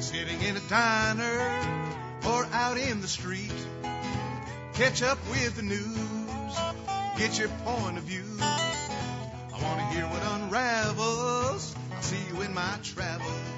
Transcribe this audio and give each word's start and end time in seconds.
sitting 0.00 0.40
in 0.42 0.56
a 0.56 0.60
diner 0.60 1.38
or 2.26 2.46
out 2.52 2.78
in 2.78 3.00
the 3.00 3.08
street. 3.08 3.52
Catch 4.74 5.02
up 5.02 5.18
with 5.30 5.56
the 5.56 5.62
news, 5.62 6.54
get 7.18 7.38
your 7.38 7.48
point 7.64 7.98
of 7.98 8.04
view. 8.04 8.24
I 8.40 9.62
want 9.62 9.78
to 9.78 9.86
hear 9.94 10.04
what 10.06 10.22
unravels. 10.40 11.74
I'll 11.94 12.02
see 12.02 12.18
you 12.32 12.40
in 12.42 12.54
my 12.54 12.78
travels. 12.82 13.49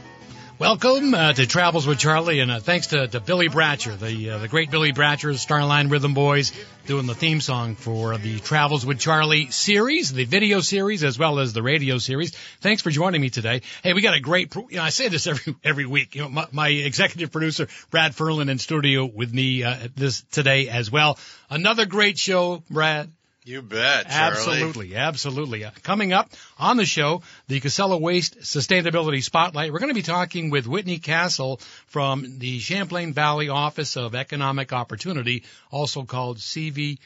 Welcome 0.62 1.12
uh, 1.12 1.32
to 1.32 1.44
Travels 1.44 1.88
with 1.88 1.98
Charlie, 1.98 2.38
and 2.38 2.48
uh, 2.48 2.60
thanks 2.60 2.86
to, 2.86 3.08
to 3.08 3.18
Billy 3.18 3.48
Bratcher, 3.48 3.98
the 3.98 4.30
uh, 4.30 4.38
the 4.38 4.46
great 4.46 4.70
Billy 4.70 4.92
Bratcher, 4.92 5.32
Starline 5.34 5.90
Rhythm 5.90 6.14
Boys, 6.14 6.52
doing 6.86 7.06
the 7.06 7.16
theme 7.16 7.40
song 7.40 7.74
for 7.74 8.16
the 8.16 8.38
Travels 8.38 8.86
with 8.86 9.00
Charlie 9.00 9.50
series, 9.50 10.12
the 10.12 10.24
video 10.24 10.60
series 10.60 11.02
as 11.02 11.18
well 11.18 11.40
as 11.40 11.52
the 11.52 11.64
radio 11.64 11.98
series. 11.98 12.30
Thanks 12.60 12.80
for 12.80 12.90
joining 12.90 13.20
me 13.20 13.28
today. 13.28 13.62
Hey, 13.82 13.92
we 13.92 14.02
got 14.02 14.14
a 14.14 14.20
great. 14.20 14.54
You 14.54 14.76
know, 14.76 14.84
I 14.84 14.90
say 14.90 15.08
this 15.08 15.26
every 15.26 15.56
every 15.64 15.84
week. 15.84 16.14
You 16.14 16.22
know, 16.22 16.28
my, 16.28 16.46
my 16.52 16.68
executive 16.68 17.32
producer 17.32 17.66
Brad 17.90 18.12
Ferlin 18.12 18.48
in 18.48 18.58
studio 18.58 19.04
with 19.04 19.34
me 19.34 19.64
uh, 19.64 19.88
this 19.96 20.22
today 20.30 20.68
as 20.68 20.92
well. 20.92 21.18
Another 21.50 21.86
great 21.86 22.18
show, 22.18 22.62
Brad. 22.70 23.10
You 23.44 23.60
bet, 23.60 24.08
Charlie. 24.08 24.36
Absolutely, 24.36 24.94
absolutely. 24.94 25.64
Uh, 25.64 25.72
coming 25.82 26.12
up 26.12 26.30
on 26.60 26.76
the 26.76 26.86
show, 26.86 27.22
the 27.48 27.58
Casella 27.58 27.98
Waste 27.98 28.38
Sustainability 28.42 29.20
Spotlight. 29.20 29.72
We're 29.72 29.80
going 29.80 29.90
to 29.90 29.94
be 29.94 30.02
talking 30.02 30.50
with 30.50 30.68
Whitney 30.68 30.98
Castle 30.98 31.60
from 31.86 32.38
the 32.38 32.60
Champlain 32.60 33.12
Valley 33.12 33.48
Office 33.48 33.96
of 33.96 34.14
Economic 34.14 34.72
Opportunity, 34.72 35.42
also 35.72 36.04
called 36.04 36.38
CVOEO. 36.38 36.98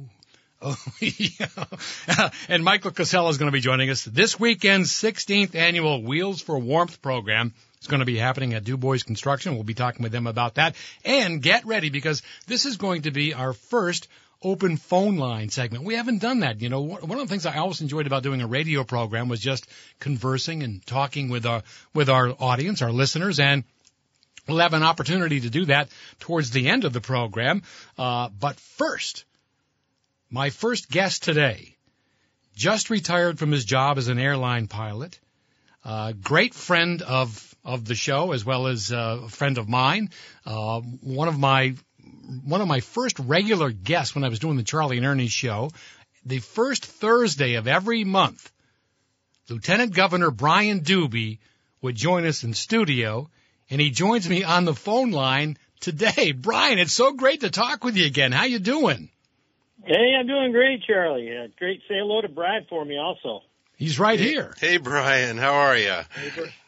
Oh, 0.60 0.76
and 2.48 2.64
Michael 2.64 2.90
Casella 2.90 3.30
is 3.30 3.38
going 3.38 3.46
to 3.46 3.52
be 3.52 3.60
joining 3.60 3.90
us 3.90 4.04
this 4.04 4.40
weekend's 4.40 4.90
16th 4.90 5.54
annual 5.54 6.02
Wheels 6.02 6.42
for 6.42 6.58
Warmth 6.58 7.00
program. 7.00 7.54
It's 7.76 7.86
going 7.86 8.00
to 8.00 8.06
be 8.06 8.16
happening 8.16 8.54
at 8.54 8.64
DuBois 8.64 9.04
Construction. 9.04 9.54
We'll 9.54 9.62
be 9.62 9.74
talking 9.74 10.02
with 10.02 10.10
them 10.10 10.26
about 10.26 10.56
that. 10.56 10.74
And 11.04 11.40
get 11.40 11.64
ready 11.64 11.90
because 11.90 12.22
this 12.48 12.66
is 12.66 12.76
going 12.76 13.02
to 13.02 13.12
be 13.12 13.34
our 13.34 13.52
first 13.52 14.08
open 14.42 14.76
phone 14.76 15.16
line 15.16 15.48
segment. 15.48 15.84
We 15.84 15.94
haven't 15.94 16.18
done 16.18 16.40
that. 16.40 16.60
You 16.60 16.68
know, 16.68 16.80
one 16.80 17.02
of 17.02 17.18
the 17.18 17.26
things 17.26 17.46
I 17.46 17.58
always 17.58 17.80
enjoyed 17.80 18.06
about 18.06 18.22
doing 18.22 18.40
a 18.40 18.46
radio 18.46 18.84
program 18.84 19.28
was 19.28 19.40
just 19.40 19.66
conversing 19.98 20.62
and 20.62 20.84
talking 20.86 21.28
with 21.28 21.46
our 21.46 21.62
with 21.94 22.08
our 22.08 22.34
audience, 22.38 22.82
our 22.82 22.92
listeners, 22.92 23.40
and 23.40 23.64
we'll 24.46 24.58
have 24.58 24.74
an 24.74 24.82
opportunity 24.82 25.40
to 25.40 25.50
do 25.50 25.66
that 25.66 25.88
towards 26.20 26.50
the 26.50 26.68
end 26.68 26.84
of 26.84 26.92
the 26.92 27.00
program. 27.00 27.62
Uh, 27.96 28.28
but 28.28 28.58
first, 28.60 29.24
my 30.30 30.50
first 30.50 30.90
guest 30.90 31.22
today 31.24 31.76
just 32.54 32.90
retired 32.90 33.38
from 33.38 33.52
his 33.52 33.64
job 33.64 33.98
as 33.98 34.08
an 34.08 34.18
airline 34.18 34.66
pilot. 34.66 35.18
Uh, 35.84 36.12
great 36.12 36.54
friend 36.54 37.02
of 37.02 37.54
of 37.64 37.84
the 37.84 37.94
show 37.94 38.32
as 38.32 38.44
well 38.44 38.66
as 38.68 38.92
uh, 38.92 39.20
a 39.24 39.28
friend 39.28 39.58
of 39.58 39.68
mine. 39.68 40.10
Uh, 40.46 40.80
one 40.80 41.28
of 41.28 41.38
my 41.38 41.74
one 42.44 42.60
of 42.60 42.68
my 42.68 42.80
first 42.80 43.18
regular 43.18 43.70
guests 43.70 44.14
when 44.14 44.24
I 44.24 44.28
was 44.28 44.38
doing 44.38 44.56
the 44.56 44.62
Charlie 44.62 44.98
and 44.98 45.06
Ernie 45.06 45.28
show. 45.28 45.70
The 46.26 46.40
first 46.40 46.84
Thursday 46.84 47.54
of 47.54 47.66
every 47.66 48.04
month, 48.04 48.52
Lieutenant 49.48 49.94
Governor 49.94 50.30
Brian 50.30 50.80
Dubie 50.80 51.38
would 51.80 51.96
join 51.96 52.26
us 52.26 52.44
in 52.44 52.52
studio, 52.52 53.30
and 53.70 53.80
he 53.80 53.90
joins 53.90 54.28
me 54.28 54.44
on 54.44 54.64
the 54.64 54.74
phone 54.74 55.10
line 55.10 55.56
today. 55.80 56.32
Brian, 56.36 56.78
it's 56.78 56.92
so 56.92 57.12
great 57.12 57.40
to 57.40 57.50
talk 57.50 57.82
with 57.82 57.96
you 57.96 58.06
again. 58.06 58.32
How 58.32 58.44
you 58.44 58.58
doing? 58.58 59.10
Hey, 59.86 60.14
I'm 60.18 60.26
doing 60.26 60.52
great, 60.52 60.82
Charlie. 60.82 61.30
Uh, 61.34 61.48
great. 61.58 61.80
Say 61.88 61.94
hello 61.94 62.20
to 62.20 62.28
Brad 62.28 62.66
for 62.68 62.84
me 62.84 62.98
also. 62.98 63.42
He's 63.78 63.96
right 63.96 64.18
here. 64.18 64.52
Hey, 64.58 64.78
Brian, 64.78 65.38
how 65.38 65.54
are 65.54 65.76
you? 65.76 66.00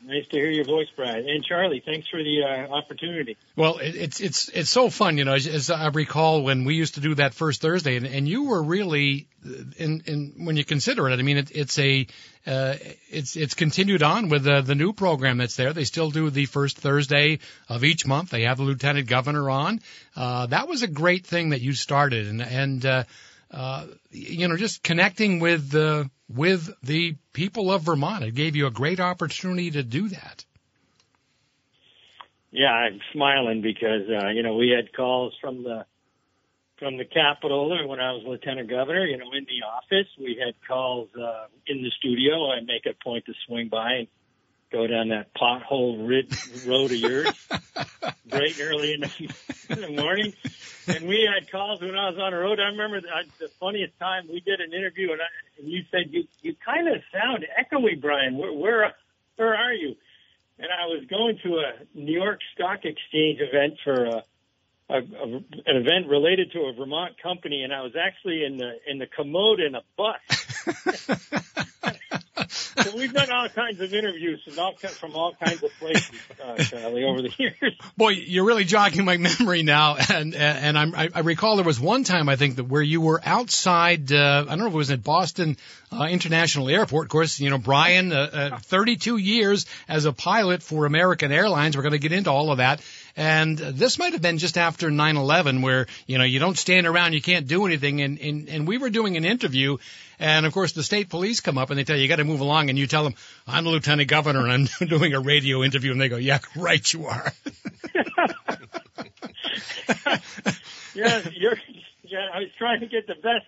Nice 0.05 0.29
to 0.29 0.37
hear 0.37 0.49
your 0.49 0.65
voice, 0.65 0.87
Brian. 0.95 1.29
And 1.29 1.45
Charlie, 1.45 1.83
thanks 1.85 2.07
for 2.07 2.23
the 2.23 2.45
uh, 2.45 2.73
opportunity. 2.73 3.37
Well, 3.57 3.79
it, 3.79 3.97
it's 3.97 4.21
it's 4.21 4.49
it's 4.51 4.71
so 4.71 4.91
fun, 4.91 5.19
you 5.19 5.25
know. 5.25 5.35
As, 5.35 5.49
as, 5.49 5.71
I 5.71 5.89
recall 5.89 6.45
when 6.45 6.65
we 6.65 6.77
used 6.77 6.95
to 6.95 7.01
do 7.01 7.17
that 7.17 7.35
first 7.35 7.61
Thursday, 7.61 7.97
and, 7.97 8.07
and 8.07 8.29
you 8.29 8.45
were 8.45 8.63
really, 8.63 9.27
in, 9.77 10.05
in 10.07 10.35
when 10.45 10.57
you 10.57 10.65
consider 10.65 11.09
it, 11.11 11.19
I 11.19 11.23
mean, 11.23 11.39
it, 11.39 11.51
it's 11.53 11.77
a 11.81 12.07
uh, 12.47 12.77
it's 13.11 13.35
it's 13.35 13.55
continued 13.55 14.05
on 14.05 14.29
with 14.29 14.47
uh, 14.47 14.61
the 14.61 14.77
new 14.77 14.93
program 14.93 15.39
that's 15.39 15.57
there. 15.57 15.73
They 15.73 15.85
still 15.85 16.13
do 16.13 16.31
the 16.31 16.47
first 16.47 16.79
Thursday 16.79 17.41
of 17.69 17.83
each 17.83 18.07
month. 18.07 18.31
They 18.31 18.43
have 18.43 18.59
the 18.59 18.63
lieutenant 18.63 19.09
governor 19.09 19.51
on. 19.51 19.81
Uh, 20.15 20.47
that 20.47 20.69
was 20.69 20.85
a 20.85 20.89
great 20.89 21.27
thing 21.27 21.51
that 21.51 21.61
you 21.61 21.73
started, 21.73 22.29
and 22.29 22.41
and 22.41 22.87
uh, 22.87 23.05
uh, 23.51 23.87
you 24.11 24.49
know, 24.49 24.57
just 24.57 24.83
connecting 24.83 25.41
with 25.41 25.71
the 25.71 26.11
with 26.29 26.71
the 26.83 27.17
people 27.33 27.73
of 27.73 27.83
Vermont. 27.83 28.25
It 28.25 28.35
gave 28.35 28.57
you 28.57 28.67
a 28.67 28.71
great 28.71 29.01
opportunity 29.01 29.71
to 29.73 29.83
do 29.83 30.09
that. 30.09 30.45
Yeah, 32.53 32.73
I'm 32.73 33.01
smiling 33.13 33.63
because 33.63 34.09
uh, 34.09 34.29
you 34.29 34.43
know 34.43 34.57
we 34.57 34.71
had 34.71 34.95
calls 34.95 35.35
from 35.41 35.63
the 35.63 35.85
from 36.79 36.97
the 36.97 37.05
Capitol 37.05 37.69
when 37.89 38.01
I 38.01 38.13
was 38.13 38.23
lieutenant 38.27 38.71
governor. 38.71 39.05
You 39.05 39.19
know, 39.19 39.33
in 39.33 39.45
the 39.45 39.67
office, 39.67 40.09
we 40.19 40.41
had 40.45 40.55
calls 40.67 41.09
uh, 41.15 41.47
in 41.67 41.83
the 41.83 41.91
studio. 41.99 42.51
I 42.51 42.61
make 42.61 42.87
a 42.87 42.95
point 43.05 43.27
to 43.27 43.33
swing 43.47 43.69
by 43.69 43.93
and 43.93 44.09
go 44.71 44.87
down 44.87 45.09
that 45.09 45.35
pothole 45.35 46.07
rid 46.09 46.33
road 46.67 46.91
of 46.91 46.97
yours, 46.97 47.49
bright 48.27 48.59
and 48.59 48.61
early 48.61 48.95
in 48.95 49.01
the, 49.01 49.35
in 49.71 49.81
the 49.81 50.03
morning. 50.03 50.33
And 50.87 51.07
we 51.07 51.29
had 51.33 51.51
calls 51.51 51.81
when 51.81 51.95
I 51.95 52.11
was 52.11 52.19
on 52.19 52.33
the 52.33 52.39
road. 52.39 52.59
I 52.61 52.69
remember 52.69 53.01
the, 53.01 53.09
the 53.39 53.49
funniest 53.61 53.99
time 53.99 54.27
we 54.29 54.41
did 54.41 54.61
an 54.61 54.73
interview, 54.73 55.13
and, 55.13 55.21
I, 55.21 55.27
and 55.59 55.69
you 55.69 55.83
said 55.91 56.11
you 56.11 56.25
you 56.43 56.55
kind 56.65 56.89
of 56.89 57.03
sound 57.13 57.45
echoey, 57.59 58.01
Brian. 58.01 58.37
Where 58.39 58.53
where 58.53 58.93
where 59.37 59.55
are 59.55 59.73
you? 59.73 59.97
And 60.59 60.69
I 60.71 60.87
was 60.87 61.05
going 61.09 61.39
to 61.45 61.59
a 61.59 61.99
New 61.99 62.13
York 62.13 62.41
Stock 62.55 62.85
Exchange 62.85 63.41
event 63.41 63.79
for 63.85 64.05
a, 64.05 64.25
a, 64.89 64.97
a 64.97 65.37
an 65.67 65.77
event 65.77 66.09
related 66.09 66.53
to 66.53 66.61
a 66.61 66.73
Vermont 66.73 67.21
company, 67.23 67.63
and 67.63 67.73
I 67.73 67.83
was 67.83 67.93
actually 67.97 68.45
in 68.45 68.57
the 68.57 68.73
in 68.87 68.99
the 68.99 69.07
commode 69.07 69.61
in 69.61 69.75
a 69.75 69.83
bus. 69.97 71.37
so 72.83 72.97
we've 72.97 73.13
done 73.13 73.31
all 73.31 73.49
kinds 73.49 73.81
of 73.81 73.93
interviews 73.93 74.43
from 74.45 74.59
all, 74.59 74.75
from 74.75 75.15
all 75.15 75.35
kinds 75.35 75.63
of 75.63 75.71
places, 75.79 76.11
uh, 76.43 76.57
Charlie, 76.57 77.05
over 77.05 77.23
the 77.23 77.33
years. 77.39 77.75
Boy, 77.97 78.11
you're 78.11 78.45
really 78.45 78.65
jogging 78.65 79.05
my 79.05 79.17
memory 79.41 79.63
now, 79.63 79.97
and 79.97 80.35
and 80.35 80.79
I'm, 80.79 80.95
I, 80.95 81.09
I 81.15 81.21
recall 81.21 81.57
there 81.57 81.65
was 81.65 81.81
one 81.81 82.05
time 82.05 82.29
I 82.29 82.37
think 82.37 82.57
that 82.57 82.65
where 82.65 82.83
you 82.83 83.01
were 83.01 83.21
outside. 83.25 84.13
Uh, 84.13 84.45
I 84.47 84.51
don't 84.51 84.59
know 84.61 84.67
if 84.67 84.75
it 84.75 84.77
was 84.77 84.91
at 84.91 85.03
Boston 85.03 85.57
uh, 85.93 86.05
International 86.05 86.69
Airport. 86.69 87.07
Of 87.07 87.11
course, 87.11 87.41
you 87.41 87.51
know 87.51 87.59
Brian, 87.59 88.13
uh, 88.13 88.51
uh, 88.53 88.59
32 88.59 89.17
years 89.17 89.67
as 89.89 90.05
a 90.05 90.13
pilot 90.13 90.63
for 90.63 90.87
American 90.87 91.33
Airlines. 91.33 91.77
We're 91.77 91.83
going 91.83 91.93
to 91.93 91.99
get 91.99 92.13
into 92.13 92.31
all 92.31 92.51
of 92.51 92.59
that. 92.59 92.81
And 93.21 93.59
this 93.59 93.99
might 93.99 94.15
have 94.15 94.23
been 94.23 94.39
just 94.39 94.57
after 94.57 94.89
9/11, 94.89 95.61
where 95.61 95.89
you 96.07 96.17
know 96.17 96.25
you 96.25 96.39
don't 96.39 96.57
stand 96.57 96.87
around, 96.87 97.13
you 97.13 97.21
can't 97.21 97.47
do 97.47 97.67
anything. 97.67 98.01
And 98.01 98.19
and, 98.19 98.49
and 98.49 98.67
we 98.67 98.79
were 98.79 98.89
doing 98.89 99.19
an 99.19 99.27
interview, 99.27 99.77
and 100.19 100.47
of 100.47 100.55
course, 100.55 100.73
the 100.73 100.83
state 100.83 101.11
police 101.11 101.41
come 101.41 101.59
up 101.59 101.69
and 101.69 101.79
they 101.79 101.85
tell 101.85 101.97
you, 101.97 102.03
you 102.03 102.09
got 102.09 102.17
to 102.17 102.25
move 102.25 102.41
along. 102.41 102.71
And 102.71 102.79
you 102.79 102.87
tell 102.87 103.05
them, 103.05 103.15
I'm 103.47 103.65
the 103.65 103.71
lieutenant 103.71 104.09
governor 104.09 104.47
and 104.47 104.71
I'm 104.81 104.87
doing 104.89 105.13
a 105.13 105.21
radio 105.21 105.63
interview. 105.63 105.93
And 105.93 106.01
they 106.01 106.09
go, 106.09 106.17
yeah, 106.17 106.39
right, 106.57 106.93
you 106.95 107.05
are. 107.05 107.31
yeah, 110.95 111.21
you're, 111.33 111.59
yeah, 112.05 112.27
I 112.33 112.39
was 112.39 112.49
trying 112.57 112.81
to 112.81 112.87
get 112.87 113.07
the 113.07 113.17
best 113.17 113.47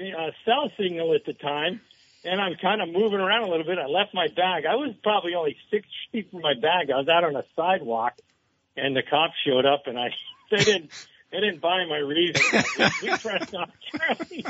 uh, 0.00 0.30
cell 0.46 0.70
signal 0.78 1.14
at 1.14 1.26
the 1.26 1.34
time. 1.34 1.82
And 2.24 2.40
I'm 2.40 2.54
kind 2.54 2.80
of 2.80 2.88
moving 2.88 3.20
around 3.20 3.42
a 3.44 3.50
little 3.50 3.66
bit. 3.66 3.76
I 3.76 3.84
left 3.84 4.14
my 4.14 4.28
bag. 4.28 4.64
I 4.64 4.76
was 4.76 4.94
probably 5.02 5.34
only 5.34 5.58
six 5.70 5.86
feet 6.10 6.30
from 6.30 6.40
my 6.40 6.54
bag. 6.54 6.90
I 6.90 6.96
was 6.96 7.08
out 7.08 7.24
on 7.24 7.36
a 7.36 7.44
sidewalk 7.54 8.14
and 8.76 8.96
the 8.96 9.02
cops 9.02 9.34
showed 9.46 9.66
up 9.66 9.86
and 9.86 9.98
I, 9.98 10.08
they 10.50 10.64
didn't, 10.64 10.90
they 11.30 11.40
didn't 11.40 11.60
buy 11.60 11.84
my 11.86 11.98
reason. 11.98 12.42
we 13.02 13.08
pressed 13.08 13.54
on 13.54 13.70
Charlie. 13.90 14.44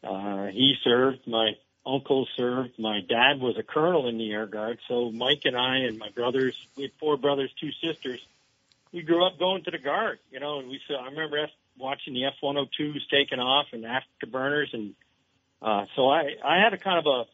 Uh, 0.02 0.46
he 0.46 0.74
served. 0.82 1.26
My 1.26 1.52
uncle 1.86 2.26
served. 2.36 2.78
My 2.78 3.00
dad 3.00 3.40
was 3.40 3.56
a 3.58 3.62
colonel 3.62 4.08
in 4.08 4.18
the 4.18 4.30
Air 4.32 4.46
Guard. 4.46 4.78
So 4.88 5.10
Mike 5.10 5.42
and 5.44 5.56
I 5.56 5.78
and 5.78 5.98
my 5.98 6.10
brothers, 6.10 6.56
we 6.76 6.84
had 6.84 6.92
four 6.98 7.16
brothers, 7.16 7.50
two 7.60 7.70
sisters. 7.82 8.20
We 8.92 9.02
grew 9.02 9.24
up 9.26 9.38
going 9.38 9.64
to 9.64 9.70
the 9.70 9.78
Guard, 9.78 10.18
you 10.30 10.40
know, 10.40 10.58
and 10.58 10.68
we 10.68 10.80
saw. 10.86 11.02
I 11.02 11.06
remember 11.06 11.38
F, 11.38 11.50
watching 11.78 12.14
the 12.14 12.24
F-102s 12.26 13.08
taking 13.10 13.38
off 13.38 13.66
and 13.72 13.84
afterburners, 13.84 14.72
and 14.72 14.94
uh, 15.62 15.86
so 15.94 16.08
I 16.08 16.34
I 16.44 16.62
had 16.62 16.74
a 16.74 16.78
kind 16.78 16.98
of 16.98 17.06
a 17.06 17.24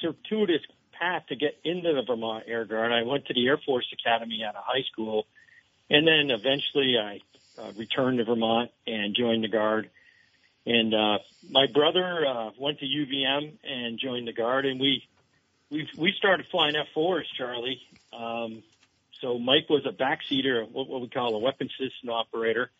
circuitous 0.00 0.62
path 0.98 1.26
to 1.28 1.36
get 1.36 1.58
into 1.64 1.92
the 1.94 2.02
Vermont 2.02 2.44
Air 2.46 2.64
Guard. 2.64 2.92
I 2.92 3.02
went 3.02 3.26
to 3.26 3.34
the 3.34 3.46
Air 3.46 3.58
Force 3.58 3.86
Academy 3.92 4.42
out 4.44 4.56
of 4.56 4.64
high 4.64 4.84
school, 4.90 5.26
and 5.90 6.06
then 6.06 6.30
eventually 6.30 6.96
I 6.98 7.20
uh, 7.60 7.72
returned 7.76 8.18
to 8.18 8.24
Vermont 8.24 8.70
and 8.86 9.14
joined 9.14 9.44
the 9.44 9.48
Guard. 9.48 9.90
And 10.68 10.92
uh, 10.92 11.18
my 11.48 11.66
brother 11.66 12.26
uh, 12.26 12.50
went 12.58 12.80
to 12.80 12.84
UVM 12.84 13.52
and 13.64 13.98
joined 13.98 14.28
the 14.28 14.34
Guard, 14.34 14.66
and 14.66 14.78
we 14.78 15.02
we 15.70 15.88
we 15.96 16.12
started 16.18 16.44
flying 16.50 16.74
F4s, 16.94 17.24
Charlie. 17.38 17.80
Um, 18.12 18.62
so 19.22 19.38
Mike 19.38 19.70
was 19.70 19.86
a 19.86 19.92
backseater, 19.92 20.70
what, 20.70 20.86
what 20.86 21.00
we 21.00 21.08
call 21.08 21.34
a 21.34 21.38
weapon 21.38 21.70
system 21.70 22.10
operator, 22.10 22.70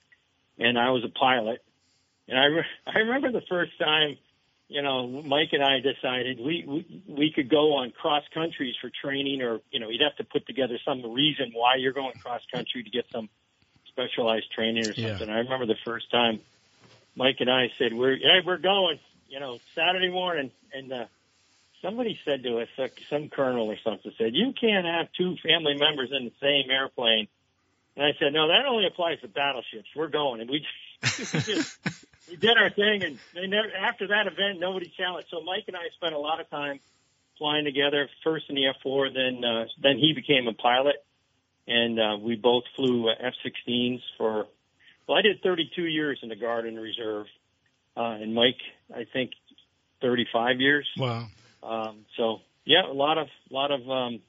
and 0.58 0.78
I 0.78 0.90
was 0.90 1.02
a 1.02 1.08
pilot. 1.08 1.64
And 2.28 2.38
I 2.38 2.44
re- 2.44 2.64
I 2.86 2.98
remember 2.98 3.32
the 3.32 3.46
first 3.48 3.72
time, 3.78 4.18
you 4.68 4.82
know, 4.82 5.06
Mike 5.08 5.52
and 5.52 5.64
I 5.64 5.80
decided 5.80 6.40
we 6.40 6.64
we, 6.68 7.02
we 7.08 7.32
could 7.34 7.48
go 7.48 7.76
on 7.76 7.90
cross 7.92 8.24
countries 8.34 8.74
for 8.82 8.90
training, 9.02 9.40
or 9.40 9.60
you 9.70 9.80
know, 9.80 9.88
you'd 9.88 10.02
have 10.02 10.16
to 10.16 10.24
put 10.24 10.46
together 10.46 10.78
some 10.84 11.10
reason 11.10 11.52
why 11.54 11.76
you're 11.76 11.94
going 11.94 12.12
cross 12.20 12.42
country 12.52 12.82
to 12.82 12.90
get 12.90 13.06
some 13.10 13.30
specialized 13.86 14.52
training 14.52 14.82
or 14.82 14.92
something. 14.94 15.28
Yeah. 15.28 15.34
I 15.34 15.38
remember 15.38 15.64
the 15.64 15.80
first 15.86 16.10
time 16.10 16.40
Mike 17.18 17.36
and 17.40 17.50
I 17.50 17.72
said, 17.78 17.92
"We're 17.92 18.16
hey, 18.16 18.40
we're 18.46 18.58
going," 18.58 19.00
you 19.28 19.40
know, 19.40 19.58
Saturday 19.74 20.08
morning, 20.08 20.52
and 20.72 20.92
uh, 20.92 21.06
somebody 21.82 22.16
said 22.24 22.44
to 22.44 22.60
us, 22.60 22.68
uh, 22.78 22.86
some 23.10 23.28
colonel 23.28 23.66
or 23.66 23.76
something 23.82 24.12
said, 24.16 24.36
"You 24.36 24.54
can't 24.58 24.86
have 24.86 25.08
two 25.18 25.36
family 25.42 25.74
members 25.74 26.10
in 26.16 26.26
the 26.26 26.32
same 26.40 26.70
airplane." 26.70 27.26
And 27.96 28.06
I 28.06 28.12
said, 28.20 28.32
"No, 28.32 28.46
that 28.46 28.66
only 28.66 28.86
applies 28.86 29.20
to 29.22 29.28
battleships. 29.28 29.88
We're 29.96 30.06
going." 30.06 30.40
And 30.40 30.48
we 30.48 30.64
just 31.02 31.78
we 32.30 32.36
did 32.36 32.56
our 32.56 32.70
thing, 32.70 33.02
and 33.02 33.18
they 33.34 33.48
never 33.48 33.68
after 33.74 34.06
that 34.06 34.28
event, 34.28 34.60
nobody 34.60 34.88
challenged. 34.96 35.28
So 35.28 35.40
Mike 35.42 35.64
and 35.66 35.76
I 35.76 35.90
spent 35.96 36.14
a 36.14 36.18
lot 36.18 36.40
of 36.40 36.48
time 36.48 36.78
flying 37.36 37.64
together. 37.64 38.08
First 38.22 38.44
in 38.48 38.54
the 38.54 38.72
F4, 38.84 39.12
then 39.12 39.44
uh, 39.44 39.64
then 39.82 39.98
he 39.98 40.12
became 40.14 40.46
a 40.46 40.54
pilot, 40.54 41.04
and 41.66 41.98
uh, 41.98 42.16
we 42.20 42.36
both 42.36 42.62
flew 42.76 43.08
uh, 43.08 43.14
F-16s 43.18 44.02
for. 44.16 44.46
Well, 45.08 45.16
I 45.16 45.22
did 45.22 45.42
32 45.42 45.82
years 45.82 46.18
in 46.22 46.28
the 46.28 46.36
Guard 46.36 46.66
and 46.66 46.78
Reserve, 46.78 47.26
uh, 47.96 48.18
and 48.20 48.34
Mike, 48.34 48.60
I 48.94 49.06
think, 49.10 49.30
35 50.02 50.60
years. 50.60 50.86
Wow. 50.98 51.26
Um, 51.62 52.04
so 52.16 52.40
yeah, 52.64 52.86
a 52.86 52.92
lot 52.92 53.18
of 53.18 53.28
lot 53.50 53.72
of 53.72 53.80
um, 53.88 54.20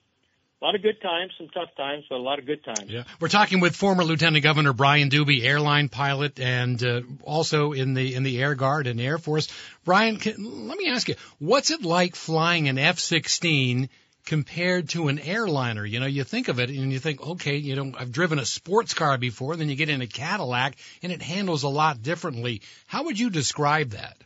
a 0.62 0.66
lot 0.66 0.76
of 0.76 0.82
good 0.82 1.02
times, 1.02 1.32
some 1.38 1.50
tough 1.50 1.70
times, 1.78 2.06
but 2.10 2.16
a 2.16 2.18
lot 2.18 2.40
of 2.40 2.46
good 2.46 2.64
times. 2.64 2.86
Yeah, 2.88 3.04
we're 3.20 3.28
talking 3.28 3.60
with 3.60 3.76
former 3.76 4.04
Lieutenant 4.04 4.44
Governor 4.44 4.74
Brian 4.74 5.10
Dubie, 5.10 5.44
airline 5.44 5.90
pilot, 5.90 6.40
and 6.40 6.82
uh, 6.84 7.02
also 7.24 7.74
in 7.74 7.94
the 7.94 8.16
in 8.16 8.24
the 8.24 8.42
Air 8.42 8.56
Guard 8.56 8.88
and 8.88 9.00
Air 9.00 9.18
Force. 9.18 9.50
Brian, 9.84 10.18
can, 10.18 10.68
let 10.68 10.78
me 10.78 10.90
ask 10.90 11.08
you, 11.10 11.16
what's 11.38 11.72
it 11.72 11.84
like 11.84 12.16
flying 12.16 12.68
an 12.70 12.78
F-16 12.78 13.90
compared 14.30 14.90
to 14.90 15.08
an 15.08 15.18
airliner? 15.18 15.84
You 15.84 16.00
know, 16.00 16.06
you 16.06 16.24
think 16.24 16.50
of 16.50 16.60
it 16.60 16.70
and 16.70 16.94
you 16.94 17.00
think, 17.00 17.20
okay, 17.20 17.58
you 17.58 17.76
know, 17.76 17.92
I've 17.98 18.12
driven 18.12 18.38
a 18.38 18.46
sports 18.46 18.94
car 18.94 19.18
before, 19.18 19.56
then 19.56 19.70
you 19.70 19.76
get 19.76 19.90
in 19.90 20.02
a 20.02 20.08
Cadillac 20.08 20.76
and 21.02 21.12
it 21.12 21.20
handles 21.20 21.64
a 21.64 21.68
lot 21.68 22.04
differently. 22.04 22.62
How 22.86 23.06
would 23.06 23.20
you 23.20 23.32
describe 23.32 23.90
that? 23.92 24.18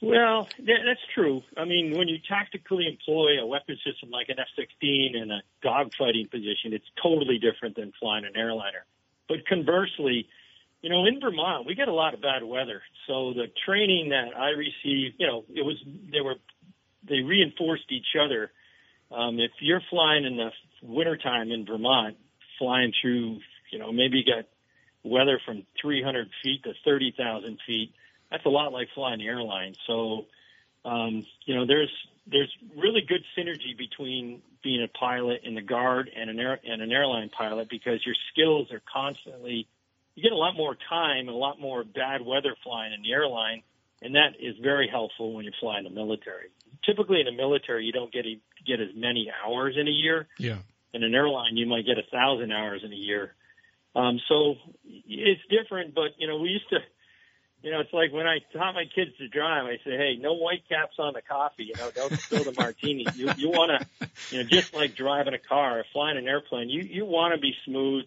Well, 0.00 0.48
that's 0.56 1.04
true. 1.16 1.42
I 1.56 1.64
mean, 1.64 1.98
when 1.98 2.06
you 2.06 2.18
tactically 2.26 2.86
employ 2.86 3.42
a 3.42 3.46
weapon 3.46 3.76
system 3.84 4.10
like 4.10 4.28
an 4.28 4.36
F-16 4.38 5.20
in 5.20 5.30
a 5.32 5.42
dogfighting 5.66 6.30
position, 6.30 6.72
it's 6.72 6.86
totally 7.02 7.38
different 7.38 7.74
than 7.74 7.92
flying 7.98 8.24
an 8.24 8.36
airliner. 8.36 8.86
But 9.28 9.46
conversely, 9.48 10.28
you 10.80 10.90
know, 10.90 11.04
in 11.06 11.18
Vermont, 11.20 11.66
we 11.66 11.74
get 11.74 11.88
a 11.88 11.92
lot 11.92 12.14
of 12.14 12.22
bad 12.22 12.44
weather. 12.44 12.82
So 13.08 13.34
the 13.34 13.48
training 13.66 14.10
that 14.10 14.38
I 14.38 14.50
received, 14.50 15.16
you 15.18 15.26
know, 15.26 15.44
it 15.50 15.62
was 15.62 15.76
they 16.10 16.20
were 16.20 16.36
they 17.08 17.20
reinforced 17.20 17.90
each 17.90 18.16
other. 18.22 18.50
Um, 19.10 19.40
if 19.40 19.50
you're 19.60 19.82
flying 19.90 20.24
in 20.24 20.36
the 20.36 20.50
wintertime 20.82 21.50
in 21.50 21.66
Vermont, 21.66 22.16
flying 22.58 22.92
through, 23.00 23.40
you 23.72 23.78
know, 23.78 23.92
maybe 23.92 24.18
you 24.18 24.24
got 24.24 24.44
weather 25.02 25.40
from 25.44 25.64
300 25.80 26.28
feet 26.42 26.62
to 26.64 26.72
30,000 26.84 27.58
feet 27.66 27.92
that's 28.30 28.46
a 28.46 28.48
lot 28.48 28.72
like 28.72 28.88
flying 28.94 29.18
the 29.18 29.26
airline. 29.26 29.74
So, 29.86 30.26
um, 30.84 31.26
you 31.44 31.54
know, 31.54 31.66
there's 31.66 31.92
there's 32.26 32.52
really 32.76 33.00
good 33.06 33.24
synergy 33.36 33.76
between 33.76 34.42
being 34.62 34.82
a 34.82 34.88
pilot 34.98 35.40
in 35.42 35.54
the 35.54 35.62
guard 35.62 36.10
and 36.14 36.30
an 36.30 36.38
air 36.38 36.60
and 36.64 36.80
an 36.80 36.92
airline 36.92 37.30
pilot 37.30 37.68
because 37.68 38.04
your 38.06 38.14
skills 38.32 38.70
are 38.72 38.82
constantly. 38.92 39.66
You 40.14 40.22
get 40.22 40.32
a 40.32 40.36
lot 40.36 40.56
more 40.56 40.76
time 40.88 41.20
and 41.20 41.30
a 41.30 41.32
lot 41.32 41.60
more 41.60 41.82
bad 41.82 42.24
weather 42.24 42.54
flying 42.62 42.92
in 42.92 43.02
the 43.02 43.12
airline, 43.12 43.62
and 44.02 44.14
that 44.14 44.34
is 44.38 44.56
very 44.62 44.88
helpful 44.88 45.32
when 45.32 45.44
you 45.44 45.52
fly 45.60 45.78
in 45.78 45.84
the 45.84 45.90
military. 45.90 46.48
Typically, 46.84 47.20
in 47.20 47.26
the 47.26 47.32
military, 47.32 47.84
you 47.84 47.92
don't 47.92 48.12
get 48.12 48.26
a, 48.26 48.40
get 48.66 48.80
as 48.80 48.88
many 48.94 49.30
hours 49.44 49.76
in 49.78 49.86
a 49.86 49.90
year. 49.90 50.26
Yeah. 50.38 50.58
In 50.92 51.02
an 51.04 51.14
airline, 51.14 51.56
you 51.56 51.66
might 51.66 51.86
get 51.86 51.98
a 51.98 52.10
thousand 52.10 52.52
hours 52.52 52.82
in 52.84 52.92
a 52.92 52.96
year. 52.96 53.34
Um, 53.94 54.20
so 54.28 54.54
it's 54.84 55.40
different, 55.50 55.94
but 55.94 56.12
you 56.18 56.26
know, 56.26 56.38
we 56.38 56.48
used 56.48 56.68
to 56.70 56.78
you 57.62 57.70
know, 57.70 57.80
it's 57.80 57.92
like 57.92 58.12
when 58.12 58.26
I 58.26 58.38
taught 58.54 58.74
my 58.74 58.84
kids 58.94 59.10
to 59.18 59.28
drive, 59.28 59.66
I 59.66 59.76
say, 59.84 59.96
hey, 59.96 60.16
no 60.18 60.32
white 60.34 60.66
caps 60.68 60.94
on 60.98 61.12
the 61.12 61.20
coffee. 61.20 61.64
You 61.64 61.74
know, 61.76 61.90
don't 61.94 62.18
spill 62.18 62.44
the 62.44 62.52
martini. 62.52 63.06
You 63.14 63.32
you 63.36 63.50
want 63.50 63.82
to, 63.82 64.08
you 64.30 64.42
know, 64.42 64.48
just 64.48 64.72
like 64.72 64.94
driving 64.94 65.34
a 65.34 65.38
car 65.38 65.80
or 65.80 65.84
flying 65.92 66.16
an 66.16 66.26
airplane, 66.26 66.70
you 66.70 66.82
you 66.82 67.04
want 67.04 67.34
to 67.34 67.40
be 67.40 67.54
smooth. 67.66 68.06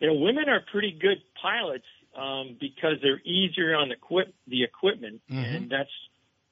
You 0.00 0.08
know, 0.08 0.14
women 0.14 0.48
are 0.48 0.60
pretty 0.70 0.92
good 0.92 1.22
pilots 1.40 1.86
um, 2.14 2.56
because 2.60 2.96
they're 3.02 3.22
easier 3.24 3.74
on 3.74 3.88
the 3.88 3.94
equip 3.94 4.34
the 4.46 4.64
equipment, 4.64 5.22
Mhm. 5.30 5.56
and 5.56 5.70
that's 5.70 5.90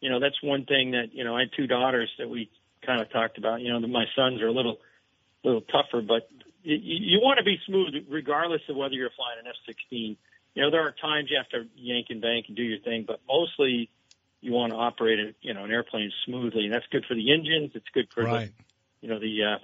you 0.02 0.10
know 0.10 0.20
that's 0.20 0.36
one 0.42 0.66
thing 0.66 0.90
that 0.90 1.14
you 1.14 1.24
know 1.24 1.34
I 1.34 1.40
had 1.40 1.50
two 1.56 1.66
daughters 1.66 2.10
that 2.18 2.28
we 2.28 2.50
kind 2.84 3.00
of 3.00 3.10
talked 3.10 3.38
about. 3.38 3.62
You 3.62 3.72
know, 3.72 3.80
my 3.88 4.04
sons 4.14 4.42
are 4.42 4.48
a 4.48 4.52
little 4.52 4.76
little 5.42 5.62
tougher, 5.62 6.02
but 6.02 6.28
you, 6.62 6.76
you 6.76 7.20
want 7.22 7.38
to 7.38 7.44
be 7.44 7.56
smooth 7.66 7.94
regardless 8.10 8.60
of 8.68 8.76
whether 8.76 8.94
you're 8.94 9.10
flying 9.16 9.38
an 9.40 9.46
F-16 9.48 10.16
you 10.54 10.62
know, 10.62 10.70
there 10.70 10.82
are 10.82 10.92
times 10.92 11.28
you 11.30 11.38
have 11.38 11.48
to 11.50 11.68
yank 11.76 12.08
and 12.10 12.20
bank 12.20 12.46
and 12.48 12.56
do 12.56 12.62
your 12.62 12.78
thing, 12.80 13.04
but 13.06 13.20
mostly 13.26 13.90
you 14.40 14.52
want 14.52 14.72
to 14.72 14.76
operate 14.76 15.18
it, 15.18 15.36
you 15.40 15.54
know, 15.54 15.64
an 15.64 15.70
airplane 15.70 16.12
smoothly, 16.26 16.64
and 16.64 16.74
that's 16.74 16.86
good 16.90 17.04
for 17.06 17.14
the 17.14 17.32
engines. 17.32 17.70
It's 17.74 17.88
good 17.94 18.08
for 18.12 18.24
Right. 18.24 18.52
the, 19.00 19.06
you 19.06 19.08
know, 19.08 19.18
the 19.18 19.54
uh, 19.54 19.58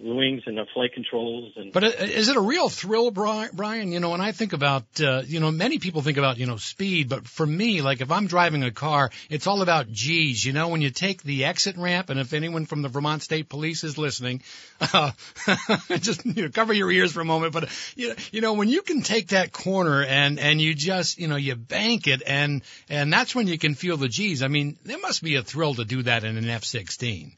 the 0.00 0.14
wings 0.14 0.42
and 0.46 0.56
the 0.56 0.64
flight 0.72 0.92
controls 0.94 1.52
and. 1.56 1.72
But 1.72 1.84
is 1.84 2.28
it 2.28 2.36
a 2.36 2.40
real 2.40 2.68
thrill, 2.68 3.10
Brian? 3.10 3.92
You 3.92 4.00
know, 4.00 4.10
when 4.10 4.20
I 4.20 4.32
think 4.32 4.52
about, 4.52 4.84
uh, 5.00 5.22
you 5.26 5.38
know, 5.38 5.50
many 5.50 5.78
people 5.78 6.00
think 6.00 6.16
about, 6.16 6.38
you 6.38 6.46
know, 6.46 6.56
speed, 6.56 7.08
but 7.08 7.28
for 7.28 7.46
me, 7.46 7.82
like 7.82 8.00
if 8.00 8.10
I'm 8.10 8.26
driving 8.26 8.62
a 8.62 8.70
car, 8.70 9.10
it's 9.28 9.46
all 9.46 9.60
about 9.60 9.90
G's. 9.90 10.44
You 10.44 10.52
know, 10.52 10.68
when 10.68 10.80
you 10.80 10.90
take 10.90 11.22
the 11.22 11.44
exit 11.44 11.76
ramp, 11.76 12.08
and 12.08 12.18
if 12.18 12.32
anyone 12.32 12.64
from 12.64 12.82
the 12.82 12.88
Vermont 12.88 13.22
State 13.22 13.48
Police 13.48 13.84
is 13.84 13.98
listening, 13.98 14.42
uh, 14.80 15.12
just 15.98 16.24
you 16.24 16.44
know, 16.44 16.48
cover 16.48 16.72
your 16.72 16.90
ears 16.90 17.12
for 17.12 17.20
a 17.20 17.26
moment. 17.26 17.52
But 17.52 17.68
you 17.94 18.14
you 18.30 18.40
know, 18.40 18.54
when 18.54 18.68
you 18.68 18.82
can 18.82 19.02
take 19.02 19.28
that 19.28 19.52
corner 19.52 20.02
and 20.02 20.38
and 20.38 20.60
you 20.60 20.74
just, 20.74 21.18
you 21.18 21.28
know, 21.28 21.36
you 21.36 21.54
bank 21.54 22.06
it, 22.06 22.22
and 22.26 22.62
and 22.88 23.12
that's 23.12 23.34
when 23.34 23.46
you 23.46 23.58
can 23.58 23.74
feel 23.74 23.96
the 23.96 24.08
G's. 24.08 24.42
I 24.42 24.48
mean, 24.48 24.78
there 24.84 24.98
must 24.98 25.22
be 25.22 25.36
a 25.36 25.42
thrill 25.42 25.74
to 25.74 25.84
do 25.84 26.02
that 26.04 26.24
in 26.24 26.38
an 26.38 26.48
F-16. 26.48 27.32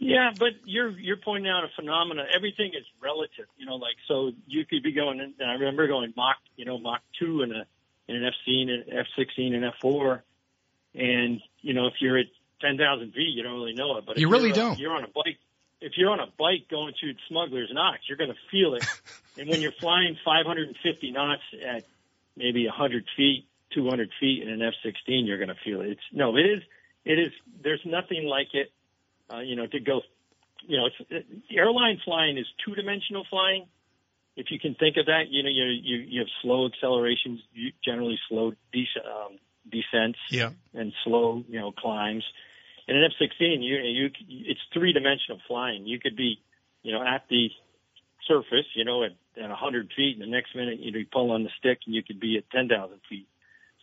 Yeah, 0.00 0.30
but 0.36 0.52
you're 0.64 0.98
you're 0.98 1.18
pointing 1.18 1.52
out 1.52 1.62
a 1.62 1.68
phenomena. 1.76 2.24
Everything 2.34 2.68
is 2.68 2.84
relative, 3.02 3.44
you 3.58 3.66
know. 3.66 3.76
Like 3.76 3.96
so, 4.08 4.32
you 4.46 4.64
could 4.64 4.82
be 4.82 4.92
going. 4.92 5.20
And 5.20 5.34
I 5.38 5.52
remember 5.52 5.86
going 5.86 6.14
Mach, 6.16 6.36
you 6.56 6.64
know, 6.64 6.78
Mach 6.78 7.02
two 7.18 7.42
in 7.42 7.52
a 7.52 7.66
in 8.08 8.16
an 8.16 8.24
F 8.24 8.32
scene, 8.46 8.84
F 8.90 9.06
sixteen, 9.14 9.54
and 9.54 9.62
F 9.62 9.74
four, 9.78 10.24
and 10.94 11.42
you 11.60 11.74
know, 11.74 11.86
if 11.86 11.94
you're 12.00 12.16
at 12.16 12.26
ten 12.62 12.78
thousand 12.78 13.12
feet, 13.12 13.28
you 13.34 13.42
don't 13.42 13.52
really 13.52 13.74
know 13.74 13.98
it. 13.98 14.06
But 14.06 14.16
if 14.16 14.22
You 14.22 14.30
really 14.30 14.46
you're, 14.46 14.54
don't. 14.56 14.78
You're 14.78 14.94
on 14.94 15.04
a 15.04 15.08
bike. 15.08 15.38
If 15.82 15.92
you're 15.96 16.10
on 16.10 16.20
a 16.20 16.28
bike 16.38 16.68
going 16.70 16.94
through 16.98 17.14
Smuggler's 17.28 17.70
Notch, 17.70 18.00
you're 18.08 18.18
going 18.18 18.30
to 18.30 18.38
feel 18.50 18.74
it. 18.76 18.86
and 19.38 19.50
when 19.50 19.60
you're 19.60 19.72
flying 19.72 20.16
550 20.24 21.10
knots 21.10 21.42
at 21.66 21.84
maybe 22.36 22.66
100 22.66 23.04
feet, 23.16 23.46
200 23.74 24.10
feet 24.18 24.42
in 24.42 24.48
an 24.50 24.60
F-16, 24.60 25.26
you're 25.26 25.38
going 25.38 25.48
to 25.48 25.56
feel 25.64 25.80
it. 25.80 25.90
It's 25.90 26.00
no, 26.12 26.36
it 26.36 26.42
is, 26.42 26.62
it 27.04 27.18
is. 27.18 27.32
There's 27.62 27.80
nothing 27.84 28.24
like 28.24 28.48
it. 28.54 28.72
Uh, 29.32 29.40
you 29.40 29.56
know, 29.56 29.66
to 29.66 29.80
go, 29.80 30.00
you 30.66 30.76
know, 30.76 30.86
it's 30.86 30.96
it, 31.10 31.26
airline 31.56 31.98
flying 32.04 32.36
is 32.38 32.46
two-dimensional 32.64 33.24
flying. 33.30 33.66
If 34.36 34.46
you 34.50 34.58
can 34.58 34.74
think 34.74 34.96
of 34.96 35.06
that, 35.06 35.28
you 35.30 35.42
know, 35.42 35.50
you 35.50 35.64
you, 35.64 35.96
you 36.08 36.20
have 36.20 36.28
slow 36.42 36.66
accelerations, 36.66 37.40
you 37.52 37.72
generally 37.84 38.18
slow 38.28 38.52
des- 38.72 39.00
um, 39.04 39.38
descents, 39.70 40.18
Yeah. 40.30 40.50
and 40.74 40.92
slow, 41.04 41.44
you 41.48 41.60
know, 41.60 41.72
climbs. 41.72 42.24
In 42.88 42.96
an 42.96 43.04
F-16, 43.04 43.62
you 43.62 43.76
you 43.76 44.10
it's 44.28 44.60
three-dimensional 44.72 45.40
flying. 45.46 45.86
You 45.86 46.00
could 46.00 46.16
be, 46.16 46.40
you 46.82 46.92
know, 46.92 47.02
at 47.06 47.24
the 47.28 47.50
surface, 48.26 48.66
you 48.74 48.84
know, 48.84 49.04
at, 49.04 49.12
at 49.40 49.48
100 49.48 49.92
feet, 49.96 50.16
and 50.18 50.22
the 50.22 50.30
next 50.30 50.54
minute 50.56 50.80
you'd 50.80 50.94
be 50.94 51.04
pulling 51.04 51.30
on 51.30 51.42
the 51.44 51.50
stick, 51.58 51.78
and 51.86 51.94
you 51.94 52.02
could 52.02 52.18
be 52.20 52.36
at 52.36 52.50
10,000 52.50 52.98
feet. 53.08 53.28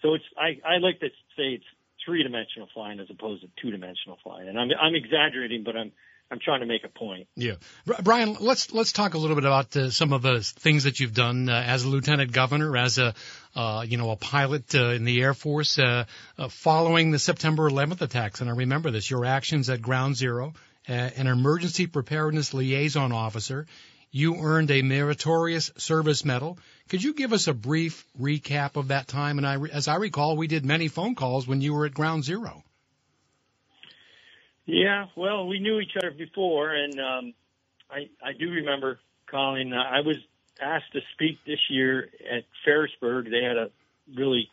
So 0.01 0.13
it's 0.13 0.25
I 0.37 0.59
I 0.67 0.77
like 0.77 0.99
to 0.99 1.09
say 1.35 1.53
it's 1.57 1.65
three-dimensional 2.05 2.69
flying 2.73 2.99
as 2.99 3.07
opposed 3.09 3.41
to 3.41 3.49
two-dimensional 3.61 4.17
flying, 4.23 4.47
and 4.47 4.59
I'm 4.59 4.69
I'm 4.79 4.95
exaggerating, 4.95 5.63
but 5.63 5.75
I'm 5.75 5.91
I'm 6.29 6.39
trying 6.39 6.59
to 6.59 6.65
make 6.65 6.83
a 6.83 6.89
point. 6.89 7.27
Yeah, 7.35 7.53
Bri- 7.85 7.95
Brian, 8.03 8.37
let's 8.39 8.73
let's 8.73 8.91
talk 8.91 9.13
a 9.13 9.17
little 9.17 9.35
bit 9.35 9.45
about 9.45 9.75
uh, 9.77 9.89
some 9.91 10.11
of 10.11 10.21
the 10.21 10.41
things 10.41 10.83
that 10.83 10.99
you've 10.99 11.13
done 11.13 11.47
uh, 11.47 11.63
as 11.65 11.83
a 11.83 11.87
lieutenant 11.87 12.31
governor, 12.33 12.75
as 12.75 12.97
a 12.97 13.13
uh, 13.55 13.85
you 13.87 13.97
know 13.97 14.11
a 14.11 14.17
pilot 14.17 14.75
uh, 14.75 14.89
in 14.89 15.05
the 15.05 15.21
Air 15.21 15.33
Force, 15.33 15.79
uh, 15.79 16.05
uh, 16.37 16.49
following 16.49 17.11
the 17.11 17.19
September 17.19 17.69
11th 17.69 18.01
attacks. 18.01 18.41
And 18.41 18.49
I 18.49 18.53
remember 18.53 18.91
this: 18.91 19.09
your 19.09 19.25
actions 19.25 19.69
at 19.69 19.81
Ground 19.81 20.17
Zero, 20.17 20.53
an 20.87 21.27
emergency 21.27 21.87
preparedness 21.87 22.53
liaison 22.53 23.11
officer. 23.11 23.65
You 24.11 24.37
earned 24.41 24.71
a 24.71 24.81
meritorious 24.81 25.71
service 25.77 26.25
medal. 26.25 26.57
Could 26.89 27.03
you 27.03 27.13
give 27.13 27.33
us 27.33 27.47
a 27.47 27.53
brief 27.53 28.05
recap 28.19 28.75
of 28.75 28.89
that 28.89 29.07
time? 29.07 29.37
And 29.37 29.45
I, 29.45 29.57
as 29.71 29.87
I 29.87 29.95
recall, 29.95 30.37
we 30.37 30.47
did 30.47 30.65
many 30.65 30.87
phone 30.87 31.15
calls 31.15 31.47
when 31.47 31.61
you 31.61 31.73
were 31.73 31.85
at 31.85 31.93
Ground 31.93 32.23
Zero. 32.23 32.63
Yeah, 34.65 35.05
well, 35.15 35.47
we 35.47 35.59
knew 35.59 35.79
each 35.79 35.95
other 35.97 36.11
before, 36.11 36.73
and 36.73 36.99
um, 36.99 37.33
I 37.89 38.09
I 38.21 38.33
do 38.37 38.49
remember 38.49 38.99
calling. 39.25 39.71
Uh, 39.71 39.77
I 39.77 40.01
was 40.01 40.17
asked 40.61 40.91
to 40.93 40.99
speak 41.13 41.37
this 41.45 41.59
year 41.69 42.09
at 42.29 42.43
Ferrisburgh. 42.65 43.29
They 43.31 43.43
had 43.43 43.55
a 43.55 43.69
really 44.13 44.49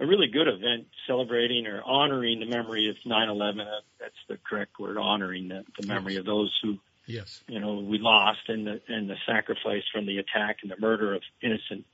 a 0.00 0.06
really 0.06 0.26
good 0.26 0.48
event 0.48 0.88
celebrating 1.06 1.66
or 1.66 1.80
honoring 1.82 2.40
the 2.40 2.46
memory 2.46 2.90
of 2.90 2.96
9/11. 3.06 3.60
Uh, 3.60 3.80
that's 4.00 4.14
the 4.28 4.36
correct 4.48 4.78
word, 4.78 4.98
honoring 4.98 5.48
the, 5.48 5.64
the 5.80 5.86
memory 5.86 6.16
of 6.16 6.24
those 6.24 6.52
who 6.62 6.78
Yes. 7.06 7.42
you 7.46 7.60
know 7.60 7.80
we 7.80 7.98
lost 7.98 8.48
and 8.48 8.66
the 8.66 8.80
and 8.88 9.08
the 9.08 9.16
sacrifice 9.26 9.84
from 9.92 10.06
the 10.06 10.18
attack 10.18 10.58
and 10.62 10.70
the 10.70 10.76
murder 10.78 11.14
of 11.14 11.22
innocent 11.40 11.84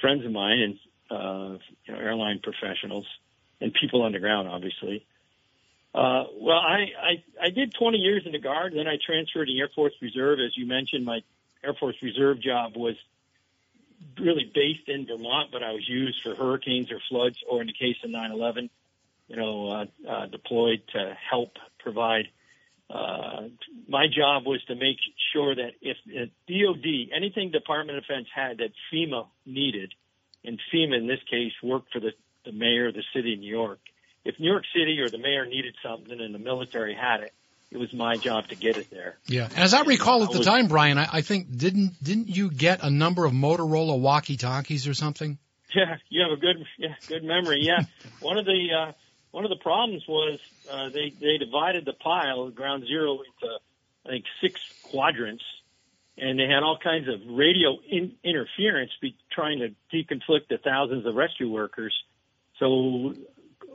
friends 0.00 0.24
of 0.24 0.32
mine 0.32 0.60
and 0.60 0.78
uh, 1.10 1.58
you 1.84 1.94
know 1.94 2.00
airline 2.00 2.40
professionals 2.42 3.06
and 3.60 3.74
people 3.74 4.02
on 4.02 4.12
the 4.12 4.18
ground, 4.18 4.48
obviously. 4.48 5.06
Uh, 5.94 6.24
well, 6.38 6.58
I, 6.58 6.86
I 7.02 7.46
I 7.46 7.50
did 7.50 7.74
20 7.74 7.98
years 7.98 8.22
in 8.24 8.32
the 8.32 8.38
Guard, 8.38 8.74
then 8.74 8.86
I 8.86 8.96
transferred 9.04 9.46
to 9.46 9.58
Air 9.58 9.68
Force 9.74 9.92
Reserve. 10.00 10.38
As 10.38 10.56
you 10.56 10.66
mentioned, 10.66 11.04
my 11.04 11.22
Air 11.64 11.74
Force 11.74 11.96
Reserve 12.00 12.40
job 12.40 12.76
was 12.76 12.94
really 14.18 14.50
based 14.54 14.88
in 14.88 15.06
Vermont, 15.06 15.50
but 15.52 15.62
I 15.62 15.72
was 15.72 15.86
used 15.88 16.22
for 16.22 16.34
hurricanes 16.34 16.90
or 16.90 17.00
floods, 17.08 17.38
or 17.48 17.60
in 17.60 17.66
the 17.66 17.72
case 17.72 17.96
of 18.04 18.10
9/11, 18.10 18.70
you 19.28 19.36
know, 19.36 19.68
uh, 19.68 19.86
uh, 20.08 20.26
deployed 20.26 20.82
to 20.92 21.16
help 21.28 21.56
provide. 21.80 22.28
Uh, 22.92 23.48
my 23.88 24.06
job 24.06 24.46
was 24.46 24.60
to 24.66 24.74
make 24.74 24.96
sure 25.32 25.54
that 25.54 25.72
if 25.80 25.96
uh, 26.08 26.26
DoD, 26.48 27.14
anything 27.14 27.50
Department 27.50 27.98
of 27.98 28.04
Defense 28.04 28.26
had 28.34 28.58
that 28.58 28.72
FEMA 28.92 29.26
needed, 29.46 29.92
and 30.44 30.58
FEMA 30.72 30.98
in 30.98 31.06
this 31.06 31.20
case 31.30 31.52
worked 31.62 31.92
for 31.92 32.00
the, 32.00 32.10
the 32.44 32.52
mayor 32.52 32.88
of 32.88 32.94
the 32.94 33.04
city 33.14 33.34
of 33.34 33.40
New 33.40 33.50
York. 33.50 33.78
If 34.24 34.40
New 34.40 34.50
York 34.50 34.64
City 34.74 34.98
or 35.00 35.08
the 35.08 35.18
mayor 35.18 35.46
needed 35.46 35.74
something 35.82 36.20
and 36.20 36.34
the 36.34 36.38
military 36.38 36.94
had 36.94 37.20
it, 37.20 37.32
it 37.70 37.78
was 37.78 37.92
my 37.92 38.16
job 38.16 38.48
to 38.48 38.56
get 38.56 38.76
it 38.76 38.90
there. 38.90 39.18
Yeah, 39.26 39.48
as 39.56 39.72
I 39.72 39.82
recall 39.82 40.24
at 40.24 40.32
the 40.32 40.42
time, 40.42 40.66
Brian, 40.66 40.98
I, 40.98 41.08
I 41.12 41.20
think 41.20 41.56
didn't 41.56 42.02
didn't 42.02 42.28
you 42.28 42.50
get 42.50 42.82
a 42.82 42.90
number 42.90 43.24
of 43.24 43.32
Motorola 43.32 43.98
walkie-talkies 43.98 44.88
or 44.88 44.94
something? 44.94 45.38
Yeah, 45.74 45.98
you 46.08 46.22
have 46.22 46.36
a 46.36 46.40
good, 46.40 46.66
yeah, 46.78 46.94
good 47.06 47.22
memory. 47.22 47.60
Yeah, 47.60 47.84
one 48.20 48.38
of 48.38 48.44
the 48.44 48.68
uh, 48.76 48.92
one 49.30 49.44
of 49.44 49.50
the 49.50 49.56
problems 49.56 50.06
was 50.08 50.38
uh, 50.70 50.88
they 50.88 51.10
they 51.10 51.38
divided 51.38 51.84
the 51.84 51.92
pile, 51.92 52.50
Ground 52.50 52.86
Zero, 52.86 53.20
into 53.20 53.58
I 54.06 54.08
think 54.08 54.24
six 54.40 54.60
quadrants, 54.82 55.44
and 56.18 56.38
they 56.38 56.46
had 56.46 56.62
all 56.62 56.78
kinds 56.78 57.08
of 57.08 57.20
radio 57.28 57.78
in, 57.88 58.12
interference, 58.24 58.90
be 59.00 59.16
trying 59.30 59.60
to 59.60 59.74
deconflict 59.92 60.48
the 60.48 60.58
thousands 60.58 61.06
of 61.06 61.14
rescue 61.14 61.50
workers. 61.50 61.94
So 62.58 63.14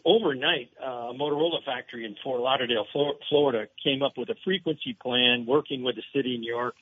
overnight, 0.03 0.69
uh, 0.81 1.09
a 1.09 1.13
Motorola 1.13 1.63
factory 1.63 2.05
in 2.05 2.15
Fort 2.23 2.41
Lauderdale, 2.41 2.85
Flor- 2.91 3.17
Florida, 3.29 3.67
came 3.83 4.03
up 4.03 4.17
with 4.17 4.29
a 4.29 4.35
frequency 4.43 4.93
plan, 4.93 5.45
working 5.45 5.83
with 5.83 5.95
the 5.95 6.03
city 6.13 6.35
of 6.35 6.41
New 6.41 6.53
York. 6.53 6.75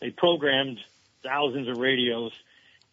They 0.00 0.10
programmed 0.10 0.78
thousands 1.22 1.68
of 1.68 1.78
radios. 1.78 2.32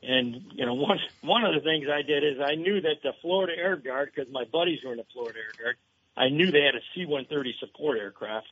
And 0.03 0.51
you 0.53 0.65
know, 0.65 0.74
one 0.89 1.00
one 1.22 1.43
of 1.43 1.53
the 1.53 1.62
things 1.62 1.88
I 1.91 2.01
did 2.01 2.24
is 2.24 2.39
I 2.43 2.55
knew 2.55 2.81
that 2.81 2.98
the 3.03 3.13
Florida 3.22 3.53
Air 3.58 3.75
Guard, 3.75 4.12
because 4.13 4.31
my 4.31 4.46
buddies 4.46 4.79
were 4.84 4.91
in 4.91 4.98
the 4.98 5.05
Florida 5.13 5.39
Air 5.39 5.63
Guard, 5.63 5.75
I 6.17 6.29
knew 6.29 6.51
they 6.51 6.62
had 6.62 6.75
a 6.75 6.84
C-130 6.93 7.60
support 7.60 7.98
aircraft, 7.98 8.48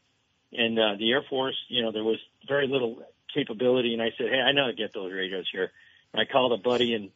and 0.54 0.80
uh, 0.80 0.96
the 0.98 1.12
Air 1.12 1.24
Force, 1.30 1.58
you 1.68 1.84
know, 1.84 1.92
there 1.92 2.04
was 2.04 2.20
very 2.48 2.68
little 2.68 3.04
capability. 3.34 3.94
And 3.94 4.02
I 4.02 4.12
said, 4.18 4.28
hey, 4.30 4.40
I 4.40 4.52
know 4.52 4.64
how 4.64 4.72
to 4.72 4.76
get 4.76 4.94
those 4.94 5.12
radios 5.12 5.48
here. 5.52 5.72
And 6.14 6.22
I 6.22 6.32
called 6.32 6.54
a 6.54 6.58
buddy 6.58 6.94
and 6.96 7.12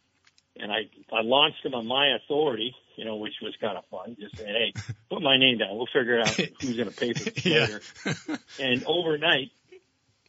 and 0.55 0.71
I 0.71 0.89
I 1.11 1.21
launched 1.23 1.63
them 1.63 1.73
on 1.73 1.87
my 1.87 2.15
authority, 2.15 2.75
you 2.95 3.05
know, 3.05 3.15
which 3.15 3.33
was 3.41 3.55
kind 3.59 3.77
of 3.77 3.85
fun. 3.87 4.15
Just 4.19 4.37
saying, 4.37 4.53
hey, 4.75 4.93
put 5.09 5.21
my 5.21 5.37
name 5.37 5.57
down. 5.57 5.75
We'll 5.75 5.87
figure 5.87 6.19
out 6.19 6.29
who's 6.29 6.77
going 6.77 6.89
to 6.89 6.95
pay 6.95 7.13
for 7.13 7.29
this 7.29 7.45
Yeah. 7.45 8.37
And 8.59 8.83
overnight, 8.85 9.51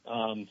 um, 0.06 0.46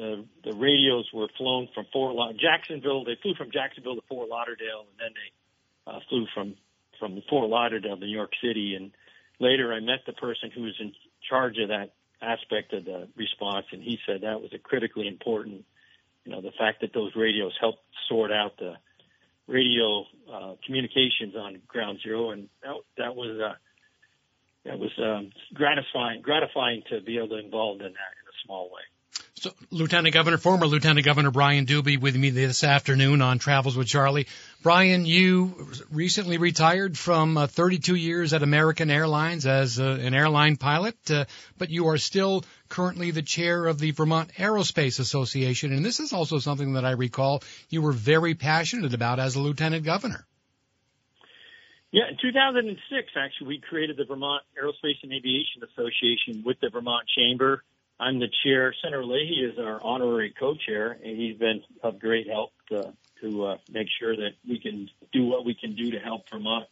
the 0.00 0.24
the 0.50 0.56
radios 0.56 1.06
were 1.12 1.28
flown 1.36 1.68
from 1.74 1.86
Fort 1.92 2.14
La- 2.14 2.32
Jacksonville. 2.32 3.04
They 3.04 3.16
flew 3.22 3.34
from 3.34 3.50
Jacksonville 3.50 3.96
to 3.96 4.02
Fort 4.08 4.28
Lauderdale, 4.28 4.86
and 4.88 4.98
then 4.98 5.12
they 5.14 5.92
uh, 5.92 6.00
flew 6.08 6.26
from 6.34 6.54
from 6.98 7.22
Fort 7.28 7.48
Lauderdale 7.48 7.96
to 7.96 8.06
New 8.06 8.12
York 8.12 8.32
City. 8.42 8.74
And 8.74 8.92
later, 9.38 9.72
I 9.72 9.80
met 9.80 10.00
the 10.06 10.12
person 10.12 10.50
who 10.50 10.62
was 10.62 10.74
in 10.80 10.92
charge 11.28 11.58
of 11.58 11.68
that 11.68 11.92
aspect 12.22 12.72
of 12.72 12.84
the 12.84 13.08
response, 13.16 13.66
and 13.72 13.82
he 13.82 13.98
said 14.06 14.22
that 14.22 14.40
was 14.40 14.52
a 14.54 14.58
critically 14.58 15.06
important. 15.06 15.64
You 16.24 16.32
know, 16.32 16.40
the 16.40 16.52
fact 16.58 16.80
that 16.80 16.92
those 16.92 17.12
radios 17.14 17.52
helped 17.60 17.82
sort 18.08 18.32
out 18.32 18.58
the 18.58 18.74
radio 19.46 20.04
uh, 20.32 20.54
communications 20.64 21.34
on 21.36 21.60
Ground 21.68 21.98
Zero, 22.02 22.30
and 22.30 22.48
that, 22.62 22.74
that 22.96 23.16
was 23.16 23.38
uh, 23.38 23.54
that 24.64 24.78
was 24.78 24.92
um, 24.98 25.30
gratifying 25.52 26.22
gratifying 26.22 26.82
to 26.90 27.00
be 27.00 27.18
able 27.18 27.28
to 27.28 27.38
involved 27.38 27.80
in 27.80 27.92
that 27.92 28.12
in 28.16 28.26
a 28.28 28.36
small 28.46 28.70
way. 28.70 28.82
So, 29.40 29.52
Lieutenant 29.70 30.12
Governor, 30.12 30.36
former 30.36 30.66
Lieutenant 30.66 31.06
Governor 31.06 31.30
Brian 31.30 31.64
Dubie 31.64 31.98
with 31.98 32.14
me 32.14 32.28
this 32.28 32.62
afternoon 32.62 33.22
on 33.22 33.38
Travels 33.38 33.74
with 33.74 33.86
Charlie. 33.86 34.26
Brian, 34.62 35.06
you 35.06 35.66
recently 35.90 36.36
retired 36.36 36.98
from 36.98 37.38
uh, 37.38 37.46
32 37.46 37.94
years 37.94 38.34
at 38.34 38.42
American 38.42 38.90
Airlines 38.90 39.46
as 39.46 39.80
uh, 39.80 39.98
an 39.98 40.12
airline 40.12 40.58
pilot, 40.58 41.10
uh, 41.10 41.24
but 41.56 41.70
you 41.70 41.88
are 41.88 41.96
still 41.96 42.44
currently 42.68 43.12
the 43.12 43.22
chair 43.22 43.64
of 43.64 43.78
the 43.78 43.92
Vermont 43.92 44.30
Aerospace 44.36 45.00
Association, 45.00 45.72
and 45.72 45.82
this 45.82 46.00
is 46.00 46.12
also 46.12 46.38
something 46.38 46.74
that 46.74 46.84
I 46.84 46.90
recall 46.90 47.42
you 47.70 47.80
were 47.80 47.92
very 47.92 48.34
passionate 48.34 48.92
about 48.92 49.20
as 49.20 49.36
a 49.36 49.40
lieutenant 49.40 49.86
governor. 49.86 50.26
Yeah, 51.92 52.10
in 52.10 52.18
2006, 52.20 53.12
actually, 53.16 53.46
we 53.46 53.60
created 53.66 53.96
the 53.96 54.04
Vermont 54.04 54.42
Aerospace 54.62 55.02
and 55.02 55.14
Aviation 55.14 55.62
Association 55.64 56.42
with 56.44 56.60
the 56.60 56.68
Vermont 56.68 57.06
Chamber. 57.16 57.64
I'm 58.00 58.18
the 58.18 58.28
chair. 58.42 58.74
Senator 58.82 59.04
Leahy 59.04 59.44
is 59.44 59.58
our 59.58 59.78
honorary 59.82 60.30
co-chair, 60.30 60.92
and 61.04 61.18
he's 61.18 61.36
been 61.36 61.62
of 61.82 61.98
great 61.98 62.26
help 62.28 62.52
to, 62.70 62.94
to 63.20 63.44
uh, 63.44 63.58
make 63.70 63.88
sure 63.98 64.16
that 64.16 64.30
we 64.48 64.58
can 64.58 64.88
do 65.12 65.26
what 65.26 65.44
we 65.44 65.54
can 65.54 65.76
do 65.76 65.90
to 65.90 65.98
help 65.98 66.30
Vermont 66.30 66.66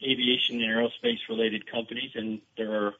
aviation 0.00 0.62
and 0.62 0.70
aerospace 0.70 1.18
related 1.28 1.70
companies. 1.70 2.12
And 2.14 2.40
there 2.56 2.86
are 2.86 2.94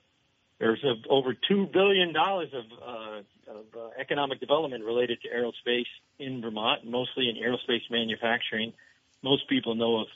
there's 0.59 0.83
a, 0.85 0.95
over 1.09 1.35
two 1.35 1.67
billion 1.67 2.13
dollars 2.13 2.51
of, 2.53 2.65
uh, 2.81 3.53
of 3.53 3.65
uh, 3.77 3.89
economic 3.99 4.41
development 4.41 4.85
related 4.85 5.21
to 5.23 5.29
aerospace 5.29 5.87
in 6.19 6.41
Vermont, 6.41 6.85
mostly 6.85 7.29
in 7.29 7.37
aerospace 7.37 7.89
manufacturing. 7.91 8.73
Most 9.23 9.49
people 9.49 9.77
know 9.77 10.01
of 10.01 10.07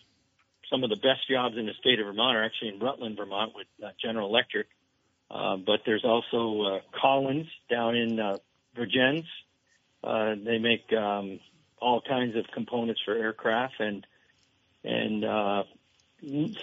some 0.71 0.83
of 0.83 0.91
the 0.91 0.97
best 0.97 1.29
jobs 1.31 1.57
in 1.57 1.67
the 1.67 1.75
state 1.75 2.01
of 2.01 2.07
Vermont 2.07 2.37
are 2.37 2.45
actually 2.45 2.71
in 2.71 2.81
Rutland, 2.81 3.17
Vermont, 3.17 3.55
with 3.55 3.67
uh, 3.85 3.91
General 4.03 4.29
Electric. 4.29 4.67
Uh, 5.31 5.57
but 5.57 5.81
there's 5.85 6.05
also 6.05 6.63
uh, 6.77 6.81
Collins 7.01 7.49
down 7.69 7.97
in 7.97 8.21
uh, 8.21 8.37
Vergennes. 8.77 9.25
Uh, 10.05 10.35
they 10.45 10.59
make 10.59 10.93
um, 10.93 11.41
all 11.79 12.01
kinds 12.01 12.37
of 12.37 12.45
components 12.55 13.01
for 13.05 13.15
aircraft 13.15 13.75
and 13.81 14.07
and 14.85 15.25
uh, 15.25 15.65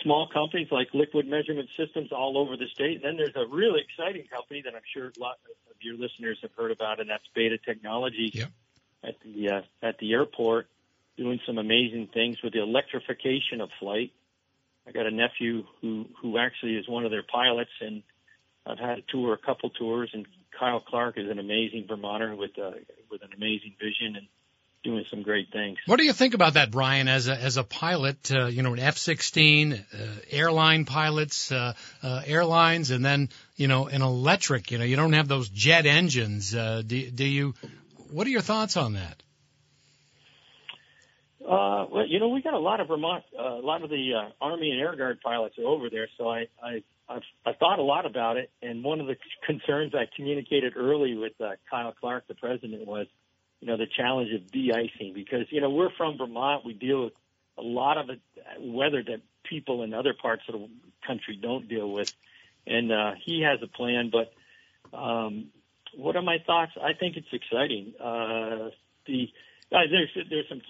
small 0.02 0.30
companies 0.34 0.70
like 0.72 0.88
Liquid 0.94 1.28
Measurement 1.28 1.68
Systems 1.78 2.12
all 2.12 2.38
over 2.38 2.56
the 2.56 2.68
state. 2.74 2.96
And 2.96 3.04
then 3.04 3.18
there's 3.18 3.36
a 3.36 3.46
really 3.54 3.82
exciting 3.82 4.26
company 4.28 4.62
that 4.64 4.74
I'm 4.74 4.82
sure 4.94 5.08
a 5.16 5.20
lot 5.20 5.40
of 5.70 5.76
your 5.82 5.96
listeners 5.98 6.38
have 6.42 6.52
heard 6.58 6.72
about, 6.72 7.02
and 7.02 7.10
that's 7.10 7.24
Beta 7.36 7.58
Technology 7.58 8.32
Yep. 8.34 8.50
at 9.04 9.16
the 9.26 9.50
uh, 9.50 9.62
at 9.82 9.98
the 10.00 10.14
airport. 10.14 10.68
doing 11.18 11.40
some 11.46 11.58
amazing 11.58 12.08
things 12.14 12.42
with 12.42 12.54
the 12.54 12.62
electrification 12.62 13.62
of 13.62 13.70
flight. 13.80 14.12
I 14.88 14.92
got 14.92 15.06
a 15.06 15.12
nephew 15.12 15.66
who 15.82 16.06
who 16.22 16.38
actually 16.38 16.76
is 16.78 16.88
one 16.88 17.06
of 17.06 17.12
their 17.12 17.24
pilots, 17.24 17.72
and 17.82 18.04
I've 18.66 18.80
had 18.80 19.00
a 19.00 19.02
tour, 19.10 19.34
a 19.34 19.38
couple 19.38 19.70
tours, 19.70 20.10
and 20.14 20.26
Kyle 20.58 20.80
Clark 20.80 21.18
is 21.18 21.30
an 21.30 21.40
amazing 21.40 21.86
Vermonter 21.88 22.36
with 22.36 22.58
a, 22.58 22.74
with 23.12 23.22
an 23.22 23.30
amazing 23.36 23.76
vision 23.80 24.16
and 24.16 24.28
doing 24.84 25.06
some 25.10 25.24
great 25.24 25.52
things. 25.52 25.78
What 25.86 25.98
do 25.98 26.04
you 26.04 26.14
think 26.14 26.34
about 26.34 26.54
that, 26.54 26.72
Brian? 26.72 27.08
As 27.08 27.28
a 27.28 27.36
as 27.36 27.58
a 27.58 27.64
pilot, 27.64 28.32
uh, 28.32 28.46
you 28.46 28.62
know, 28.64 28.74
an 28.74 28.80
F-16, 28.80 29.74
uh, 29.74 30.08
airline 30.30 30.86
pilots, 30.86 31.52
uh, 31.52 31.74
uh, 32.02 32.22
airlines, 32.26 32.92
and 32.92 33.04
then 33.04 33.30
you 33.56 33.68
know, 33.68 33.88
an 33.88 34.02
electric. 34.02 34.72
You 34.72 34.78
know, 34.78 34.84
you 34.86 34.96
don't 34.96 35.14
have 35.14 35.28
those 35.28 35.50
jet 35.50 35.86
engines. 35.86 36.54
Uh, 36.54 36.82
do, 36.86 37.10
do 37.10 37.26
you? 37.26 37.54
What 38.12 38.28
are 38.28 38.32
your 38.32 38.42
thoughts 38.42 38.78
on 38.78 38.94
that? 38.94 39.24
Uh, 41.44 41.86
well, 41.92 42.08
you 42.08 42.20
know, 42.20 42.30
we 42.30 42.42
got 42.42 42.54
a 42.54 42.60
lot 42.60 42.80
of 42.80 42.88
Vermont, 42.88 43.24
uh, 43.38 43.44
a 43.44 43.66
lot 43.66 43.84
of 43.84 43.90
the 43.90 44.14
uh, 44.14 44.30
Army 44.40 44.72
and 44.72 44.80
Air 44.80 44.96
Guard 44.96 45.20
pilots 45.22 45.58
are 45.60 45.66
over 45.66 45.90
there, 45.90 46.08
so 46.18 46.30
I, 46.30 46.48
I, 46.64 46.84
I've, 47.10 47.22
I've 47.46 47.58
thought 47.58 47.80
a 47.80 47.84
lot 47.84 48.06
about 48.06 48.38
it. 48.38 48.50
And 48.62 48.84
one 48.84 49.00
of 49.00 49.08
the 49.08 49.16
concerns 49.46 49.94
I 49.94 50.08
communicated 50.16 50.74
early 50.76 51.16
with 51.16 51.34
uh, 51.40 51.52
Kyle 51.70 51.94
Clark, 52.00 52.28
the 52.28 52.36
president, 52.36 52.86
was, 52.88 53.08
you 53.60 53.68
know, 53.68 53.78
the 53.78 53.88
challenge 53.88 54.34
of 54.34 54.52
de-icing 54.52 55.14
because 55.14 55.46
you 55.50 55.62
know 55.62 55.70
we're 55.70 55.92
from 55.98 56.18
Vermont, 56.18 56.66
we 56.66 56.74
deal 56.74 57.06
with 57.06 57.14
a 57.58 57.62
lot 57.62 57.98
of 57.98 58.10
weather 58.60 59.04
that 59.04 59.22
people 59.44 59.84
in 59.84 59.94
other 59.94 60.14
parts 60.14 60.44
of 60.48 60.60
the 60.60 60.70
country 61.06 61.38
don't 61.42 61.68
deal 61.68 61.90
with, 61.90 62.14
and 62.66 62.92
uh, 62.92 63.12
he 63.24 63.42
has 63.42 63.60
a 63.62 63.68
plan. 63.68 64.12
But 64.12 64.34
um, 64.98 65.48
what 65.96 66.16
are 66.16 66.22
my 66.22 66.38
thoughts? 66.46 66.72
I 66.82 66.94
think 66.94 67.18
it's 67.18 67.28
exciting. 67.32 67.94
Uh, 68.00 68.70
the 69.06 69.30
uh, 69.74 69.80
there's 69.90 70.28
there's 70.30 70.48
some 70.50 70.62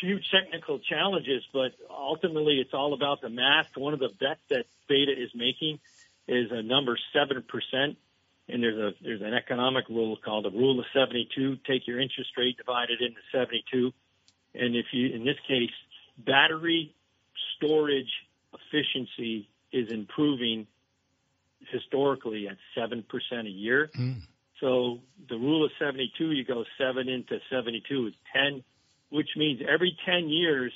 huge 0.00 0.24
technical 0.30 0.78
challenges, 0.78 1.42
but 1.52 1.72
ultimately 1.90 2.58
it's 2.58 2.72
all 2.72 2.94
about 2.94 3.20
the 3.20 3.28
math. 3.28 3.76
One 3.76 3.92
of 3.92 4.00
the 4.00 4.08
bets 4.08 4.40
that 4.48 4.64
Beta 4.88 5.12
is 5.12 5.30
making 5.34 5.78
is 6.26 6.50
a 6.50 6.62
number 6.62 6.96
seven 7.12 7.42
percent, 7.42 7.98
and 8.48 8.62
there's 8.62 8.78
a 8.78 8.94
there's 9.02 9.20
an 9.20 9.34
economic 9.34 9.88
rule 9.90 10.16
called 10.16 10.46
the 10.46 10.50
rule 10.50 10.80
of 10.80 10.86
72. 10.94 11.58
Take 11.66 11.86
your 11.86 12.00
interest 12.00 12.30
rate, 12.38 12.56
divide 12.56 12.88
it 12.88 13.04
into 13.04 13.20
72, 13.30 13.92
and 14.54 14.74
if 14.74 14.86
you 14.92 15.14
in 15.14 15.24
this 15.24 15.38
case 15.46 15.70
battery 16.16 16.94
storage 17.56 18.12
efficiency 18.54 19.48
is 19.70 19.90
improving 19.90 20.66
historically 21.70 22.48
at 22.48 22.56
seven 22.74 23.02
percent 23.02 23.46
a 23.46 23.50
year. 23.50 23.90
Mm. 23.98 24.22
So 24.60 25.00
the 25.28 25.36
rule 25.36 25.64
of 25.64 25.70
72, 25.78 26.32
you 26.32 26.44
go 26.44 26.64
7 26.78 27.08
into 27.08 27.40
72 27.50 28.06
is 28.06 28.14
10, 28.34 28.64
which 29.10 29.30
means 29.36 29.60
every 29.66 29.96
10 30.06 30.28
years, 30.28 30.72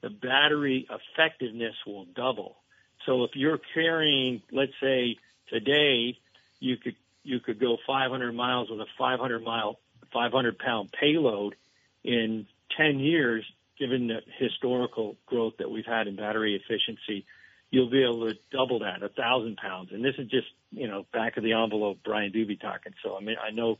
the 0.00 0.10
battery 0.10 0.86
effectiveness 0.90 1.74
will 1.86 2.04
double. 2.04 2.56
So 3.04 3.24
if 3.24 3.30
you're 3.34 3.60
carrying, 3.74 4.42
let's 4.52 4.72
say 4.80 5.16
today, 5.48 6.18
you 6.60 6.76
could, 6.76 6.96
you 7.24 7.40
could 7.40 7.58
go 7.58 7.76
500 7.86 8.32
miles 8.32 8.70
with 8.70 8.80
a 8.80 8.86
500 8.98 9.42
mile, 9.42 9.78
500 10.12 10.58
pound 10.58 10.92
payload 10.92 11.56
in 12.04 12.46
10 12.76 13.00
years, 13.00 13.44
given 13.78 14.06
the 14.06 14.20
historical 14.38 15.16
growth 15.26 15.54
that 15.58 15.70
we've 15.70 15.86
had 15.86 16.06
in 16.06 16.16
battery 16.16 16.54
efficiency 16.54 17.26
you'll 17.70 17.90
be 17.90 18.02
able 18.02 18.28
to 18.28 18.38
double 18.50 18.80
that, 18.80 19.02
a 19.02 19.08
thousand 19.08 19.56
pounds. 19.56 19.90
And 19.92 20.04
this 20.04 20.14
is 20.18 20.28
just, 20.28 20.46
you 20.70 20.88
know, 20.88 21.06
back 21.12 21.36
of 21.36 21.42
the 21.42 21.52
envelope 21.52 21.98
Brian 22.04 22.32
Dubie 22.32 22.60
talking. 22.60 22.94
So 23.02 23.16
I 23.16 23.20
mean, 23.20 23.36
I 23.42 23.50
know 23.50 23.78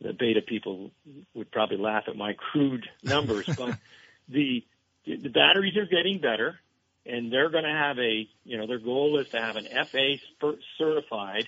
the 0.00 0.12
beta 0.12 0.42
people 0.42 0.90
would 1.34 1.50
probably 1.50 1.78
laugh 1.78 2.04
at 2.08 2.16
my 2.16 2.34
crude 2.34 2.88
numbers, 3.02 3.48
but 3.56 3.76
the 4.28 4.64
the 5.06 5.28
batteries 5.28 5.76
are 5.76 5.86
getting 5.86 6.20
better, 6.20 6.58
and 7.04 7.32
they're 7.32 7.50
going 7.50 7.64
to 7.64 7.70
have 7.70 7.98
a, 7.98 8.28
you 8.44 8.58
know, 8.58 8.66
their 8.66 8.80
goal 8.80 9.18
is 9.20 9.28
to 9.28 9.40
have 9.40 9.56
an 9.56 9.66
FAA 9.66 10.50
certified 10.78 11.46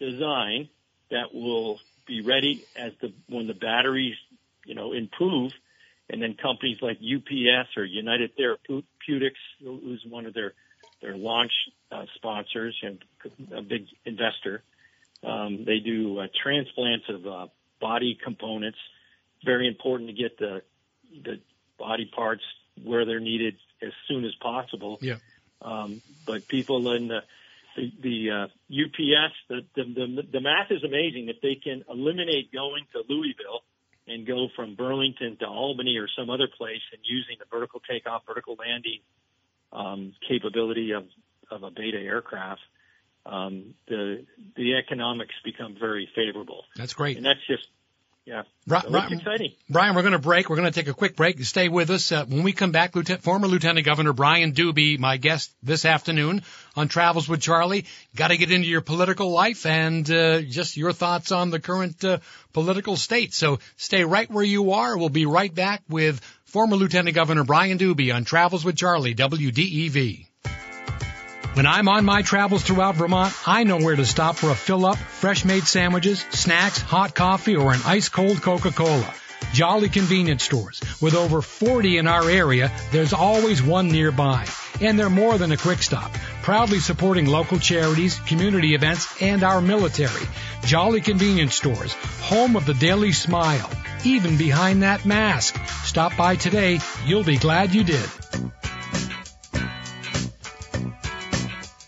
design 0.00 0.68
that 1.10 1.32
will 1.32 1.78
be 2.06 2.22
ready 2.22 2.64
as 2.76 2.92
the 3.00 3.12
when 3.28 3.46
the 3.46 3.54
batteries, 3.54 4.16
you 4.64 4.74
know, 4.74 4.92
improve, 4.92 5.52
and 6.10 6.20
then 6.20 6.34
companies 6.34 6.78
like 6.82 6.98
UPS 6.98 7.76
or 7.76 7.84
United 7.84 8.36
Therapeutics, 8.36 9.40
who's 9.62 10.04
one 10.08 10.26
of 10.26 10.34
their 10.34 10.54
their 11.00 11.16
launch 11.16 11.52
uh, 11.90 12.04
sponsors 12.16 12.76
and 12.82 12.98
a 13.54 13.62
big 13.62 13.86
investor. 14.04 14.62
Um, 15.22 15.64
they 15.64 15.78
do 15.78 16.18
uh, 16.18 16.26
transplants 16.42 17.06
of 17.08 17.26
uh, 17.26 17.46
body 17.80 18.18
components. 18.22 18.78
Very 19.44 19.68
important 19.68 20.10
to 20.10 20.14
get 20.14 20.38
the 20.38 20.62
the 21.24 21.40
body 21.78 22.10
parts 22.14 22.42
where 22.82 23.04
they're 23.04 23.20
needed 23.20 23.56
as 23.82 23.92
soon 24.08 24.24
as 24.24 24.34
possible. 24.40 24.98
Yeah. 25.00 25.16
Um, 25.62 26.02
but 26.26 26.46
people 26.48 26.92
in 26.92 27.08
the 27.08 27.20
the, 27.76 27.92
the 28.00 28.30
uh, 28.30 28.44
UPS, 28.70 29.34
the, 29.48 29.64
the 29.76 29.84
the 29.84 30.22
the 30.32 30.40
math 30.40 30.70
is 30.70 30.82
amazing. 30.84 31.28
If 31.28 31.40
they 31.40 31.54
can 31.56 31.84
eliminate 31.88 32.52
going 32.52 32.84
to 32.92 33.02
Louisville 33.08 33.62
and 34.06 34.26
go 34.26 34.48
from 34.56 34.74
Burlington 34.74 35.36
to 35.38 35.46
Albany 35.46 35.96
or 35.98 36.08
some 36.18 36.30
other 36.30 36.48
place 36.48 36.82
and 36.92 37.00
using 37.04 37.36
the 37.38 37.44
vertical 37.50 37.80
takeoff, 37.88 38.22
vertical 38.26 38.56
landing 38.58 39.00
um, 39.72 40.14
capability 40.28 40.92
of, 40.92 41.04
of 41.50 41.62
a 41.62 41.70
beta 41.70 41.98
aircraft, 41.98 42.60
um, 43.26 43.74
the 43.86 44.24
the 44.56 44.76
economics 44.76 45.34
become 45.44 45.76
very 45.78 46.08
favorable. 46.14 46.64
That's 46.76 46.94
great. 46.94 47.16
And 47.16 47.26
that's 47.26 47.44
just 47.46 47.66
yeah. 48.28 48.42
Right, 48.66 48.82
so 48.82 48.90
right, 48.90 49.10
exciting. 49.10 49.52
Brian, 49.70 49.94
we're 49.94 50.02
going 50.02 50.12
to 50.12 50.18
break. 50.18 50.50
We're 50.50 50.56
going 50.56 50.70
to 50.70 50.78
take 50.78 50.88
a 50.88 50.92
quick 50.92 51.16
break. 51.16 51.42
Stay 51.44 51.70
with 51.70 51.88
us. 51.88 52.12
Uh, 52.12 52.26
when 52.26 52.42
we 52.42 52.52
come 52.52 52.72
back, 52.72 52.94
Lieutenant, 52.94 53.22
former 53.22 53.46
Lieutenant 53.46 53.86
Governor 53.86 54.12
Brian 54.12 54.52
Dubie, 54.52 54.98
my 54.98 55.16
guest 55.16 55.50
this 55.62 55.86
afternoon 55.86 56.42
on 56.76 56.88
Travels 56.88 57.26
with 57.26 57.40
Charlie. 57.40 57.86
Got 58.14 58.28
to 58.28 58.36
get 58.36 58.52
into 58.52 58.68
your 58.68 58.82
political 58.82 59.30
life 59.30 59.64
and 59.64 60.08
uh, 60.10 60.42
just 60.42 60.76
your 60.76 60.92
thoughts 60.92 61.32
on 61.32 61.48
the 61.48 61.58
current 61.58 62.04
uh, 62.04 62.18
political 62.52 62.96
state. 62.96 63.32
So 63.32 63.60
stay 63.78 64.04
right 64.04 64.30
where 64.30 64.44
you 64.44 64.72
are. 64.72 64.98
We'll 64.98 65.08
be 65.08 65.24
right 65.24 65.54
back 65.54 65.82
with 65.88 66.20
former 66.48 66.76
Lieutenant 66.76 67.14
Governor 67.14 67.44
Brian 67.44 67.76
Dubie 67.76 68.14
on 68.14 68.24
Travels 68.24 68.64
with 68.64 68.74
Charlie, 68.74 69.14
WDEV. 69.14 70.26
When 71.52 71.66
I'm 71.66 71.88
on 71.88 72.06
my 72.06 72.22
travels 72.22 72.62
throughout 72.62 72.94
Vermont, 72.94 73.34
I 73.46 73.64
know 73.64 73.76
where 73.76 73.96
to 73.96 74.06
stop 74.06 74.36
for 74.36 74.48
a 74.48 74.54
fill 74.54 74.86
up, 74.86 74.96
fresh 74.96 75.44
made 75.44 75.64
sandwiches, 75.64 76.24
snacks, 76.30 76.80
hot 76.80 77.14
coffee, 77.14 77.56
or 77.56 77.74
an 77.74 77.80
ice 77.84 78.08
cold 78.08 78.40
Coca-Cola. 78.40 79.12
Jolly 79.52 79.88
convenience 79.88 80.44
stores. 80.44 80.80
With 81.00 81.14
over 81.14 81.42
40 81.42 81.98
in 81.98 82.06
our 82.06 82.28
area, 82.28 82.72
there's 82.92 83.12
always 83.12 83.62
one 83.62 83.88
nearby. 83.88 84.46
And 84.80 84.98
they're 84.98 85.10
more 85.10 85.38
than 85.38 85.52
a 85.52 85.56
quick 85.56 85.82
stop. 85.82 86.12
Proudly 86.42 86.78
supporting 86.80 87.26
local 87.26 87.58
charities, 87.58 88.18
community 88.20 88.74
events, 88.74 89.20
and 89.20 89.42
our 89.42 89.60
military. 89.60 90.26
Jolly 90.64 91.00
convenience 91.00 91.54
stores. 91.54 91.94
Home 92.22 92.56
of 92.56 92.66
the 92.66 92.74
daily 92.74 93.12
smile 93.12 93.70
even 94.04 94.36
behind 94.36 94.82
that 94.82 95.04
mask. 95.04 95.56
Stop 95.84 96.16
by 96.16 96.36
today. 96.36 96.78
You'll 97.04 97.24
be 97.24 97.36
glad 97.36 97.74
you 97.74 97.84
did. 97.84 98.27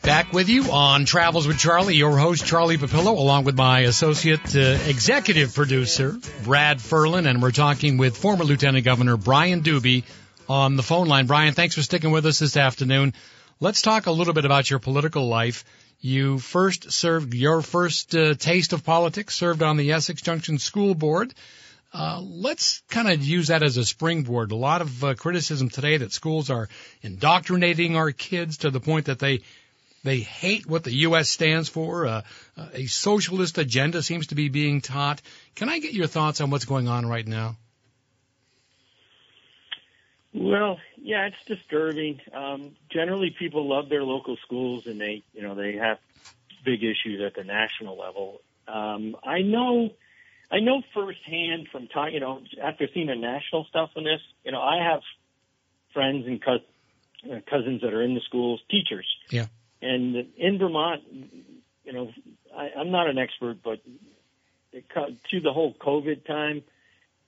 Back 0.02 0.32
with 0.32 0.48
you 0.48 0.72
on 0.72 1.04
Travels 1.04 1.46
with 1.46 1.58
Charlie, 1.58 1.94
your 1.94 2.16
host 2.16 2.46
Charlie 2.46 2.78
Papillo, 2.78 3.18
along 3.18 3.44
with 3.44 3.54
my 3.54 3.80
associate 3.80 4.56
uh, 4.56 4.78
executive 4.86 5.54
producer 5.54 6.16
Brad 6.42 6.78
Ferlin, 6.78 7.28
and 7.28 7.42
we're 7.42 7.50
talking 7.50 7.98
with 7.98 8.16
former 8.16 8.44
Lieutenant 8.44 8.82
Governor 8.82 9.18
Brian 9.18 9.62
Dubie 9.62 10.04
on 10.48 10.76
the 10.76 10.82
phone 10.82 11.06
line. 11.06 11.26
Brian, 11.26 11.52
thanks 11.52 11.74
for 11.74 11.82
sticking 11.82 12.12
with 12.12 12.24
us 12.24 12.38
this 12.38 12.56
afternoon. 12.56 13.12
Let's 13.60 13.82
talk 13.82 14.06
a 14.06 14.10
little 14.10 14.32
bit 14.32 14.46
about 14.46 14.70
your 14.70 14.78
political 14.78 15.28
life. 15.28 15.66
You 16.00 16.38
first 16.38 16.92
served 16.92 17.34
your 17.34 17.60
first 17.60 18.14
uh, 18.14 18.32
taste 18.32 18.72
of 18.72 18.82
politics, 18.82 19.34
served 19.34 19.62
on 19.62 19.76
the 19.76 19.92
Essex 19.92 20.22
Junction 20.22 20.58
School 20.58 20.94
Board. 20.94 21.34
Uh, 21.92 22.22
let's 22.22 22.82
kind 22.88 23.10
of 23.10 23.22
use 23.22 23.48
that 23.48 23.62
as 23.62 23.76
a 23.76 23.84
springboard. 23.84 24.50
A 24.50 24.56
lot 24.56 24.80
of 24.80 25.04
uh, 25.04 25.14
criticism 25.14 25.68
today 25.68 25.98
that 25.98 26.12
schools 26.12 26.48
are 26.48 26.70
indoctrinating 27.02 27.96
our 27.96 28.12
kids 28.12 28.58
to 28.58 28.70
the 28.70 28.80
point 28.80 29.06
that 29.06 29.18
they 29.18 29.40
they 30.02 30.20
hate 30.20 30.66
what 30.66 30.84
the 30.84 30.94
U.S. 31.08 31.28
stands 31.28 31.68
for. 31.68 32.06
Uh, 32.06 32.22
uh, 32.56 32.68
a 32.72 32.86
socialist 32.86 33.58
agenda 33.58 34.02
seems 34.02 34.28
to 34.28 34.34
be 34.34 34.48
being 34.48 34.80
taught. 34.80 35.20
Can 35.54 35.68
I 35.68 35.78
get 35.78 35.92
your 35.92 36.06
thoughts 36.06 36.40
on 36.40 36.50
what's 36.50 36.64
going 36.64 36.88
on 36.88 37.06
right 37.06 37.26
now? 37.26 37.56
Well, 40.32 40.78
yeah, 40.96 41.26
it's 41.26 41.44
disturbing. 41.46 42.20
Um, 42.32 42.76
generally, 42.90 43.34
people 43.36 43.68
love 43.68 43.88
their 43.88 44.04
local 44.04 44.36
schools, 44.44 44.86
and 44.86 45.00
they, 45.00 45.22
you 45.34 45.42
know, 45.42 45.54
they 45.54 45.76
have 45.76 45.98
big 46.64 46.84
issues 46.84 47.20
at 47.24 47.34
the 47.34 47.44
national 47.44 47.98
level. 47.98 48.40
Um, 48.68 49.16
I 49.24 49.42
know 49.42 49.90
I 50.50 50.60
know 50.60 50.82
firsthand 50.94 51.68
from 51.70 51.86
time, 51.88 52.12
you 52.12 52.20
know, 52.20 52.42
after 52.62 52.88
seeing 52.92 53.06
the 53.06 53.14
national 53.14 53.64
stuff 53.66 53.90
on 53.96 54.04
this, 54.04 54.20
you 54.44 54.52
know, 54.52 54.60
I 54.60 54.82
have 54.82 55.00
friends 55.92 56.26
and 56.26 56.42
uh, 56.44 57.40
cousins 57.48 57.82
that 57.82 57.92
are 57.92 58.02
in 58.02 58.14
the 58.14 58.20
schools, 58.20 58.60
teachers. 58.68 59.06
Yeah. 59.30 59.46
And 59.82 60.28
in 60.36 60.58
Vermont, 60.58 61.02
you 61.84 61.92
know, 61.92 62.10
I, 62.56 62.70
I'm 62.78 62.90
not 62.90 63.08
an 63.08 63.18
expert, 63.18 63.58
but 63.62 63.80
it, 64.72 64.84
to 65.30 65.40
the 65.40 65.52
whole 65.52 65.74
COVID 65.74 66.26
time, 66.26 66.62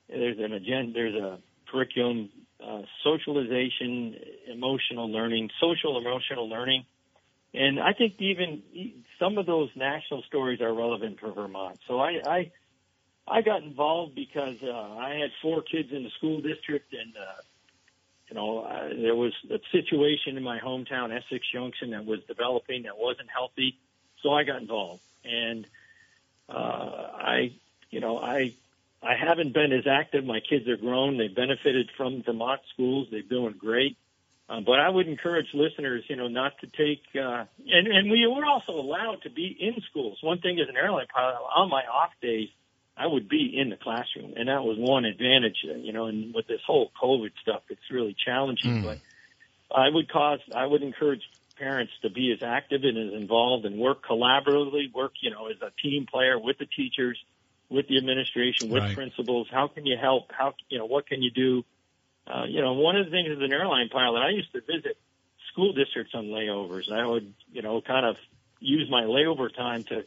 there's 0.07 0.37
an 0.39 0.53
agenda, 0.53 0.93
there's 0.93 1.15
a 1.15 1.39
curriculum 1.71 2.29
uh, 2.63 2.83
socialization, 3.03 4.15
emotional 4.51 5.11
learning, 5.11 5.49
social 5.59 5.97
emotional 5.97 6.47
learning. 6.49 6.85
And 7.53 7.79
I 7.79 7.93
think 7.93 8.15
even 8.19 8.63
some 9.19 9.37
of 9.37 9.45
those 9.45 9.69
national 9.75 10.23
stories 10.23 10.61
are 10.61 10.73
relevant 10.73 11.19
for 11.19 11.31
Vermont. 11.31 11.79
So 11.87 11.99
I, 11.99 12.21
I, 12.25 12.51
I 13.27 13.41
got 13.41 13.63
involved 13.63 14.15
because 14.15 14.57
uh, 14.63 14.71
I 14.71 15.15
had 15.21 15.31
four 15.41 15.61
kids 15.61 15.89
in 15.91 16.03
the 16.03 16.09
school 16.17 16.41
district, 16.41 16.93
and 16.93 17.13
uh, 17.15 17.41
you 18.29 18.35
know 18.35 18.59
uh, 18.59 18.89
there 18.89 19.15
was 19.15 19.33
a 19.49 19.59
situation 19.71 20.37
in 20.37 20.43
my 20.43 20.59
hometown, 20.59 21.15
Essex 21.15 21.45
Junction, 21.51 21.91
that 21.91 22.05
was 22.05 22.19
developing 22.27 22.83
that 22.83 22.97
wasn't 22.97 23.29
healthy. 23.29 23.77
So 24.21 24.31
I 24.31 24.43
got 24.43 24.61
involved, 24.61 25.01
and 25.25 25.65
uh, 26.49 26.53
I, 26.53 27.53
you 27.89 27.99
know, 27.99 28.17
I 28.17 28.53
I 29.01 29.15
haven't 29.15 29.53
been 29.53 29.73
as 29.73 29.85
active. 29.85 30.23
My 30.23 30.39
kids 30.39 30.67
are 30.67 30.77
grown. 30.77 31.17
They've 31.17 31.33
benefited 31.33 31.89
from 31.97 32.23
Vermont 32.23 32.61
schools. 32.73 33.07
They're 33.11 33.21
doing 33.21 33.55
great. 33.57 33.97
Uh, 34.49 34.59
but 34.61 34.79
I 34.79 34.89
would 34.89 35.07
encourage 35.07 35.47
listeners, 35.53 36.03
you 36.09 36.15
know, 36.15 36.27
not 36.27 36.59
to 36.59 36.67
take, 36.67 37.03
uh, 37.15 37.45
and, 37.65 37.87
and 37.87 38.11
we 38.11 38.27
were 38.27 38.45
also 38.45 38.73
allowed 38.73 39.21
to 39.23 39.29
be 39.29 39.47
in 39.47 39.81
schools. 39.89 40.17
One 40.21 40.39
thing 40.39 40.59
as 40.59 40.67
an 40.67 40.75
airline 40.75 41.07
pilot, 41.13 41.35
on 41.55 41.69
my 41.69 41.83
off 41.83 42.11
days, 42.21 42.49
I 42.95 43.07
would 43.07 43.27
be 43.27 43.57
in 43.57 43.69
the 43.69 43.75
classroom, 43.75 44.33
and 44.35 44.49
that 44.49 44.63
was 44.63 44.77
one 44.77 45.05
advantage, 45.05 45.57
uh, 45.67 45.75
you 45.75 45.93
know, 45.93 46.05
and 46.05 46.33
with 46.33 46.47
this 46.47 46.61
whole 46.65 46.91
COVID 47.01 47.31
stuff, 47.41 47.63
it's 47.69 47.81
really 47.91 48.15
challenging, 48.25 48.81
mm. 48.81 48.83
but 48.83 48.99
I 49.75 49.89
would 49.89 50.11
cause, 50.11 50.39
I 50.55 50.65
would 50.65 50.83
encourage 50.83 51.23
parents 51.57 51.91
to 52.03 52.09
be 52.09 52.31
as 52.31 52.43
active 52.43 52.81
and 52.83 52.97
as 52.97 53.19
involved 53.19 53.65
and 53.65 53.77
work 53.77 54.05
collaboratively, 54.05 54.93
work, 54.93 55.13
you 55.21 55.31
know, 55.31 55.47
as 55.47 55.57
a 55.61 55.71
team 55.81 56.05
player 56.05 56.37
with 56.37 56.57
the 56.59 56.65
teachers, 56.65 57.17
with 57.69 57.87
the 57.87 57.97
administration, 57.97 58.69
with 58.69 58.83
right. 58.83 58.95
principals. 58.95 59.47
How 59.51 59.67
can 59.67 59.85
you 59.85 59.97
help? 59.99 60.31
How, 60.31 60.53
you 60.69 60.77
know, 60.77 60.85
what 60.85 61.07
can 61.07 61.21
you 61.23 61.31
do? 61.31 61.63
Uh, 62.27 62.45
you 62.47 62.61
know, 62.61 62.73
one 62.73 62.95
of 62.95 63.05
the 63.05 63.11
things 63.11 63.29
as 63.31 63.41
an 63.41 63.51
airline 63.51 63.89
pilot, 63.89 64.19
I 64.19 64.29
used 64.29 64.51
to 64.53 64.61
visit 64.61 64.97
school 65.51 65.73
districts 65.73 66.13
on 66.15 66.25
layovers. 66.25 66.87
And 66.87 66.99
I 66.99 67.05
would, 67.05 67.33
you 67.51 67.61
know, 67.61 67.81
kind 67.81 68.05
of 68.05 68.17
use 68.59 68.89
my 68.89 69.03
layover 69.03 69.53
time 69.53 69.83
to, 69.85 70.05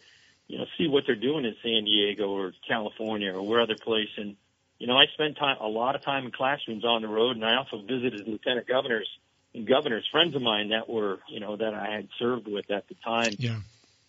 you 0.48 0.58
know, 0.58 0.64
see 0.78 0.88
what 0.88 1.04
they're 1.06 1.14
doing 1.16 1.44
in 1.44 1.54
San 1.62 1.84
Diego 1.84 2.28
or 2.30 2.52
California 2.66 3.34
or 3.34 3.42
where 3.42 3.60
other 3.60 3.76
place. 3.76 4.10
And, 4.16 4.36
you 4.78 4.86
know, 4.86 4.96
I 4.96 5.06
spent 5.14 5.36
time, 5.36 5.56
a 5.60 5.68
lot 5.68 5.94
of 5.94 6.02
time 6.02 6.26
in 6.26 6.32
classrooms 6.32 6.84
on 6.84 7.02
the 7.02 7.08
road 7.08 7.36
and 7.36 7.44
I 7.44 7.56
also 7.56 7.82
visited 7.82 8.26
lieutenant 8.26 8.66
governors 8.66 9.08
and 9.54 9.66
governors, 9.66 10.06
friends 10.10 10.34
of 10.36 10.42
mine 10.42 10.68
that 10.68 10.88
were, 10.88 11.18
you 11.28 11.40
know, 11.40 11.56
that 11.56 11.74
I 11.74 11.90
had 11.90 12.08
served 12.18 12.46
with 12.46 12.70
at 12.70 12.88
the 12.88 12.94
time. 13.04 13.32
Yeah. 13.38 13.58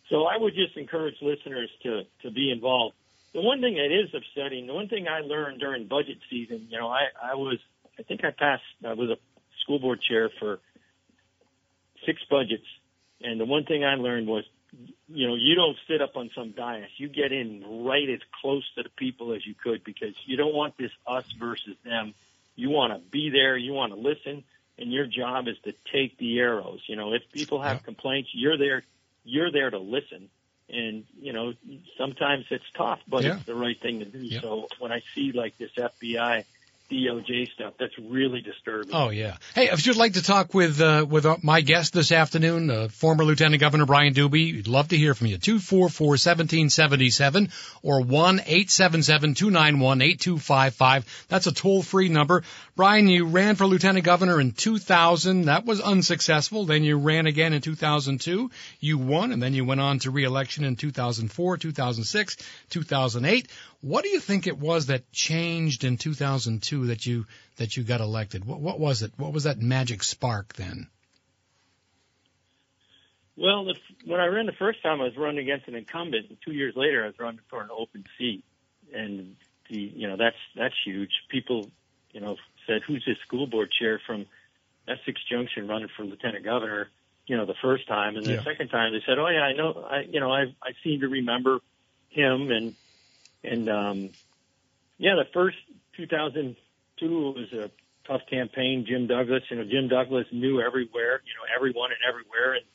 So 0.10 0.26
I 0.26 0.38
would 0.38 0.54
just 0.54 0.78
encourage 0.78 1.16
listeners 1.22 1.70
to, 1.84 2.04
to 2.22 2.32
be 2.32 2.52
involved. 2.52 2.96
The 3.34 3.42
one 3.42 3.62
thing 3.62 3.76
that 3.76 3.92
is 3.92 4.10
upsetting, 4.14 4.68
the 4.68 4.74
one 4.74 4.88
thing 4.88 5.08
I 5.08 5.20
learned 5.20 5.60
during 5.60 5.88
budget 5.88 6.18
season, 6.30 6.68
you 6.70 6.80
know, 6.80 6.88
I, 6.88 7.08
I 7.22 7.36
was 7.36 7.60
I 8.00 8.04
think 8.04 8.24
I 8.24 8.32
passed. 8.32 8.64
I 8.86 8.94
was 8.94 9.10
a 9.10 9.18
school 9.62 9.80
board 9.80 10.02
chair 10.02 10.30
for 10.40 10.60
six 12.06 12.22
budgets, 12.30 12.66
and 13.22 13.40
the 13.40 13.46
one 13.46 13.66
thing 13.66 13.84
I 13.84 13.96
learned 13.96 14.28
was, 14.28 14.44
you 15.08 15.28
know, 15.28 15.36
you 15.36 15.56
don't 15.56 15.78
sit 15.88 16.02
up 16.02 16.16
on 16.16 16.30
some 16.36 16.52
dais. 16.52 16.90
You 16.98 17.08
get 17.08 17.32
in 17.32 17.86
right 17.86 18.10
as 18.10 18.20
close 18.42 18.64
to 18.76 18.84
the 18.84 18.90
people 18.90 19.34
as 19.34 19.46
you 19.46 19.56
could 19.56 19.84
because 19.84 20.14
you 20.26 20.38
don't 20.38 20.54
want 20.54 20.78
this 20.78 20.92
us 21.06 21.26
versus 21.40 21.76
them. 21.84 22.14
You 22.56 22.70
want 22.70 22.94
to 22.94 23.00
be 23.10 23.30
there. 23.30 23.56
You 23.56 23.74
want 23.74 23.94
to 23.94 24.00
listen, 24.00 24.44
and 24.78 24.92
your 24.92 25.06
job 25.06 25.48
is 25.48 25.58
to 25.64 25.74
take 25.92 26.18
the 26.18 26.40
arrows. 26.40 26.82
You 26.88 26.96
know, 26.96 27.14
if 27.14 27.24
people 27.32 27.62
have 27.62 27.84
complaints, 27.84 28.30
you're 28.34 28.58
there. 28.58 28.84
You're 29.24 29.52
there 29.52 29.70
to 29.70 29.80
listen 29.80 30.30
and 30.70 31.06
you 31.20 31.32
know 31.32 31.54
sometimes 31.98 32.46
it's 32.50 32.70
tough 32.76 33.00
but 33.08 33.24
yeah. 33.24 33.36
it's 33.36 33.46
the 33.46 33.56
right 33.56 33.80
thing 33.80 34.00
to 34.00 34.06
do 34.06 34.20
yeah. 34.20 34.42
so 34.42 34.68
when 34.80 34.92
i 34.92 35.02
see 35.16 35.32
like 35.32 35.58
this 35.58 35.72
fbi 35.78 36.44
DOJ 36.92 37.52
stuff. 37.52 37.74
That's 37.80 37.98
really 38.00 38.42
disturbing. 38.42 38.94
Oh 38.94 39.10
yeah. 39.10 39.38
Hey, 39.54 39.70
if 39.70 39.86
you'd 39.86 39.98
like 39.98 40.14
to 40.14 40.24
talk 40.24 40.54
with 40.54 40.80
uh, 40.80 41.06
with 41.10 41.26
uh, 41.26 41.38
my 41.42 41.62
guest 41.62 41.94
this 41.94 42.12
afternoon, 42.12 42.70
uh, 42.70 42.88
former 42.88 43.26
Lieutenant 43.26 43.60
Governor 43.60 43.86
Brian 43.86 44.14
Dubie, 44.14 44.54
we'd 44.54 44.68
love 44.68 44.88
to 44.90 44.98
hear 44.98 45.14
from 45.14 45.28
you. 45.28 45.38
Two 45.38 45.60
four 45.60 45.90
four 45.90 46.16
seventeen 46.16 46.70
seventy 46.70 47.10
seven 47.10 47.50
or 47.82 48.02
one 48.02 48.42
eight 48.46 48.72
seven 48.72 49.04
seven 49.04 49.34
two 49.34 49.52
nine 49.52 49.80
one 49.80 50.02
eight 50.02 50.22
two 50.22 50.38
five 50.38 50.76
five. 50.76 51.06
That's 51.28 51.48
a 51.48 51.54
toll 51.54 51.84
free 51.84 52.08
number. 52.08 52.44
Brian, 52.78 53.08
you 53.08 53.26
ran 53.26 53.56
for 53.56 53.66
Lieutenant 53.66 54.06
Governor 54.06 54.40
in 54.40 54.52
2000. 54.52 55.46
That 55.46 55.66
was 55.66 55.82
unsuccessful. 55.82 56.66
Then 56.66 56.84
you 56.84 57.00
ran 57.00 57.26
again 57.26 57.54
in 57.54 57.62
2002. 57.62 58.52
You 58.80 58.98
won, 59.00 59.32
and 59.32 59.42
then 59.42 59.56
you 59.56 59.66
went 59.66 59.82
on 59.82 59.98
to 60.00 60.12
re-election 60.12 60.64
in 60.64 60.76
2004, 60.76 61.58
2006, 61.58 62.38
2008. 62.70 63.48
What 63.82 64.04
do 64.04 64.10
you 64.10 64.20
think 64.20 64.48
it 64.48 64.58
was 64.58 64.88
that 64.88 65.12
changed 65.12 65.84
in 65.84 65.98
2002 65.98 66.88
that 66.88 67.06
you 67.06 67.26
that 67.58 67.78
you 67.78 67.84
got 67.84 68.02
elected? 68.02 68.44
What, 68.44 68.60
what 68.60 68.80
was 68.80 69.04
it? 69.04 69.14
What 69.18 69.34
was 69.34 69.44
that 69.44 69.60
magic 69.60 70.04
spark 70.04 70.54
then? 70.54 70.88
Well, 73.36 73.66
the, 73.66 73.76
when 74.06 74.20
I 74.20 74.26
ran 74.26 74.48
the 74.48 74.52
first 74.52 74.82
time, 74.82 75.00
I 75.00 75.04
was 75.04 75.16
running 75.16 75.38
against 75.38 75.68
an 75.68 75.76
incumbent, 75.76 76.28
and 76.30 76.38
two 76.44 76.54
years 76.54 76.76
later, 76.76 77.04
I 77.04 77.08
was 77.08 77.20
running 77.20 77.40
for 77.50 77.62
an 77.62 77.70
open 77.72 78.04
seat, 78.18 78.44
and 78.92 79.36
the 79.70 79.80
you 79.80 80.08
know 80.08 80.18
that's 80.18 80.38
that's 80.56 80.74
huge. 80.84 81.12
People, 81.30 81.70
you 82.14 82.20
know, 82.20 82.38
said, 82.66 82.82
"Who's 82.88 83.06
this 83.06 83.18
school 83.20 83.46
board 83.46 83.70
chair 83.72 84.02
from 84.08 84.26
Essex 84.88 85.22
Junction 85.30 85.68
running 85.68 85.90
for 85.96 86.04
lieutenant 86.04 86.44
governor?" 86.44 86.90
You 87.28 87.38
know, 87.38 87.46
the 87.46 87.56
first 87.62 87.88
time, 87.88 88.16
and 88.16 88.26
the 88.26 88.36
yeah. 88.36 88.44
second 88.44 88.70
time, 88.70 88.92
they 88.94 89.04
said, 89.06 89.20
"Oh 89.20 89.28
yeah, 89.28 89.42
I 89.42 89.54
know. 89.54 89.88
I 89.88 90.00
you 90.02 90.20
know, 90.20 90.32
I 90.32 90.46
I 90.64 90.72
seem 90.84 91.02
to 91.02 91.08
remember 91.08 91.60
him 92.10 92.50
and." 92.50 92.76
And 93.44 93.70
um, 93.70 94.10
yeah, 94.98 95.16
the 95.16 95.26
first 95.34 95.58
2002 95.98 97.08
was 97.10 97.54
a 97.54 97.72
tough 98.08 98.22
campaign. 98.30 98.86
Jim 98.88 99.08
Douglas, 99.08 99.44
you 99.50 99.58
know, 99.58 99.64
Jim 99.64 99.88
Douglas 99.88 100.26
knew 100.32 100.62
everywhere, 100.62 101.22
you 101.26 101.34
know, 101.36 101.46
everyone 101.56 101.92
and 101.92 102.00
everywhere, 102.08 102.54
and 102.54 102.66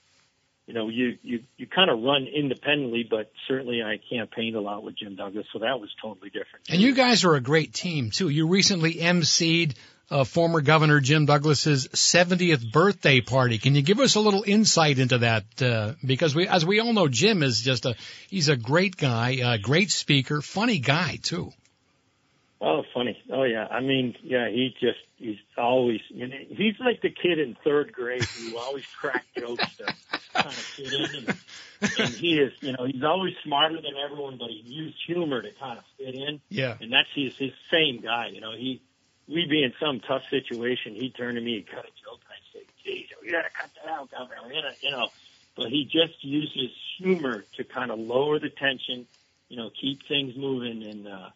you 0.67 0.75
know, 0.75 0.89
you 0.89 1.19
you 1.23 1.41
you 1.57 1.67
kind 1.67 1.91
of 1.91 2.03
run 2.03 2.27
independently, 2.27 3.07
but 3.09 3.33
certainly 3.49 3.83
I 3.83 3.99
campaigned 4.09 4.57
a 4.57 4.61
lot 4.61 4.85
with 4.85 4.97
Jim 4.97 5.17
Douglas, 5.17 5.47
so 5.53 5.59
that 5.59 5.81
was 5.81 5.91
totally 6.01 6.31
different. 6.31 6.67
And 6.69 6.81
you 6.81 6.95
guys 6.95 7.25
are 7.25 7.35
a 7.35 7.41
great 7.41 7.73
team 7.73 8.11
too. 8.11 8.29
You 8.29 8.47
recently 8.47 8.95
emceed 8.95 9.75
uh, 10.13 10.25
former 10.25 10.61
Governor 10.61 11.01
Jim 11.01 11.25
Douglas's 11.25 11.89
70th 11.89 12.71
birthday 12.71 13.23
party. 13.23 13.57
Can 13.59 13.75
you 13.75 13.83
give 13.83 13.99
us 13.99 14.15
a 14.15 14.21
little 14.21 14.45
insight 14.47 14.99
into 14.99 15.19
that? 15.19 15.45
Uh, 15.61 15.95
because 16.05 16.35
we, 16.35 16.47
as 16.47 16.67
we 16.67 16.81
all 16.81 16.93
know, 16.93 17.09
Jim 17.09 17.43
is 17.43 17.63
just 17.63 17.87
a, 17.87 17.97
he's 18.29 18.49
a 18.49 18.57
great 18.57 18.97
guy, 18.97 19.39
a 19.43 19.59
great 19.59 19.91
speaker, 19.91 20.43
funny 20.43 20.79
guy 20.79 21.19
too. 21.23 21.53
Oh, 22.61 22.83
funny. 22.95 23.21
Oh 23.33 23.43
yeah. 23.45 23.67
I 23.69 23.81
mean, 23.81 24.15
yeah, 24.23 24.49
he 24.49 24.75
just, 24.79 25.01
he's 25.17 25.39
always, 25.57 26.01
you 26.11 26.29
know, 26.29 26.37
he's 26.49 26.75
like 26.79 27.01
the 27.01 27.11
kid 27.11 27.39
in 27.39 27.57
third 27.65 27.93
grade 27.93 28.23
who 28.23 28.59
always 28.59 28.85
crack 29.01 29.25
jokes 29.37 29.65
to 29.79 29.85
kind 30.35 30.47
of 30.47 30.55
fit 30.55 30.93
in. 30.93 31.27
And, 31.27 31.37
and 31.99 32.09
he 32.11 32.39
is, 32.39 32.53
you 32.61 32.73
know, 32.73 32.85
he's 32.85 33.03
always 33.03 33.33
smarter 33.43 33.77
than 33.77 33.95
everyone, 34.05 34.37
but 34.39 34.51
he 34.51 34.63
used 34.65 34.97
humor 35.07 35.41
to 35.41 35.51
kind 35.59 35.79
of 35.79 35.85
fit 35.97 36.15
in. 36.15 36.41
Yeah. 36.51 36.77
And 36.81 36.93
that's 36.93 37.09
his, 37.15 37.35
his 37.37 37.53
same 37.73 38.03
guy, 38.03 38.29
you 38.29 38.41
know, 38.41 38.53
he, 38.53 38.83
we'd 39.29 39.51
be 39.51 39.63
in 39.63 39.73
some 39.81 40.01
tough 40.01 40.23
situation. 40.31 40.95
He'd 40.95 41.15
turn 41.15 41.35
to 41.35 41.41
me 41.41 41.57
and 41.57 41.67
cut 41.67 41.85
a 41.85 41.93
joke. 42.05 42.21
I'd 42.29 42.53
say, 42.53 42.67
geez, 42.85 43.07
you 43.23 43.31
gotta 43.31 43.49
cut 43.51 43.71
that 43.83 43.91
out, 43.91 44.11
Governor. 44.11 44.73
You 44.81 44.91
know, 44.91 45.09
but 45.57 45.69
he 45.69 45.85
just 45.85 46.23
uses 46.23 46.71
humor 46.99 47.45
to 47.57 47.65
kind 47.65 47.91
of 47.91 47.99
lower 47.99 48.39
the 48.39 48.51
tension, 48.51 49.07
you 49.49 49.57
know, 49.57 49.71
keep 49.81 50.07
things 50.07 50.35
moving. 50.37 50.83
And, 50.83 51.07
uh, 51.07 51.29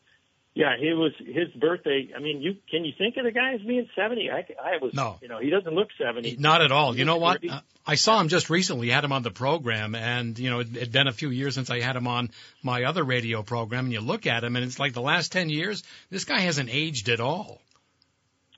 yeah, 0.55 0.77
he 0.79 0.94
was 0.94 1.12
his 1.18 1.51
birthday. 1.51 2.09
I 2.16 2.18
mean, 2.18 2.40
you 2.40 2.57
can 2.70 2.87
you 2.87 2.92
think 2.96 3.18
of 3.18 3.25
the 3.25 3.31
guy 3.31 3.53
as 3.53 3.61
being 3.61 3.90
seventy? 3.94 4.31
I, 4.31 4.46
I 4.59 4.79
was, 4.81 4.94
no, 4.94 5.18
you 5.20 5.29
know, 5.29 5.38
he 5.38 5.51
doesn't 5.51 5.75
look 5.75 5.88
seventy. 5.99 6.35
Not 6.38 6.62
at 6.62 6.72
all. 6.72 6.96
You 6.96 7.05
know 7.05 7.18
what? 7.18 7.46
Uh, 7.46 7.61
I 7.87 7.96
saw 7.96 8.18
him 8.18 8.29
just 8.29 8.49
recently. 8.49 8.88
Had 8.88 9.05
him 9.05 9.12
on 9.12 9.22
the 9.22 9.31
program, 9.31 9.94
and 9.94 10.38
you 10.38 10.49
know, 10.49 10.61
it 10.61 10.75
had 10.75 10.92
been 10.92 11.09
a 11.09 11.12
few 11.12 11.29
years 11.29 11.55
since 11.55 11.68
I 11.68 11.81
had 11.81 11.94
him 11.94 12.09
on 12.09 12.31
my 12.62 12.85
other 12.85 13.05
radio 13.05 13.42
program. 13.42 13.85
And 13.85 13.92
you 13.92 14.01
look 14.01 14.27
at 14.27 14.44
him, 14.44 14.57
and 14.57 14.64
it's 14.64 14.79
like 14.79 14.94
the 14.94 15.03
last 15.03 15.31
ten 15.31 15.51
years. 15.51 15.83
This 16.09 16.25
guy 16.25 16.40
hasn't 16.40 16.70
aged 16.72 17.11
at 17.11 17.20
all. 17.20 17.61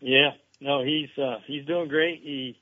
Yeah, 0.01 0.31
no, 0.61 0.83
he's 0.85 1.11
uh, 1.19 1.39
he's 1.47 1.65
doing 1.65 1.89
great. 1.89 2.21
He, 2.23 2.59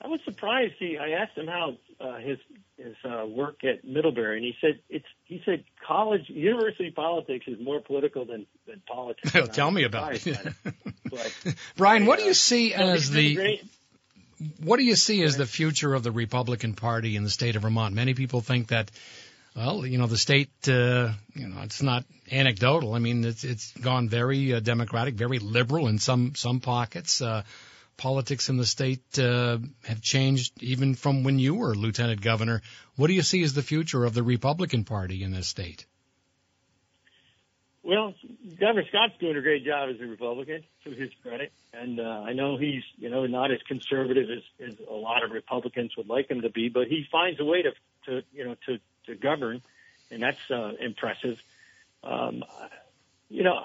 I 0.00 0.08
was 0.08 0.20
surprised. 0.24 0.74
He, 0.78 0.98
I 0.98 1.10
asked 1.10 1.36
him 1.36 1.46
how 1.46 1.76
uh, 2.00 2.18
his 2.18 2.38
his 2.76 2.94
uh, 3.04 3.26
work 3.26 3.64
at 3.64 3.84
Middlebury, 3.84 4.36
and 4.36 4.44
he 4.44 4.54
said 4.60 4.80
it's 4.88 5.06
he 5.24 5.42
said 5.44 5.64
college 5.86 6.28
university 6.28 6.90
politics 6.90 7.46
is 7.48 7.58
more 7.60 7.80
political 7.80 8.24
than 8.24 8.46
than 8.66 8.82
politics. 8.86 9.32
Tell 9.52 9.70
me 9.70 9.84
about 9.84 10.26
it. 10.26 10.38
but, 11.10 11.34
Brian, 11.76 12.06
what 12.06 12.18
do 12.18 12.24
you 12.24 12.32
uh, 12.32 12.34
see 12.34 12.74
as 12.74 13.10
the 13.10 13.60
what 14.62 14.76
do 14.76 14.84
you 14.84 14.96
see 14.96 15.22
as 15.22 15.36
the 15.36 15.46
future 15.46 15.94
of 15.94 16.02
the 16.02 16.12
Republican 16.12 16.74
Party 16.74 17.16
in 17.16 17.24
the 17.24 17.30
state 17.30 17.56
of 17.56 17.62
Vermont? 17.62 17.94
Many 17.94 18.14
people 18.14 18.40
think 18.40 18.68
that 18.68 18.90
well, 19.56 19.86
you 19.86 19.96
know, 19.96 20.06
the 20.06 20.18
state, 20.18 20.50
uh, 20.68 21.12
you 21.34 21.48
know, 21.48 21.62
it's 21.62 21.82
not 21.82 22.04
anecdotal. 22.30 22.94
I 22.94 22.98
mean, 22.98 23.24
it's 23.24 23.42
it's 23.42 23.72
gone 23.72 24.08
very 24.08 24.52
uh, 24.52 24.60
democratic, 24.60 25.14
very 25.14 25.38
liberal 25.38 25.88
in 25.88 25.98
some 25.98 26.34
some 26.34 26.60
pockets. 26.60 27.22
Uh, 27.22 27.42
politics 27.96 28.50
in 28.50 28.58
the 28.58 28.66
state 28.66 29.18
uh, 29.18 29.56
have 29.84 30.02
changed 30.02 30.52
even 30.60 30.94
from 30.94 31.24
when 31.24 31.38
you 31.38 31.54
were 31.54 31.74
lieutenant 31.74 32.20
governor. 32.20 32.60
What 32.96 33.06
do 33.06 33.14
you 33.14 33.22
see 33.22 33.42
as 33.42 33.54
the 33.54 33.62
future 33.62 34.04
of 34.04 34.12
the 34.12 34.22
Republican 34.22 34.84
Party 34.84 35.22
in 35.22 35.32
this 35.32 35.48
state? 35.48 35.86
Well, 37.86 38.14
Governor 38.58 38.84
Scott's 38.88 39.14
doing 39.20 39.36
a 39.36 39.40
great 39.40 39.64
job 39.64 39.88
as 39.90 40.00
a 40.00 40.06
Republican, 40.06 40.64
to 40.84 40.90
his 40.90 41.10
credit, 41.22 41.52
and 41.72 42.00
uh, 42.00 42.24
I 42.26 42.32
know 42.32 42.56
he's 42.56 42.82
you 42.96 43.08
know 43.08 43.26
not 43.26 43.52
as 43.52 43.60
conservative 43.62 44.28
as, 44.28 44.68
as 44.68 44.74
a 44.88 44.92
lot 44.92 45.22
of 45.22 45.30
Republicans 45.30 45.96
would 45.96 46.08
like 46.08 46.28
him 46.28 46.42
to 46.42 46.50
be, 46.50 46.68
but 46.68 46.88
he 46.88 47.06
finds 47.12 47.38
a 47.38 47.44
way 47.44 47.62
to 47.62 47.70
to 48.06 48.22
you 48.32 48.44
know 48.44 48.56
to 48.66 48.78
to 49.06 49.14
govern, 49.14 49.62
and 50.10 50.20
that's 50.20 50.50
uh, 50.50 50.72
impressive. 50.80 51.38
Um, 52.02 52.42
you 53.28 53.44
know, 53.44 53.56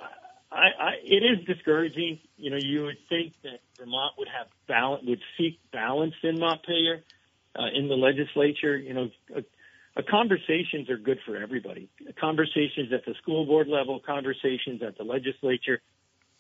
I, 0.51 0.67
I, 0.79 0.91
it 1.03 1.23
is 1.23 1.45
discouraging. 1.45 2.19
You 2.37 2.51
know, 2.51 2.57
you 2.57 2.83
would 2.83 2.97
think 3.09 3.33
that 3.41 3.59
Vermont 3.79 4.13
would 4.19 4.27
have 4.27 4.47
balance, 4.67 5.03
would 5.07 5.21
seek 5.35 5.59
balance 5.71 6.13
in 6.21 6.39
Montpelier, 6.39 7.01
uh, 7.55 7.67
in 7.73 7.87
the 7.87 7.95
legislature. 7.95 8.77
You 8.77 8.93
know, 8.93 9.09
uh, 9.35 9.41
uh, 9.95 10.01
conversations 10.09 10.89
are 10.89 10.97
good 10.97 11.19
for 11.25 11.37
everybody. 11.37 11.89
Conversations 12.19 12.91
at 12.93 13.05
the 13.05 13.13
school 13.21 13.45
board 13.45 13.67
level, 13.67 13.99
conversations 13.99 14.81
at 14.83 14.97
the 14.97 15.03
legislature, 15.03 15.81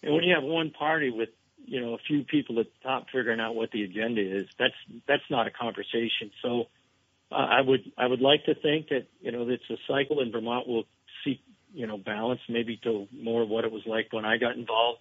and 0.03 0.13
when 0.13 0.23
you 0.23 0.33
have 0.33 0.43
one 0.43 0.71
party 0.71 1.09
with 1.09 1.29
you 1.65 1.81
know 1.81 1.93
a 1.93 1.99
few 1.99 2.23
people 2.23 2.59
at 2.59 2.65
the 2.65 2.87
top 2.87 3.07
figuring 3.11 3.39
out 3.39 3.55
what 3.55 3.71
the 3.71 3.83
agenda 3.83 4.21
is, 4.21 4.47
that's 4.57 4.75
that's 5.07 5.29
not 5.29 5.47
a 5.47 5.51
conversation. 5.51 6.31
So. 6.41 6.67
Uh, 7.33 7.35
I 7.35 7.61
would 7.61 7.89
I 7.97 8.05
would 8.05 8.19
like 8.19 8.43
to 8.47 8.55
think 8.55 8.89
that 8.89 9.07
you 9.21 9.31
know 9.31 9.47
it's 9.47 9.63
a 9.69 9.77
cycle 9.87 10.19
in 10.19 10.33
Vermont 10.33 10.67
will 10.67 10.83
seek 11.23 11.39
you 11.73 11.87
know, 11.87 11.97
balance 11.97 12.41
maybe 12.49 12.77
to 12.83 13.07
more 13.11 13.41
of 13.41 13.49
what 13.49 13.65
it 13.65 13.71
was 13.71 13.85
like 13.85 14.11
when 14.11 14.25
I 14.25 14.37
got 14.37 14.55
involved, 14.55 14.99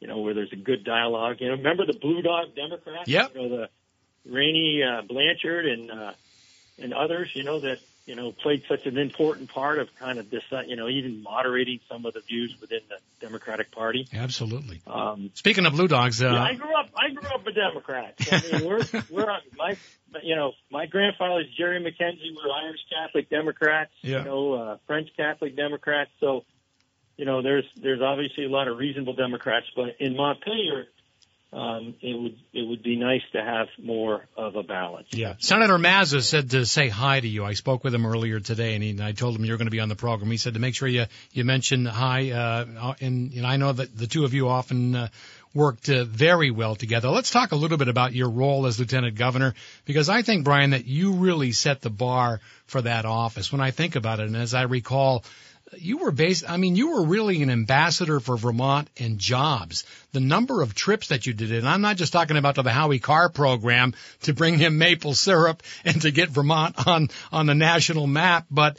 you 0.00 0.08
know, 0.08 0.18
where 0.18 0.34
there's 0.34 0.52
a 0.52 0.56
good 0.56 0.84
dialogue. 0.84 1.36
You 1.40 1.48
know, 1.48 1.56
remember 1.56 1.86
the 1.86 1.98
Blue 1.98 2.22
Dog 2.22 2.54
Democrats? 2.54 3.08
Yep. 3.08 3.34
You 3.34 3.40
know, 3.40 3.48
the 3.48 3.68
Rainey 4.30 4.82
uh, 4.82 5.02
Blanchard 5.02 5.66
and, 5.66 5.90
uh, 5.90 6.12
and 6.78 6.92
others, 6.94 7.30
you 7.34 7.44
know, 7.44 7.60
that, 7.60 7.78
you 8.06 8.16
know, 8.16 8.32
played 8.32 8.62
such 8.68 8.86
an 8.86 8.98
important 8.98 9.48
part 9.50 9.78
of 9.78 9.88
kind 9.96 10.18
of 10.18 10.28
this, 10.30 10.42
uh, 10.50 10.62
you 10.66 10.76
know, 10.76 10.88
even 10.88 11.22
moderating 11.22 11.80
some 11.88 12.04
of 12.04 12.14
the 12.14 12.20
views 12.20 12.56
within 12.60 12.80
the 12.88 12.96
Democratic 13.24 13.70
Party. 13.70 14.08
Absolutely. 14.12 14.80
Um, 14.86 15.30
Speaking 15.34 15.66
of 15.66 15.72
Blue 15.72 15.88
Dogs, 15.88 16.22
uh, 16.22 16.30
yeah, 16.30 16.42
I 16.42 16.54
grew 16.54 16.74
up. 16.74 16.88
I 16.96 17.12
grew 17.12 17.30
up 17.30 17.46
a 17.46 17.52
Democrat. 17.52 18.14
I 18.30 18.42
mean, 18.50 18.66
we're 18.66 18.82
we're 19.10 19.30
on 19.30 19.40
my 19.56 19.76
you 20.22 20.34
know 20.34 20.52
my 20.70 20.86
grandfather's 20.86 21.46
Jerry 21.56 21.80
McKenzie. 21.80 22.34
We're 22.34 22.50
Irish 22.50 22.80
Catholic 22.90 23.30
Democrats. 23.30 23.92
Yeah. 24.02 24.18
You 24.18 24.24
know, 24.24 24.52
uh, 24.54 24.76
French 24.86 25.08
Catholic 25.16 25.56
Democrats. 25.56 26.10
So, 26.18 26.44
you 27.16 27.24
know, 27.24 27.42
there's 27.42 27.64
there's 27.80 28.00
obviously 28.02 28.44
a 28.44 28.50
lot 28.50 28.66
of 28.66 28.78
reasonable 28.78 29.14
Democrats, 29.14 29.66
but 29.76 29.96
in 30.00 30.16
Montpelier, 30.16 30.86
um, 31.52 31.94
it 32.00 32.18
would 32.18 32.38
it 32.54 32.66
would 32.66 32.82
be 32.82 32.96
nice 32.96 33.20
to 33.32 33.42
have 33.42 33.68
more 33.82 34.26
of 34.36 34.56
a 34.56 34.62
balance. 34.62 35.08
Yeah. 35.12 35.34
Senator 35.38 35.76
Mazza 35.76 36.22
said 36.22 36.50
to 36.52 36.64
say 36.64 36.88
hi 36.88 37.20
to 37.20 37.28
you. 37.28 37.44
I 37.44 37.52
spoke 37.52 37.84
with 37.84 37.94
him 37.94 38.06
earlier 38.06 38.40
today, 38.40 38.74
and, 38.74 38.82
he, 38.82 38.90
and 38.90 39.02
I 39.02 39.12
told 39.12 39.36
him 39.36 39.44
you're 39.44 39.58
going 39.58 39.66
to 39.66 39.72
be 39.72 39.80
on 39.80 39.90
the 39.90 39.96
program. 39.96 40.30
He 40.30 40.38
said 40.38 40.54
to 40.54 40.60
make 40.60 40.74
sure 40.74 40.88
you 40.88 41.04
you 41.32 41.44
mention 41.44 41.84
hi. 41.84 42.30
Uh, 42.30 42.94
and, 43.00 43.32
and 43.34 43.46
I 43.46 43.56
know 43.56 43.72
that 43.72 43.96
the 43.96 44.06
two 44.06 44.24
of 44.24 44.32
you 44.32 44.48
often 44.48 44.94
uh, 44.94 45.08
worked 45.54 45.90
uh, 45.90 46.04
very 46.04 46.50
well 46.50 46.74
together. 46.74 47.10
Let's 47.10 47.30
talk 47.30 47.52
a 47.52 47.56
little 47.56 47.76
bit 47.76 47.88
about 47.88 48.14
your 48.14 48.30
role 48.30 48.66
as 48.66 48.80
lieutenant 48.80 49.16
governor, 49.16 49.54
because 49.84 50.08
I 50.08 50.22
think 50.22 50.44
Brian 50.44 50.70
that 50.70 50.86
you 50.86 51.12
really 51.12 51.52
set 51.52 51.82
the 51.82 51.90
bar 51.90 52.40
for 52.64 52.80
that 52.80 53.04
office. 53.04 53.52
When 53.52 53.60
I 53.60 53.72
think 53.72 53.96
about 53.96 54.20
it, 54.20 54.26
and 54.26 54.36
as 54.36 54.54
I 54.54 54.62
recall 54.62 55.24
you 55.78 55.98
were 55.98 56.10
based, 56.10 56.48
I 56.48 56.56
mean, 56.56 56.76
you 56.76 56.90
were 56.90 57.06
really 57.06 57.42
an 57.42 57.50
ambassador 57.50 58.20
for 58.20 58.36
Vermont 58.36 58.88
and 58.98 59.18
jobs. 59.18 59.84
The 60.12 60.20
number 60.20 60.62
of 60.62 60.74
trips 60.74 61.08
that 61.08 61.26
you 61.26 61.32
did, 61.32 61.52
and 61.52 61.68
I'm 61.68 61.80
not 61.80 61.96
just 61.96 62.12
talking 62.12 62.36
about 62.36 62.54
the 62.54 62.70
Howie 62.70 62.98
Carr 62.98 63.28
program 63.28 63.94
to 64.22 64.34
bring 64.34 64.58
him 64.58 64.78
maple 64.78 65.14
syrup 65.14 65.62
and 65.84 66.00
to 66.02 66.10
get 66.10 66.30
Vermont 66.30 66.86
on, 66.86 67.08
on 67.30 67.46
the 67.46 67.54
national 67.54 68.06
map, 68.06 68.46
but 68.50 68.76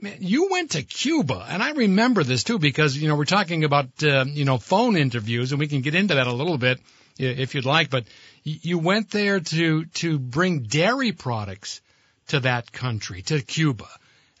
man, 0.00 0.18
you 0.20 0.48
went 0.50 0.72
to 0.72 0.82
Cuba, 0.82 1.46
and 1.48 1.62
I 1.62 1.72
remember 1.72 2.22
this 2.22 2.44
too 2.44 2.58
because, 2.58 2.96
you 2.96 3.08
know, 3.08 3.16
we're 3.16 3.24
talking 3.24 3.64
about, 3.64 4.02
uh, 4.02 4.24
you 4.26 4.44
know, 4.44 4.58
phone 4.58 4.96
interviews, 4.96 5.52
and 5.52 5.58
we 5.58 5.68
can 5.68 5.80
get 5.80 5.94
into 5.94 6.14
that 6.14 6.26
a 6.26 6.32
little 6.32 6.58
bit 6.58 6.80
if 7.18 7.54
you'd 7.54 7.64
like, 7.64 7.90
but 7.90 8.04
you 8.44 8.78
went 8.78 9.10
there 9.10 9.40
to, 9.40 9.86
to 9.86 10.18
bring 10.18 10.64
dairy 10.64 11.12
products 11.12 11.80
to 12.28 12.40
that 12.40 12.70
country, 12.72 13.22
to 13.22 13.40
Cuba. 13.40 13.88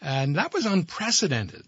And 0.00 0.36
that 0.36 0.52
was 0.52 0.66
unprecedented. 0.66 1.64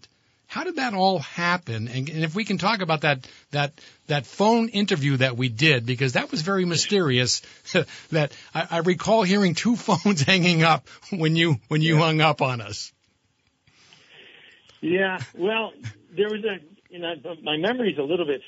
How 0.49 0.63
did 0.63 0.77
that 0.77 0.95
all 0.95 1.19
happen? 1.19 1.87
And, 1.87 2.09
and 2.09 2.23
if 2.23 2.33
we 2.33 2.43
can 2.43 2.57
talk 2.57 2.81
about 2.81 3.01
that 3.01 3.29
that 3.51 3.71
that 4.07 4.25
phone 4.25 4.69
interview 4.69 5.17
that 5.17 5.37
we 5.37 5.47
did, 5.47 5.85
because 5.85 6.13
that 6.13 6.31
was 6.31 6.41
very 6.41 6.65
mysterious. 6.65 7.43
that 8.09 8.31
I, 8.51 8.67
I 8.71 8.77
recall 8.79 9.21
hearing 9.21 9.53
two 9.53 9.75
phones 9.75 10.23
hanging 10.23 10.63
up 10.63 10.87
when 11.11 11.35
you 11.35 11.57
when 11.67 11.83
you 11.83 11.97
yeah. 11.97 12.01
hung 12.01 12.19
up 12.19 12.41
on 12.41 12.61
us. 12.61 12.91
Yeah, 14.81 15.19
well, 15.37 15.71
there 16.17 16.29
was 16.29 16.43
a 16.43 16.57
you 16.89 16.97
know 16.97 17.13
my 17.43 17.57
memory 17.57 17.91
is 17.91 17.99
a 17.99 18.03
little 18.03 18.25
bit 18.25 18.41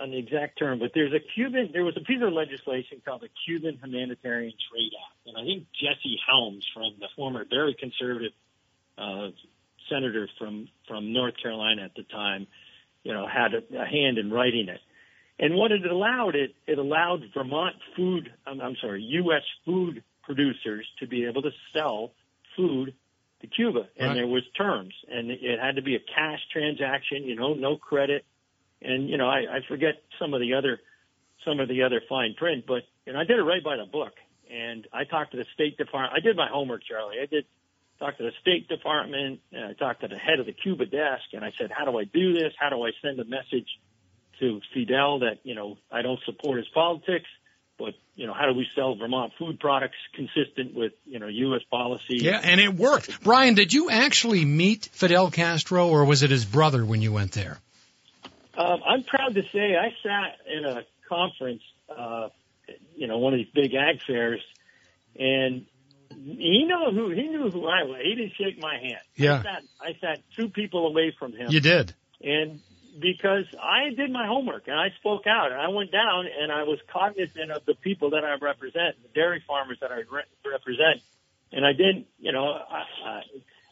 on 0.00 0.12
the 0.12 0.18
exact 0.18 0.58
term, 0.58 0.78
but 0.78 0.92
there's 0.94 1.12
a 1.12 1.20
Cuban 1.20 1.68
there 1.70 1.84
was 1.84 1.98
a 1.98 2.04
piece 2.04 2.22
of 2.22 2.32
legislation 2.32 3.02
called 3.04 3.20
the 3.20 3.28
Cuban 3.44 3.78
Humanitarian 3.84 4.54
Trade 4.70 4.92
Act, 5.06 5.26
and 5.26 5.36
I 5.36 5.44
think 5.44 5.66
Jesse 5.74 6.18
Helms 6.26 6.66
from 6.72 6.94
the 6.98 7.08
former 7.14 7.44
very 7.44 7.76
conservative 7.78 8.32
uh, 8.96 9.28
senator 9.90 10.28
from 10.38 10.68
from 10.88 11.12
North 11.12 11.34
Carolina 11.40 11.82
at 11.84 11.94
the 11.94 12.04
time, 12.04 12.46
you 13.02 13.12
know, 13.12 13.26
had 13.26 13.54
a, 13.54 13.82
a 13.82 13.86
hand 13.86 14.18
in 14.18 14.30
writing 14.30 14.68
it. 14.68 14.80
And 15.38 15.54
what 15.54 15.72
it 15.72 15.84
allowed 15.84 16.34
it 16.34 16.54
it 16.66 16.78
allowed 16.78 17.22
Vermont 17.34 17.76
food 17.96 18.32
I'm, 18.46 18.60
I'm 18.60 18.76
sorry 18.80 19.02
U.S. 19.02 19.42
food 19.64 20.02
producers 20.22 20.86
to 21.00 21.06
be 21.06 21.24
able 21.26 21.42
to 21.42 21.50
sell 21.72 22.12
food 22.56 22.94
to 23.40 23.46
Cuba, 23.46 23.86
and 23.98 24.08
right. 24.08 24.14
there 24.14 24.26
was 24.26 24.42
terms, 24.56 24.94
and 25.08 25.30
it 25.30 25.60
had 25.60 25.76
to 25.76 25.82
be 25.82 25.94
a 25.94 25.98
cash 25.98 26.40
transaction, 26.52 27.24
you 27.24 27.36
know, 27.36 27.54
no 27.54 27.76
credit, 27.76 28.24
and 28.80 29.08
you 29.08 29.18
know 29.18 29.28
I, 29.28 29.40
I 29.40 29.58
forget 29.68 30.02
some 30.18 30.34
of 30.34 30.40
the 30.40 30.54
other 30.54 30.80
some 31.44 31.60
of 31.60 31.68
the 31.68 31.82
other 31.82 32.00
fine 32.08 32.34
print, 32.36 32.64
but 32.66 32.82
you 33.06 33.12
know 33.12 33.20
I 33.20 33.24
did 33.24 33.38
it 33.38 33.42
right 33.42 33.62
by 33.62 33.76
the 33.76 33.84
book, 33.84 34.14
and 34.50 34.86
I 34.92 35.04
talked 35.04 35.32
to 35.32 35.36
the 35.36 35.46
State 35.54 35.76
Department. 35.76 36.14
I 36.16 36.20
did 36.20 36.36
my 36.36 36.48
homework, 36.48 36.82
Charlie. 36.88 37.16
I 37.22 37.26
did 37.26 37.44
talked 37.98 38.18
to 38.18 38.24
the 38.24 38.32
State 38.40 38.68
Department, 38.68 39.40
and 39.52 39.64
I 39.64 39.72
talked 39.72 40.02
to 40.02 40.08
the 40.08 40.18
head 40.18 40.40
of 40.40 40.46
the 40.46 40.52
Cuba 40.52 40.86
desk, 40.86 41.24
and 41.32 41.44
I 41.44 41.52
said, 41.58 41.70
how 41.70 41.84
do 41.84 41.98
I 41.98 42.04
do 42.04 42.32
this? 42.32 42.52
How 42.58 42.70
do 42.70 42.84
I 42.84 42.90
send 43.02 43.18
a 43.20 43.24
message 43.24 43.68
to 44.40 44.60
Fidel 44.74 45.20
that, 45.20 45.38
you 45.44 45.54
know, 45.54 45.78
I 45.90 46.02
don't 46.02 46.20
support 46.24 46.58
his 46.58 46.68
politics, 46.68 47.28
but, 47.78 47.94
you 48.14 48.26
know, 48.26 48.34
how 48.34 48.46
do 48.46 48.56
we 48.56 48.66
sell 48.74 48.94
Vermont 48.96 49.32
food 49.38 49.60
products 49.60 49.96
consistent 50.14 50.74
with, 50.74 50.92
you 51.04 51.18
know, 51.18 51.26
U.S. 51.26 51.62
policy? 51.70 52.18
Yeah, 52.18 52.40
and 52.42 52.60
it 52.60 52.74
worked. 52.74 53.22
Brian, 53.22 53.54
did 53.54 53.72
you 53.72 53.90
actually 53.90 54.44
meet 54.44 54.88
Fidel 54.92 55.30
Castro, 55.30 55.88
or 55.88 56.04
was 56.04 56.22
it 56.22 56.30
his 56.30 56.44
brother 56.44 56.84
when 56.84 57.02
you 57.02 57.12
went 57.12 57.32
there? 57.32 57.58
Um, 58.56 58.80
I'm 58.86 59.02
proud 59.04 59.34
to 59.34 59.42
say 59.52 59.76
I 59.76 59.94
sat 60.02 60.38
in 60.50 60.64
a 60.64 60.84
conference, 61.08 61.62
uh, 61.94 62.28
you 62.94 63.06
know, 63.06 63.18
one 63.18 63.34
of 63.34 63.38
these 63.38 63.52
big 63.54 63.74
ag 63.74 64.00
fairs, 64.06 64.40
and 65.18 65.66
he 66.24 66.64
knew 66.64 66.90
who 66.92 67.10
he 67.10 67.28
knew 67.28 67.50
who 67.50 67.66
I 67.66 67.84
was. 67.84 68.00
He 68.02 68.14
didn't 68.14 68.32
shake 68.36 68.60
my 68.60 68.78
hand. 68.78 69.02
Yeah. 69.14 69.38
I 69.38 69.42
sat, 69.42 69.62
I 69.80 69.96
sat 70.00 70.22
two 70.34 70.48
people 70.48 70.86
away 70.86 71.14
from 71.18 71.32
him. 71.32 71.50
You 71.50 71.60
did. 71.60 71.94
And 72.22 72.60
because 73.00 73.44
I 73.60 73.94
did 73.94 74.10
my 74.10 74.26
homework 74.26 74.68
and 74.68 74.76
I 74.78 74.88
spoke 74.98 75.26
out 75.26 75.52
and 75.52 75.60
I 75.60 75.68
went 75.68 75.92
down 75.92 76.26
and 76.40 76.50
I 76.50 76.62
was 76.62 76.78
cognizant 76.92 77.50
of 77.50 77.64
the 77.66 77.74
people 77.74 78.10
that 78.10 78.24
I 78.24 78.36
represent, 78.42 78.96
the 79.02 79.08
dairy 79.14 79.42
farmers 79.46 79.78
that 79.80 79.92
I 79.92 80.02
re- 80.10 80.22
represent, 80.50 81.02
and 81.52 81.64
I 81.64 81.72
didn't, 81.72 82.06
you 82.18 82.32
know, 82.32 82.46
I, 82.46 82.84
I, 83.04 83.22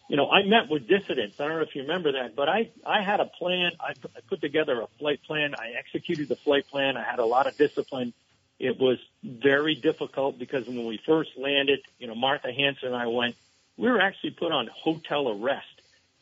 you 0.09 0.17
know, 0.17 0.29
I 0.29 0.45
met 0.45 0.69
with 0.69 0.87
dissidents. 0.87 1.41
I 1.41 1.49
don't 1.49 1.57
know 1.57 1.63
if 1.63 1.75
you 1.75 1.83
remember 1.83 2.13
that, 2.13 2.37
but 2.37 2.49
I 2.49 2.71
I 2.87 3.03
had 3.03 3.21
a 3.21 3.25
plan. 3.25 3.73
I, 3.81 3.95
I 4.17 4.21
put 4.29 4.43
together 4.43 4.81
a 4.83 4.87
flight 4.99 5.21
plan. 5.27 5.55
I 5.59 5.79
executed 5.79 6.29
the 6.29 6.37
flight 6.37 6.69
plan. 6.69 6.99
I 6.99 7.03
had 7.03 7.19
a 7.19 7.25
lot 7.25 7.47
of 7.47 7.57
discipline 7.57 8.13
it 8.59 8.79
was 8.79 8.99
very 9.23 9.75
difficult 9.75 10.39
because 10.39 10.67
when 10.67 10.87
we 10.87 11.01
first 11.05 11.31
landed, 11.37 11.81
you 11.99 12.07
know, 12.07 12.15
Martha 12.15 12.53
Hanson 12.53 12.89
and 12.89 12.97
I 12.97 13.07
went, 13.07 13.37
we 13.77 13.91
were 13.91 14.01
actually 14.01 14.31
put 14.31 14.53
on 14.53 14.69
hotel 14.73 15.29
arrest. 15.29 15.67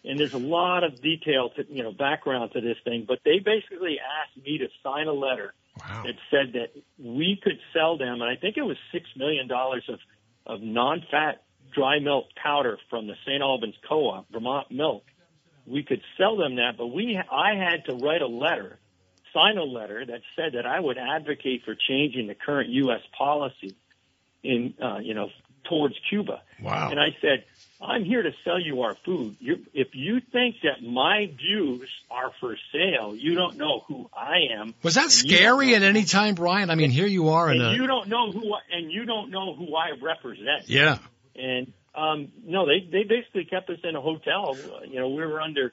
And 0.05 0.19
there's 0.19 0.33
a 0.33 0.39
lot 0.39 0.83
of 0.83 1.01
detail 1.01 1.51
to, 1.51 1.65
you 1.73 1.83
know, 1.83 1.93
background 1.93 2.53
to 2.53 2.61
this 2.61 2.77
thing, 2.83 3.05
but 3.07 3.21
they 3.25 3.39
basically 3.39 3.99
asked 4.01 4.45
me 4.45 4.59
to 4.59 4.69
sign 4.83 5.07
a 5.07 5.13
letter 5.13 5.55
wow. 5.79 6.03
that 6.05 6.15
said 6.31 6.55
that 6.55 6.71
we 6.99 7.39
could 7.41 7.59
sell 7.73 7.97
them, 7.97 8.21
and 8.21 8.25
I 8.25 8.37
think 8.37 8.57
it 8.57 8.63
was 8.63 8.77
six 8.91 9.07
million 9.17 9.47
dollars 9.47 9.85
of, 9.89 10.01
of 10.45 10.61
non-fat 10.61 11.43
dry 11.73 12.01
milk 12.01 12.27
powder 12.35 12.79
from 12.91 13.07
the 13.07 13.15
St. 13.25 13.43
Albans 13.43 13.77
Co-op, 13.89 14.31
Vermont 14.33 14.71
Milk. 14.71 15.05
We 15.67 15.85
could 15.85 16.03
sell 16.19 16.37
them 16.37 16.57
that, 16.57 16.77
but 16.77 16.89
we, 16.89 17.17
I 17.17 17.55
had 17.55 17.85
to 17.85 17.95
write 17.95 18.23
a 18.23 18.27
letter 18.27 18.79
sign 19.33 19.59
a 19.59 19.65
letter 19.65 20.05
that 20.05 20.21
said 20.37 20.53
that 20.55 20.67
I 20.67 20.81
would 20.81 20.99
advocate 20.99 21.65
for 21.65 21.75
changing 21.75 22.27
the 22.27 22.35
current 22.35 22.71
U.S. 22.71 23.01
policy 23.17 23.75
in, 24.43 24.75
uh, 24.83 24.99
you 24.99 25.15
know, 25.15 25.29
towards 25.69 25.95
Cuba. 26.09 26.43
Wow. 26.61 26.91
And 26.91 27.01
I 27.01 27.17
said, 27.21 27.45
I'm 27.81 28.05
here 28.05 28.23
to 28.23 28.31
sell 28.45 28.61
you 28.61 28.83
our 28.83 28.95
food. 29.05 29.37
You, 29.41 29.65
if 29.75 29.89
you 29.95 30.21
think 30.21 30.57
that 30.63 30.83
my 30.87 31.31
views 31.37 31.89
are 32.11 32.33
for 32.41 32.57
sale, 32.73 33.15
you 33.17 33.35
don't 33.35 33.57
know 33.57 33.85
who 33.89 34.09
I 34.13 34.55
am. 34.59 34.75
Was 34.83 34.95
that 34.95 35.11
scary 35.11 35.75
at 35.75 35.83
any 35.83 36.05
time, 36.05 36.35
Brian? 36.35 36.71
I 36.71 36.75
mean, 36.75 36.91
here 36.91 37.07
you 37.07 37.31
are 37.31 37.51
in 37.51 37.61
and 37.61 37.73
a. 37.73 37.75
You 37.75 37.87
don't 37.87 38.09
know 38.09 38.31
who, 38.31 38.55
and 38.71 38.91
you 38.91 39.05
don't 39.05 39.31
know 39.31 39.55
who 39.55 39.75
I 39.75 39.91
represent. 40.01 40.69
Yeah. 40.69 40.99
And 41.35 41.73
um, 41.95 42.29
no, 42.45 42.67
they 42.67 42.87
they 42.91 43.05
basically 43.05 43.45
kept 43.47 43.69
us 43.71 43.79
in 43.85 43.97
a 43.97 44.01
hotel. 44.01 44.57
You 44.87 45.01
know, 45.01 45.09
we 45.09 45.27
were 45.27 45.41
under 45.41 45.73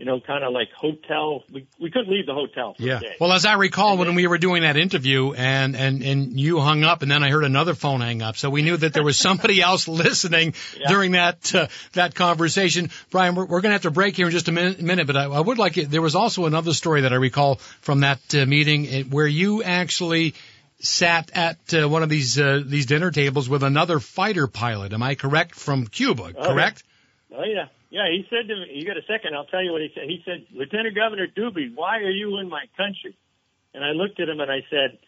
you 0.00 0.06
know, 0.06 0.18
kind 0.18 0.42
of 0.42 0.52
like 0.54 0.72
hotel. 0.72 1.44
We 1.52 1.66
we 1.78 1.90
couldn't 1.90 2.10
leave 2.10 2.24
the 2.24 2.32
hotel 2.32 2.72
for 2.74 2.82
Yeah. 2.82 3.00
Well, 3.20 3.32
as 3.32 3.44
I 3.44 3.52
recall, 3.54 3.90
And 3.90 3.98
when 3.98 4.08
then- 4.08 4.16
we 4.16 4.26
were 4.26 4.38
doing 4.38 4.62
that 4.62 4.78
interview 4.78 5.32
and, 5.34 5.76
and, 5.76 6.02
and 6.02 6.40
you 6.40 6.58
hung 6.58 6.84
up 6.84 7.02
and 7.02 7.10
then 7.10 7.22
I 7.22 7.28
heard 7.30 7.44
another 7.44 7.74
phone 7.74 8.00
hang 8.00 8.22
up. 8.22 8.36
So 8.38 8.48
we 8.48 8.62
knew 8.62 8.78
that 8.78 8.94
there 8.94 9.04
was 9.04 9.18
somebody 9.18 9.60
else 9.70 9.86
listening 9.88 10.54
Yeah. 10.78 10.88
during 10.88 11.12
that, 11.12 11.54
uh, 11.54 11.66
that 11.92 12.14
conversation. 12.14 12.88
Brian, 13.10 13.34
we're, 13.34 13.44
we're 13.44 13.60
going 13.60 13.70
to 13.70 13.74
have 13.74 13.82
to 13.82 13.90
break 13.90 14.16
here 14.16 14.24
in 14.26 14.32
just 14.32 14.48
a 14.48 14.52
minute, 14.52 14.80
minute 14.80 15.06
but 15.06 15.16
I, 15.18 15.24
I 15.24 15.40
would 15.40 15.58
like 15.58 15.76
it. 15.76 15.90
There 15.90 16.00
was 16.02 16.14
also 16.14 16.46
another 16.46 16.72
story 16.72 17.02
that 17.02 17.12
I 17.12 17.16
recall 17.16 17.56
from 17.82 18.00
that 18.00 18.20
uh, 18.34 18.46
meeting 18.46 18.88
uh, 18.88 19.02
where 19.10 19.26
you 19.26 19.62
actually 19.62 20.32
sat 20.78 21.30
at 21.34 21.58
uh, 21.74 21.86
one 21.86 22.02
of 22.02 22.08
these, 22.08 22.38
uh, 22.38 22.62
these 22.64 22.86
dinner 22.86 23.10
tables 23.10 23.50
with 23.50 23.62
another 23.62 24.00
fighter 24.00 24.46
pilot. 24.46 24.94
Am 24.94 25.02
I 25.02 25.14
correct? 25.14 25.54
From 25.56 25.86
Cuba, 25.86 26.22
Oh, 26.22 26.28
yeah. 26.34 26.46
correct? 26.46 26.84
Oh 27.36 27.44
yeah, 27.44 27.66
yeah. 27.90 28.08
He 28.08 28.24
said 28.30 28.48
to 28.48 28.56
me, 28.56 28.72
"You 28.74 28.86
got 28.86 28.96
a 28.96 29.02
second? 29.02 29.34
I'll 29.34 29.46
tell 29.46 29.62
you 29.62 29.72
what 29.72 29.82
he 29.82 29.90
said." 29.94 30.04
He 30.08 30.22
said, 30.24 30.46
"Lieutenant 30.52 30.94
Governor 30.94 31.26
Dubie, 31.26 31.74
why 31.74 31.98
are 31.98 32.10
you 32.10 32.38
in 32.38 32.48
my 32.48 32.64
country?" 32.76 33.16
And 33.74 33.84
I 33.84 33.90
looked 33.90 34.18
at 34.20 34.28
him 34.28 34.40
and 34.40 34.50
I 34.50 34.64
said, 34.70 34.98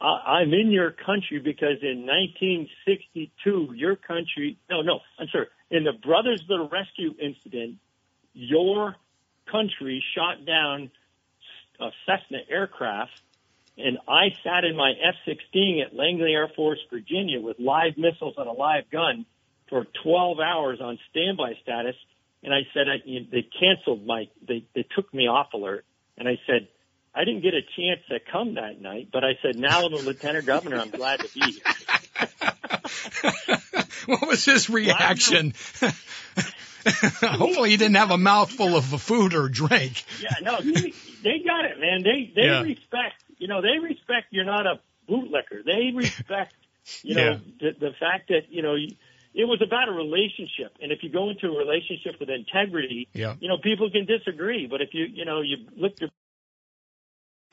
I- 0.00 0.40
"I'm 0.40 0.52
in 0.52 0.70
your 0.70 0.90
country 0.90 1.38
because 1.38 1.82
in 1.82 2.04
1962, 2.04 3.72
your 3.74 3.96
country. 3.96 4.56
No, 4.68 4.82
no, 4.82 5.00
I'm 5.18 5.28
sorry. 5.28 5.46
In 5.70 5.84
the 5.84 5.92
Brothers 5.92 6.42
of 6.42 6.48
the 6.48 6.68
Rescue 6.70 7.14
incident, 7.18 7.78
your 8.34 8.96
country 9.46 10.04
shot 10.14 10.44
down 10.44 10.90
a 11.80 11.92
Cessna 12.04 12.42
aircraft." 12.48 13.20
And 13.78 13.98
I 14.08 14.30
sat 14.42 14.64
in 14.64 14.74
my 14.74 14.92
F-16 14.92 15.82
at 15.82 15.94
Langley 15.94 16.32
Air 16.32 16.48
Force, 16.48 16.80
Virginia, 16.88 17.40
with 17.40 17.58
live 17.58 17.98
missiles 17.98 18.34
and 18.38 18.48
a 18.48 18.52
live 18.52 18.88
gun 18.90 19.26
for 19.68 19.86
12 20.04 20.38
hours 20.40 20.80
on 20.80 20.98
standby 21.10 21.54
status. 21.62 21.96
And 22.42 22.52
I 22.54 22.60
said, 22.74 22.88
I, 22.88 22.96
you- 23.04 23.26
they 23.30 23.42
canceled 23.58 24.06
my, 24.06 24.28
they, 24.46 24.64
they 24.74 24.84
took 24.94 25.12
me 25.12 25.26
off 25.28 25.52
alert. 25.54 25.84
And 26.18 26.28
I 26.28 26.38
said, 26.46 26.68
I 27.14 27.24
didn't 27.24 27.42
get 27.42 27.54
a 27.54 27.62
chance 27.62 28.00
to 28.10 28.18
come 28.30 28.54
that 28.54 28.80
night, 28.80 29.08
but 29.12 29.24
I 29.24 29.32
said, 29.42 29.56
now 29.56 29.84
I'm 29.86 29.92
a 29.92 29.96
lieutenant 29.96 30.46
governor. 30.46 30.78
I'm 30.80 30.90
glad 30.92 31.22
to 31.22 31.28
be 31.34 31.62
here. 31.62 32.26
what 34.06 34.26
was 34.28 34.44
his 34.44 34.68
reaction? 34.68 35.54
Hopefully 37.22 37.70
he 37.70 37.76
didn't 37.76 37.96
have 37.96 38.10
a 38.10 38.18
mouthful 38.18 38.76
of 38.76 38.84
food 38.84 39.34
or 39.34 39.48
drink. 39.48 40.04
Yeah, 40.20 40.28
no, 40.42 40.58
they, 40.62 40.94
they 41.22 41.42
got 41.44 41.64
it, 41.64 41.80
man. 41.80 42.02
They, 42.02 42.32
they 42.34 42.46
Yeah. 42.46 42.60
respect, 42.62 43.14
you 43.38 43.48
know, 43.48 43.60
they 43.62 43.78
respect 43.82 44.26
you're 44.30 44.44
not 44.44 44.66
a 44.66 44.80
bootlicker. 45.10 45.64
They 45.64 45.92
respect, 45.94 46.54
you 47.02 47.14
know, 47.14 47.40
the, 47.60 47.70
the 47.80 47.90
fact 47.98 48.28
that, 48.28 48.42
you 48.50 48.62
know, 48.62 48.74
you, 48.74 48.94
it 49.36 49.44
was 49.44 49.60
about 49.62 49.88
a 49.88 49.92
relationship. 49.92 50.72
And 50.80 50.90
if 50.90 51.02
you 51.02 51.10
go 51.10 51.28
into 51.30 51.46
a 51.48 51.56
relationship 51.56 52.18
with 52.18 52.30
integrity, 52.30 53.06
Yeah. 53.12 53.34
you 53.38 53.48
know, 53.48 53.58
people 53.58 53.90
can 53.90 54.06
disagree, 54.06 54.66
but 54.66 54.80
if 54.80 54.94
you, 54.94 55.04
you 55.04 55.24
know, 55.26 55.42
you 55.42 55.58
look 55.76 55.92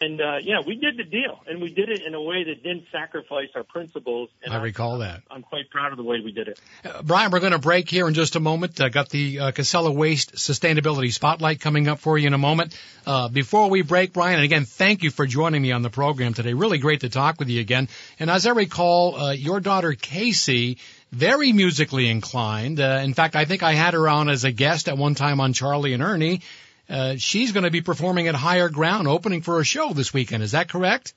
and, 0.01 0.19
uh, 0.19 0.37
yeah, 0.41 0.59
we 0.65 0.75
did 0.75 0.97
the 0.97 1.03
deal 1.05 1.39
and 1.47 1.61
we 1.61 1.69
did 1.73 1.87
it 1.87 2.01
in 2.05 2.13
a 2.13 2.21
way 2.21 2.43
that 2.45 2.61
didn't 2.61 2.85
sacrifice 2.91 3.47
our 3.55 3.63
principles. 3.63 4.29
And 4.43 4.51
I 4.51 4.57
I'm- 4.57 4.63
recall 4.63 4.97
that. 4.97 5.21
I'm 5.31 5.43
quite 5.43 5.69
proud 5.69 5.91
of 5.93 5.97
the 5.97 6.03
way 6.03 6.19
we 6.19 6.33
did 6.33 6.49
it. 6.49 6.59
Uh, 6.83 7.01
Brian, 7.03 7.31
we're 7.31 7.39
going 7.39 7.53
to 7.53 7.59
break 7.59 7.89
here 7.89 8.05
in 8.07 8.13
just 8.13 8.35
a 8.35 8.41
moment. 8.41 8.81
I 8.81 8.89
got 8.89 9.09
the 9.09 9.39
uh, 9.39 9.51
Casella 9.51 9.91
Waste 9.91 10.33
Sustainability 10.35 11.13
Spotlight 11.13 11.61
coming 11.61 11.87
up 11.87 11.99
for 11.99 12.17
you 12.17 12.27
in 12.27 12.33
a 12.33 12.37
moment. 12.39 12.77
Uh, 13.05 13.29
before 13.29 13.69
we 13.69 13.81
break, 13.81 14.11
Brian, 14.11 14.35
and 14.35 14.43
again, 14.43 14.65
thank 14.65 15.03
you 15.03 15.09
for 15.11 15.25
joining 15.25 15.61
me 15.61 15.71
on 15.71 15.83
the 15.83 15.89
program 15.89 16.33
today. 16.33 16.53
Really 16.53 16.79
great 16.79 17.01
to 17.01 17.09
talk 17.09 17.39
with 17.39 17.49
you 17.49 17.61
again. 17.61 17.87
And 18.19 18.29
as 18.29 18.45
I 18.45 18.51
recall, 18.51 19.15
uh, 19.15 19.31
your 19.31 19.61
daughter 19.61 19.93
Casey, 19.93 20.79
very 21.13 21.53
musically 21.53 22.09
inclined. 22.09 22.79
Uh, 22.79 23.01
in 23.03 23.13
fact, 23.13 23.35
I 23.35 23.45
think 23.45 23.63
I 23.63 23.73
had 23.73 23.93
her 23.93 24.09
on 24.09 24.29
as 24.29 24.43
a 24.43 24.51
guest 24.51 24.87
at 24.89 24.97
one 24.97 25.15
time 25.15 25.39
on 25.39 25.53
Charlie 25.53 25.93
and 25.93 26.01
Ernie. 26.01 26.41
Uh, 26.89 27.15
she's 27.17 27.51
going 27.51 27.63
to 27.63 27.71
be 27.71 27.81
performing 27.81 28.27
at 28.27 28.35
Higher 28.35 28.69
Ground, 28.69 29.07
opening 29.07 29.41
for 29.41 29.59
a 29.59 29.63
show 29.63 29.93
this 29.93 30.13
weekend. 30.13 30.43
Is 30.43 30.51
that 30.51 30.69
correct? 30.69 31.13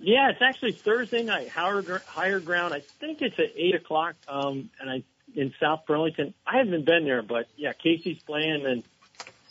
Yeah, 0.00 0.30
it's 0.30 0.42
actually 0.42 0.72
Thursday 0.72 1.22
night, 1.22 1.48
higher, 1.48 2.02
higher 2.06 2.40
ground. 2.40 2.74
I 2.74 2.80
think 2.80 3.22
it's 3.22 3.38
at 3.38 3.52
eight 3.56 3.74
o'clock, 3.74 4.16
um, 4.28 4.68
and 4.80 4.90
I 4.90 5.02
in 5.34 5.54
South 5.60 5.86
Burlington. 5.86 6.34
I 6.46 6.58
haven't 6.58 6.84
been 6.84 7.04
there, 7.04 7.22
but 7.22 7.46
yeah, 7.56 7.72
Casey's 7.72 8.18
playing, 8.26 8.66
and 8.66 8.82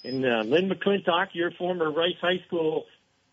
and 0.04 0.26
uh, 0.26 0.42
Lynn 0.46 0.70
McClintock, 0.70 1.30
your 1.34 1.52
former 1.52 1.90
Rice 1.90 2.18
High 2.22 2.44
School 2.46 2.86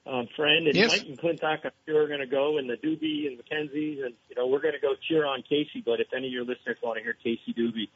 um, 0.07 0.29
friend, 0.37 0.67
and 0.67 0.75
Yes. 0.77 0.91
Mike 0.93 1.19
McClintock, 1.19 1.59
I'm 1.65 1.71
sure 1.87 2.05
are 2.05 2.09
going 2.09 2.21
to 2.21 2.27
go, 2.27 2.59
and 2.59 2.69
the 2.69 2.77
Dubie 2.77 3.27
and 3.27 3.39
Mackenzies, 3.39 4.05
and 4.05 4.15
you 4.29 4.37
know 4.37 4.47
we're 4.47 4.61
going 4.61 4.75
to 4.75 4.81
go 4.81 4.95
cheer 5.09 5.27
on 5.27 5.43
Casey. 5.43 5.83
But 5.85 6.01
if 6.01 6.09
any 6.17 6.27
of 6.29 6.33
your 6.33 6.45
listeners 6.45 6.77
want 6.83 6.99
to 6.99 7.03
hear 7.03 7.13
Casey 7.15 7.55
Dubie, 7.57 7.89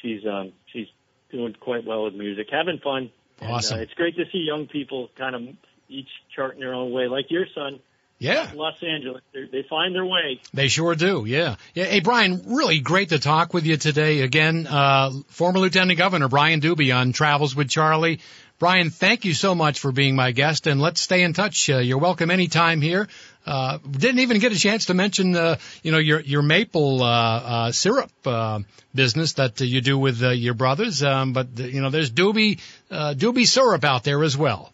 she's 0.00 0.24
um, 0.26 0.52
she's 0.72 0.86
doing 1.30 1.54
quite 1.60 1.84
well 1.84 2.04
with 2.04 2.14
music, 2.14 2.48
having 2.50 2.78
fun. 2.78 3.10
And, 3.40 3.50
Awesome. 3.50 3.78
uh, 3.78 3.82
it's 3.82 3.94
great 3.94 4.16
to 4.16 4.24
see 4.32 4.38
young 4.38 4.66
people 4.66 5.08
kind 5.18 5.34
of 5.34 5.42
each 5.88 6.08
charting 6.34 6.60
their 6.60 6.74
own 6.74 6.92
way, 6.92 7.06
like 7.08 7.30
your 7.30 7.46
son. 7.54 7.80
Yeah. 8.18 8.52
Los 8.54 8.74
Angeles. 8.82 9.20
They're, 9.34 9.48
they 9.50 9.64
find 9.68 9.92
their 9.96 10.06
way. 10.06 10.40
They 10.54 10.68
sure 10.68 10.94
do, 10.94 11.24
yeah. 11.26 11.56
yeah. 11.74 11.86
Hey, 11.86 11.98
Brian, 11.98 12.42
really 12.54 12.78
great 12.78 13.08
to 13.08 13.18
talk 13.18 13.52
with 13.52 13.66
you 13.66 13.76
today. 13.76 14.20
Again, 14.20 14.68
uh, 14.68 15.10
former 15.26 15.58
Lieutenant 15.58 15.98
Governor 15.98 16.28
Brian 16.28 16.60
Dubie 16.60 16.94
on 16.96 17.10
Travels 17.12 17.56
with 17.56 17.68
Charlie. 17.68 18.20
Brian, 18.58 18.90
thank 18.90 19.24
you 19.24 19.34
so 19.34 19.54
much 19.54 19.80
for 19.80 19.90
being 19.90 20.14
my 20.14 20.30
guest, 20.30 20.66
and 20.68 20.80
let's 20.80 21.00
stay 21.00 21.22
in 21.24 21.32
touch. 21.32 21.68
Uh, 21.68 21.78
you're 21.78 21.98
welcome 21.98 22.30
anytime 22.30 22.80
here. 22.80 23.08
Uh, 23.44 23.78
didn't 23.90 24.20
even 24.20 24.38
get 24.38 24.52
a 24.52 24.58
chance 24.58 24.86
to 24.86 24.94
mention, 24.94 25.34
uh, 25.34 25.56
you 25.82 25.90
know, 25.90 25.98
your 25.98 26.20
your 26.20 26.42
maple 26.42 27.02
uh, 27.02 27.06
uh, 27.08 27.72
syrup 27.72 28.10
uh, 28.24 28.60
business 28.94 29.32
that 29.34 29.60
uh, 29.60 29.64
you 29.64 29.80
do 29.80 29.98
with 29.98 30.22
uh, 30.22 30.30
your 30.30 30.54
brothers. 30.54 31.02
Um, 31.02 31.32
but 31.32 31.48
uh, 31.58 31.64
you 31.64 31.82
know, 31.82 31.90
there's 31.90 32.12
Dubie 32.12 32.60
uh, 32.90 33.14
Dubie 33.14 33.46
syrup 33.48 33.82
out 33.84 34.04
there 34.04 34.22
as 34.22 34.36
well. 34.36 34.72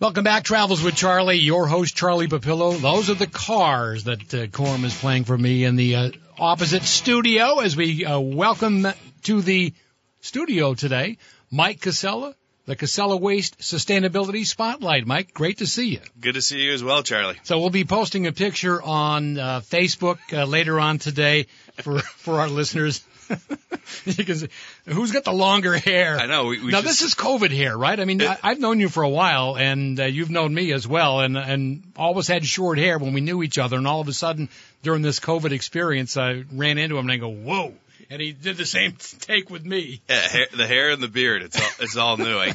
Welcome 0.00 0.22
back, 0.22 0.44
Travels 0.44 0.80
with 0.80 0.94
Charlie. 0.94 1.38
Your 1.38 1.66
host, 1.66 1.96
Charlie 1.96 2.28
Papillo. 2.28 2.80
Those 2.80 3.10
are 3.10 3.14
the 3.14 3.26
cars 3.26 4.04
that 4.04 4.32
uh, 4.32 4.46
Corm 4.46 4.84
is 4.84 4.96
playing 4.96 5.24
for 5.24 5.36
me 5.36 5.64
in 5.64 5.74
the 5.74 5.96
uh, 5.96 6.10
opposite 6.38 6.84
studio 6.84 7.58
as 7.58 7.76
we 7.76 8.04
uh, 8.04 8.20
welcome 8.20 8.86
to 9.24 9.42
the 9.42 9.74
studio 10.20 10.74
today 10.74 11.18
Mike 11.50 11.80
Casella, 11.80 12.36
the 12.66 12.76
Casella 12.76 13.16
Waste 13.16 13.58
Sustainability 13.58 14.46
Spotlight. 14.46 15.04
Mike, 15.04 15.34
great 15.34 15.58
to 15.58 15.66
see 15.66 15.88
you. 15.88 16.00
Good 16.20 16.34
to 16.34 16.42
see 16.42 16.60
you 16.60 16.74
as 16.74 16.84
well, 16.84 17.02
Charlie. 17.02 17.40
So 17.42 17.58
we'll 17.58 17.70
be 17.70 17.84
posting 17.84 18.28
a 18.28 18.32
picture 18.32 18.80
on 18.80 19.36
uh, 19.36 19.60
Facebook 19.62 20.18
uh, 20.32 20.44
later 20.44 20.78
on 20.78 20.98
today 20.98 21.48
for 21.82 21.98
for 22.22 22.38
our 22.38 22.48
listeners. 22.48 23.04
you 24.04 24.24
can 24.24 24.36
see, 24.36 24.48
who's 24.88 25.12
got 25.12 25.24
the 25.24 25.32
longer 25.32 25.76
hair? 25.76 26.16
I 26.18 26.26
know. 26.26 26.46
We, 26.46 26.60
we 26.64 26.72
now 26.72 26.80
just- 26.82 27.00
this 27.00 27.02
is 27.02 27.14
COVID 27.14 27.50
hair, 27.54 27.76
right? 27.76 27.98
I 27.98 28.04
mean, 28.04 28.22
I, 28.22 28.38
I've 28.42 28.58
known 28.60 28.80
you 28.80 28.88
for 28.88 29.02
a 29.02 29.08
while, 29.08 29.56
and 29.56 29.98
uh, 30.00 30.04
you've 30.04 30.30
known 30.30 30.52
me 30.54 30.72
as 30.72 30.86
well, 30.86 31.20
and 31.20 31.36
and 31.36 31.92
always 31.96 32.26
had 32.26 32.44
short 32.44 32.78
hair 32.78 32.98
when 32.98 33.12
we 33.12 33.20
knew 33.20 33.42
each 33.42 33.58
other. 33.58 33.76
And 33.76 33.86
all 33.86 34.00
of 34.00 34.08
a 34.08 34.12
sudden, 34.12 34.48
during 34.82 35.02
this 35.02 35.20
COVID 35.20 35.52
experience, 35.52 36.16
I 36.16 36.44
ran 36.52 36.78
into 36.78 36.96
him 36.96 37.04
and 37.08 37.12
I 37.12 37.16
go, 37.16 37.28
"Whoa!" 37.28 37.74
And 38.10 38.22
he 38.22 38.32
did 38.32 38.56
the 38.56 38.66
same 38.66 38.96
take 39.20 39.50
with 39.50 39.64
me. 39.64 40.00
yeah, 40.08 40.20
hair, 40.20 40.46
the 40.56 40.66
hair 40.66 40.90
and 40.90 41.02
the 41.02 41.08
beard. 41.08 41.42
It's 41.42 41.56
all 41.60 41.70
it's 41.80 41.96
all 41.96 42.16
new. 42.16 42.38
I, 42.38 42.54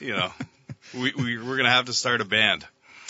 you 0.00 0.12
know, 0.12 0.32
we, 0.94 1.12
we 1.16 1.38
we're 1.38 1.56
gonna 1.56 1.70
have 1.70 1.86
to 1.86 1.92
start 1.92 2.20
a 2.20 2.24
band. 2.24 2.64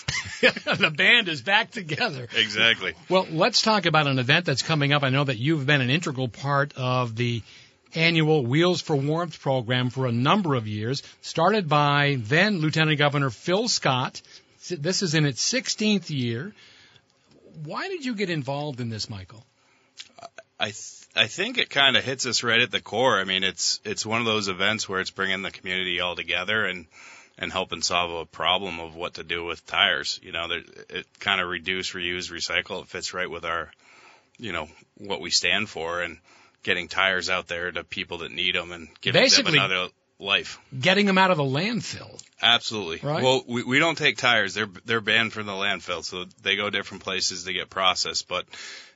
the 0.41 0.93
band 0.95 1.29
is 1.29 1.43
back 1.43 1.71
together. 1.71 2.29
Exactly. 2.37 2.95
Well, 3.09 3.27
let's 3.31 3.63
talk 3.63 3.87
about 3.87 4.07
an 4.07 4.19
event 4.19 4.45
that's 4.47 4.63
coming 4.63 4.93
up. 4.93 5.03
I 5.03 5.09
know 5.09 5.25
that 5.25 5.39
you've 5.39 5.65
been 5.67 5.81
an 5.81 5.91
integral 5.91 6.29
part 6.29 6.73
of 6.77 7.17
the 7.17 7.43
annual 7.95 8.45
Wheels 8.45 8.81
for 8.81 8.97
Warmth 8.97 9.41
program 9.41 9.91
for 9.91 10.07
a 10.07 10.13
number 10.13 10.55
of 10.55 10.67
years, 10.67 11.03
started 11.23 11.69
by 11.69 12.17
then 12.21 12.59
Lieutenant 12.59 12.99
Governor 12.99 13.31
Phil 13.31 13.69
Scott. 13.69 14.21
This 14.69 15.03
is 15.03 15.15
in 15.15 15.27
its 15.27 15.53
16th 15.53 16.11
year. 16.11 16.55
Why 17.65 17.89
did 17.89 18.05
you 18.05 18.15
get 18.15 18.31
involved 18.31 18.81
in 18.81 18.89
this, 18.89 19.09
Michael? 19.09 19.45
I 20.59 20.67
th- 20.67 21.05
I 21.17 21.27
think 21.29 21.59
it 21.59 21.71
kind 21.71 21.97
of 21.97 22.05
hits 22.05 22.27
us 22.27 22.43
right 22.43 22.61
at 22.61 22.71
the 22.71 22.81
core. 22.81 23.21
I 23.21 23.25
mean, 23.25 23.45
it's 23.45 23.81
it's 23.85 24.05
one 24.05 24.21
of 24.21 24.27
those 24.27 24.49
events 24.49 24.89
where 24.89 25.01
it's 25.01 25.11
bringing 25.11 25.43
the 25.43 25.51
community 25.51 26.01
all 26.01 26.17
together 26.17 26.65
and 26.65 26.87
and 27.39 27.53
helping 27.53 27.83
solve 27.83 28.11
a 28.11 28.25
problem 28.25 28.81
of 28.81 28.95
what 28.95 29.15
to 29.15 29.25
do 29.25 29.45
with 29.45 29.67
tires. 29.67 30.21
You 30.23 30.33
know, 30.33 30.49
it 30.89 31.07
kind 31.19 31.41
of 31.41 31.49
reduce, 31.49 31.93
reuse, 31.93 32.31
recycle. 32.31 32.83
It 32.83 32.89
fits 32.89 33.13
right 33.13 33.29
with 33.29 33.45
our, 33.45 33.71
you 34.39 34.53
know, 34.53 34.69
what 34.99 35.21
we 35.21 35.31
stand 35.31 35.69
for 35.69 36.03
and 36.03 36.19
getting 36.65 36.89
tires 36.89 37.31
out 37.31 37.47
there 37.47 37.71
to 37.71 37.85
people 37.85 38.19
that 38.19 38.33
need 38.33 38.57
them 38.57 38.73
and 38.73 38.89
giving 39.01 39.23
Basically, 39.23 39.53
them 39.53 39.71
another 39.71 39.93
life. 40.19 40.59
Getting 40.79 41.07
them 41.07 41.19
out 41.19 41.31
of 41.31 41.37
the 41.37 41.45
landfill. 41.45 42.21
Absolutely. 42.43 43.09
Right? 43.09 43.23
Well, 43.23 43.45
we, 43.47 43.63
we 43.63 43.79
don't 43.79 43.97
take 43.97 44.17
tires. 44.17 44.55
They're 44.55 44.69
they're 44.85 45.01
banned 45.01 45.33
from 45.33 45.47
the 45.47 45.53
landfill, 45.53 46.05
so 46.05 46.25
they 46.43 46.57
go 46.57 46.71
different 46.71 47.05
places 47.05 47.45
to 47.45 47.53
get 47.53 47.71
processed. 47.71 48.27
But 48.27 48.47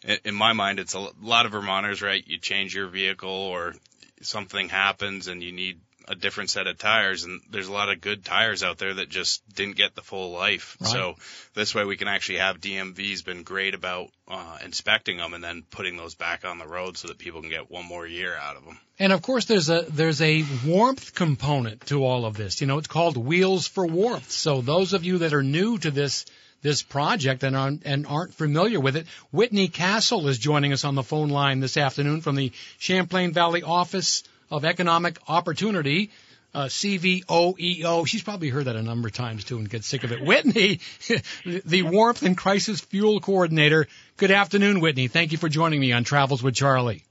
in, 0.02 0.18
in 0.24 0.34
my 0.34 0.52
mind, 0.52 0.80
it's 0.80 0.94
a 0.94 1.08
lot 1.22 1.46
of 1.46 1.52
Vermonters, 1.52 2.02
right? 2.02 2.26
You 2.26 2.38
change 2.38 2.74
your 2.74 2.88
vehicle 2.88 3.30
or 3.30 3.74
something 4.22 4.68
happens 4.68 5.28
and 5.28 5.42
you 5.42 5.52
need 5.52 5.78
a 6.08 6.14
different 6.14 6.50
set 6.50 6.66
of 6.66 6.78
tires 6.78 7.24
and 7.24 7.40
there's 7.50 7.68
a 7.68 7.72
lot 7.72 7.90
of 7.90 8.00
good 8.00 8.24
tires 8.24 8.62
out 8.62 8.78
there 8.78 8.94
that 8.94 9.08
just 9.08 9.42
didn't 9.54 9.76
get 9.76 9.94
the 9.94 10.02
full 10.02 10.32
life. 10.32 10.76
Right. 10.80 10.90
So 10.90 11.14
this 11.54 11.74
way 11.74 11.84
we 11.84 11.96
can 11.96 12.08
actually 12.08 12.38
have 12.38 12.60
DMV's 12.60 13.22
been 13.22 13.42
great 13.42 13.74
about 13.74 14.08
uh, 14.26 14.58
inspecting 14.64 15.18
them 15.18 15.34
and 15.34 15.44
then 15.44 15.62
putting 15.70 15.96
those 15.96 16.14
back 16.14 16.44
on 16.44 16.58
the 16.58 16.66
road 16.66 16.96
so 16.96 17.08
that 17.08 17.18
people 17.18 17.42
can 17.42 17.50
get 17.50 17.70
one 17.70 17.84
more 17.84 18.06
year 18.06 18.34
out 18.34 18.56
of 18.56 18.64
them. 18.64 18.78
And 18.98 19.12
of 19.12 19.22
course, 19.22 19.44
there's 19.44 19.70
a 19.70 19.82
there's 19.82 20.20
a 20.20 20.44
warmth 20.66 21.14
component 21.14 21.86
to 21.86 22.04
all 22.04 22.24
of 22.24 22.36
this. 22.36 22.60
You 22.60 22.66
know, 22.66 22.78
it's 22.78 22.88
called 22.88 23.16
Wheels 23.16 23.66
for 23.68 23.86
Warmth. 23.86 24.30
So 24.30 24.60
those 24.60 24.92
of 24.92 25.04
you 25.04 25.18
that 25.18 25.34
are 25.34 25.42
new 25.42 25.78
to 25.78 25.90
this 25.90 26.24
this 26.60 26.82
project 26.82 27.44
and 27.44 27.56
aren't, 27.56 27.84
and 27.84 28.06
aren't 28.06 28.34
familiar 28.34 28.80
with 28.80 28.96
it, 28.96 29.06
Whitney 29.30 29.68
Castle 29.68 30.26
is 30.26 30.38
joining 30.38 30.72
us 30.72 30.84
on 30.84 30.96
the 30.96 31.04
phone 31.04 31.28
line 31.28 31.60
this 31.60 31.76
afternoon 31.76 32.20
from 32.20 32.34
the 32.34 32.50
Champlain 32.78 33.32
Valley 33.32 33.62
Office 33.62 34.24
of 34.50 34.64
Economic 34.64 35.18
Opportunity. 35.28 36.10
Uh, 36.54 36.64
CVOEO. 36.64 38.06
She's 38.06 38.22
probably 38.22 38.48
heard 38.48 38.64
that 38.64 38.76
a 38.76 38.82
number 38.82 39.08
of 39.08 39.14
times 39.14 39.44
too 39.44 39.58
and 39.58 39.68
gets 39.68 39.86
sick 39.86 40.02
of 40.04 40.12
it. 40.12 40.20
Whitney, 40.24 40.80
the 41.44 41.82
Warmth 41.82 42.22
and 42.22 42.36
Crisis 42.36 42.80
Fuel 42.80 43.20
Coordinator. 43.20 43.86
Good 44.16 44.30
afternoon, 44.30 44.80
Whitney. 44.80 45.08
Thank 45.08 45.32
you 45.32 45.38
for 45.38 45.48
joining 45.50 45.78
me 45.78 45.92
on 45.92 46.04
Travels 46.04 46.42
with 46.42 46.54
Charlie. 46.54 47.04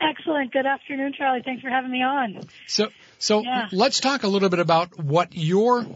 Excellent. 0.00 0.52
Good 0.52 0.66
afternoon, 0.66 1.14
Charlie. 1.16 1.40
Thanks 1.42 1.62
for 1.62 1.70
having 1.70 1.90
me 1.90 2.02
on. 2.02 2.40
So, 2.66 2.88
so 3.18 3.42
Yeah. 3.42 3.68
let's 3.72 4.00
talk 4.00 4.22
a 4.22 4.28
little 4.28 4.50
bit 4.50 4.58
about 4.58 4.98
what 5.02 5.34
your 5.34 5.86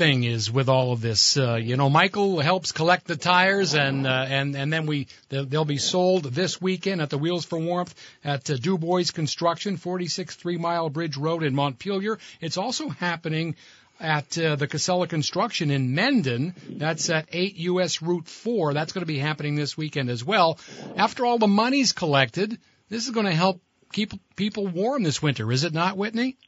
thing 0.00 0.24
is 0.24 0.50
with 0.50 0.70
all 0.70 0.92
of 0.92 1.02
this. 1.02 1.36
Uh, 1.36 1.56
you 1.56 1.76
know, 1.76 1.90
Michael 1.90 2.40
helps 2.40 2.72
collect 2.72 3.06
the 3.06 3.16
tires, 3.16 3.74
and 3.74 4.06
uh, 4.06 4.24
and 4.26 4.56
and 4.56 4.72
then 4.72 4.86
we 4.86 5.08
they'll, 5.28 5.66
be 5.66 5.76
sold 5.76 6.24
this 6.24 6.58
weekend 6.58 7.02
at 7.02 7.10
the 7.10 7.18
Wheels 7.18 7.44
for 7.44 7.58
Warmth 7.58 7.94
at 8.24 8.48
uh, 8.48 8.56
Dubois 8.56 9.10
Construction, 9.12 9.76
46 9.76 10.36
Three 10.36 10.56
Mile 10.56 10.88
Bridge 10.88 11.18
Road 11.18 11.42
in 11.42 11.54
Montpelier. 11.54 12.18
It's 12.40 12.56
also 12.56 12.88
happening 12.88 13.56
at 14.00 14.38
uh, 14.38 14.56
the 14.56 14.66
Casella 14.66 15.06
Construction 15.06 15.70
in 15.70 15.94
Mendon. 15.94 16.54
That's 16.70 17.10
at 17.10 17.28
8 17.30 17.56
US 17.56 18.00
Route 18.00 18.26
4. 18.26 18.72
That's 18.72 18.94
going 18.94 19.02
to 19.02 19.12
be 19.14 19.18
happening 19.18 19.54
this 19.54 19.76
weekend 19.76 20.08
as 20.08 20.24
well. 20.24 20.58
After 20.96 21.26
all 21.26 21.36
the 21.36 21.46
money's 21.46 21.92
collected, 21.92 22.58
this 22.88 23.04
is 23.04 23.10
going 23.10 23.26
to 23.26 23.34
help 23.34 23.60
keep 23.92 24.14
people 24.34 24.66
warm 24.66 25.02
this 25.02 25.20
winter, 25.20 25.52
is 25.52 25.64
it 25.64 25.74
not, 25.74 25.98
Whitney? 25.98 26.38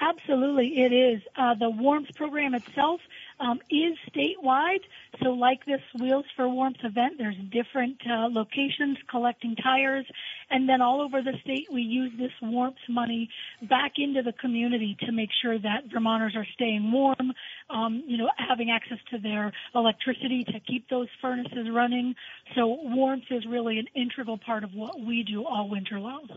Absolutely, 0.00 0.80
it 0.82 0.92
is. 0.92 1.22
Uh, 1.36 1.54
the 1.54 1.70
warmth 1.70 2.08
program 2.16 2.54
itself 2.54 3.00
um, 3.38 3.60
is 3.70 3.96
statewide. 4.10 4.80
So, 5.22 5.30
like 5.30 5.64
this 5.66 5.80
Wheels 6.00 6.24
for 6.34 6.48
Warmth 6.48 6.78
event, 6.82 7.14
there's 7.18 7.36
different 7.52 8.00
uh, 8.08 8.28
locations 8.28 8.98
collecting 9.08 9.54
tires, 9.54 10.04
and 10.50 10.68
then 10.68 10.80
all 10.80 11.00
over 11.00 11.22
the 11.22 11.34
state, 11.42 11.68
we 11.72 11.82
use 11.82 12.12
this 12.18 12.32
warmth 12.42 12.76
money 12.88 13.28
back 13.62 13.92
into 13.96 14.22
the 14.22 14.32
community 14.32 14.96
to 15.00 15.12
make 15.12 15.30
sure 15.40 15.58
that 15.58 15.84
Vermonters 15.92 16.34
are 16.34 16.46
staying 16.54 16.90
warm. 16.90 17.32
Um, 17.70 18.02
you 18.06 18.16
know, 18.16 18.30
having 18.36 18.70
access 18.70 18.98
to 19.12 19.18
their 19.18 19.52
electricity 19.76 20.44
to 20.44 20.58
keep 20.60 20.88
those 20.88 21.08
furnaces 21.20 21.68
running. 21.72 22.16
So, 22.56 22.66
warmth 22.66 23.30
is 23.30 23.46
really 23.46 23.78
an 23.78 23.86
integral 23.94 24.38
part 24.38 24.64
of 24.64 24.74
what 24.74 25.00
we 25.00 25.22
do 25.22 25.44
all 25.44 25.68
winter 25.68 26.00
long. 26.00 26.28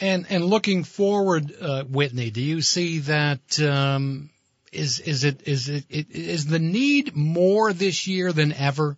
And 0.00 0.26
and 0.30 0.46
looking 0.46 0.84
forward, 0.84 1.52
uh, 1.60 1.84
Whitney, 1.84 2.30
do 2.30 2.40
you 2.40 2.62
see 2.62 3.00
that 3.00 3.60
um, 3.60 4.30
is 4.72 4.98
is 5.00 5.24
it 5.24 5.46
is 5.46 5.68
it, 5.68 5.84
is 5.90 6.46
the 6.46 6.58
need 6.58 7.14
more 7.14 7.72
this 7.72 8.06
year 8.06 8.32
than 8.32 8.52
ever? 8.52 8.96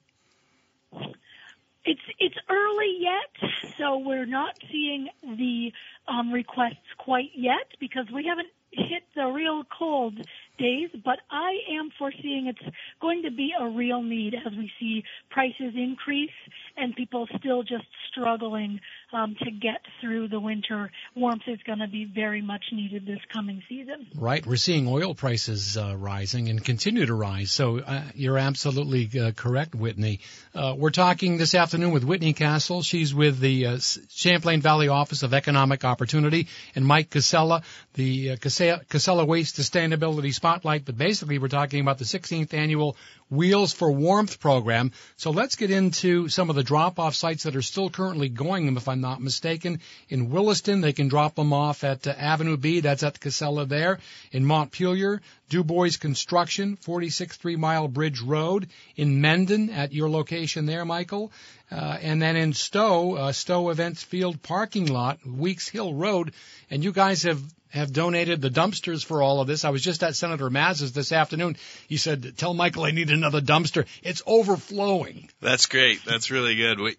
It's 1.85 2.01
it's 2.21 2.37
early 2.49 2.99
yet, 3.01 3.51
so 3.79 3.99
we're 3.99 4.27
not 4.27 4.57
seeing 4.71 5.09
the 5.23 5.73
um, 6.07 6.31
requests 6.31 6.77
quite 6.99 7.31
yet 7.35 7.67
because 7.81 8.07
we 8.15 8.25
haven't 8.27 8.49
hit 8.71 9.03
the 9.15 9.27
real 9.27 9.65
cold 9.77 10.15
days. 10.59 10.91
But 11.05 11.19
I 11.31 11.59
am 11.73 11.91
foreseeing 11.99 12.47
it's 12.47 12.77
going 13.01 13.23
to 13.23 13.31
be 13.31 13.53
a 13.59 13.69
real 13.69 14.03
need 14.03 14.35
as 14.35 14.53
we 14.53 14.71
see 14.79 15.03
prices 15.31 15.75
increase 15.75 16.31
and 16.77 16.95
people 16.95 17.27
still 17.39 17.63
just 17.63 17.87
struggling 18.11 18.81
um, 19.13 19.37
to 19.43 19.51
get 19.51 19.81
through 20.01 20.29
the 20.29 20.41
winter. 20.41 20.91
Warmth 21.15 21.43
is 21.47 21.59
going 21.67 21.81
to 21.81 21.89
be 21.89 22.05
very 22.05 22.43
much 22.43 22.65
needed 22.73 23.07
this 23.07 23.21
coming 23.33 23.63
season. 23.69 24.07
Right, 24.15 24.45
we're 24.47 24.57
seeing 24.57 24.89
oil 24.89 25.15
prices 25.15 25.77
uh, 25.77 25.97
rising 25.97 26.49
and 26.49 26.65
continue 26.65 27.07
to 27.07 27.15
rise. 27.15 27.51
So 27.51 27.81
uh, 27.81 28.03
you're 28.15 28.39
absolutely 28.39 29.11
uh, 29.21 29.33
correct, 29.33 29.75
Whitney. 29.75 30.21
Uh, 30.55 30.75
we're 30.77 30.91
talking 30.91 31.37
this 31.37 31.55
afternoon 31.55 31.93
with 31.93 32.05
Whitney 32.05 32.33
Castle. 32.33 32.83
She's 32.83 33.15
with 33.15 33.39
the 33.39 33.67
uh, 33.67 33.79
Champlain 34.09 34.61
Valley 34.61 34.89
Office 34.89 35.23
of 35.23 35.35
Economic 35.35 35.85
Opportunity, 35.85 36.49
and 36.75 36.85
Mike 36.85 37.11
Casella, 37.11 37.63
the 37.95 38.33
uh, 38.33 38.37
Casella, 38.37 39.25
Waste 39.25 39.57
Sustainability 39.57 40.33
Spotlight. 40.35 40.85
But 40.85 40.97
basically, 40.97 41.39
we're 41.39 41.49
talking 41.49 41.81
about 41.81 41.99
the 41.99 42.05
16th 42.05 42.55
annual 42.55 42.97
Wheels 43.33 43.73
for 43.73 43.91
Warmth 43.91 44.41
program. 44.41 44.93
So 45.17 45.31
let's 45.31 45.57
get 45.57 45.71
into 45.71 46.29
some 46.29 46.51
of 46.51 46.55
the 46.57 46.63
drop-off 46.63 47.15
sites 47.15 47.45
that 47.45 47.57
are 47.57 47.63
still 47.63 47.89
currently 47.89 48.29
going, 48.29 48.67
them, 48.67 48.77
if 48.77 48.89
I'm 48.89 49.01
not 49.01 49.23
mistaken. 49.23 49.81
In 50.11 50.29
Williston, 50.29 50.83
they 50.83 50.93
can 50.93 51.09
drop 51.09 51.35
them 51.35 51.55
off 51.55 51.83
at 51.83 52.07
uh, 52.07 52.11
Avenue 52.11 52.59
B. 52.59 52.81
That's 52.81 53.03
at 53.03 53.19
Casella 53.19 53.65
there. 53.65 54.01
In 54.33 54.45
Montpelier, 54.45 55.23
Dubois 55.49 55.97
Construction, 55.97 56.77
46 56.77 57.39
Three 57.39 57.57
Mile 57.57 57.89
Bridge 57.89 58.21
Road. 58.21 58.69
In 58.97 59.23
Mendon, 59.23 59.71
at 59.71 59.95
your 59.95 60.11
location 60.11 60.67
there, 60.67 60.85
Michael. 60.85 61.33
Uh, 61.71 61.97
and 62.03 62.21
then 62.21 62.37
in 62.37 62.53
Stowe, 62.53 63.15
uh, 63.15 63.33
Stowe 63.33 63.71
Events 63.71 64.03
Field 64.03 64.43
parking 64.43 64.87
lot, 64.87 65.27
Weeks 65.27 65.69
Hill 65.69 65.95
Road. 65.95 66.35
And 66.71 66.85
you 66.85 66.93
guys 66.93 67.23
have 67.23 67.43
have 67.73 67.93
donated 67.93 68.41
the 68.41 68.51
dumpsters 68.51 69.05
for 69.05 69.23
all 69.23 69.41
of 69.41 69.47
this. 69.47 69.65
I 69.65 69.71
was 69.71 69.83
just 69.83 70.03
at 70.03 70.15
Senator 70.15 70.51
Mazza's 70.51 70.93
this 70.93 71.13
afternoon. 71.13 71.57
He 71.89 71.97
said, 71.97 72.37
"Tell 72.37 72.55
Michael 72.55 72.85
I 72.85 72.91
need 72.91 73.11
another 73.11 73.41
dumpster. 73.41 73.87
It's 74.03 74.23
overflowing." 74.27 75.31
That's 75.41 75.67
great. 75.67 76.05
That's 76.05 76.31
really 76.31 76.55
good. 76.55 76.79
We, 76.79 76.97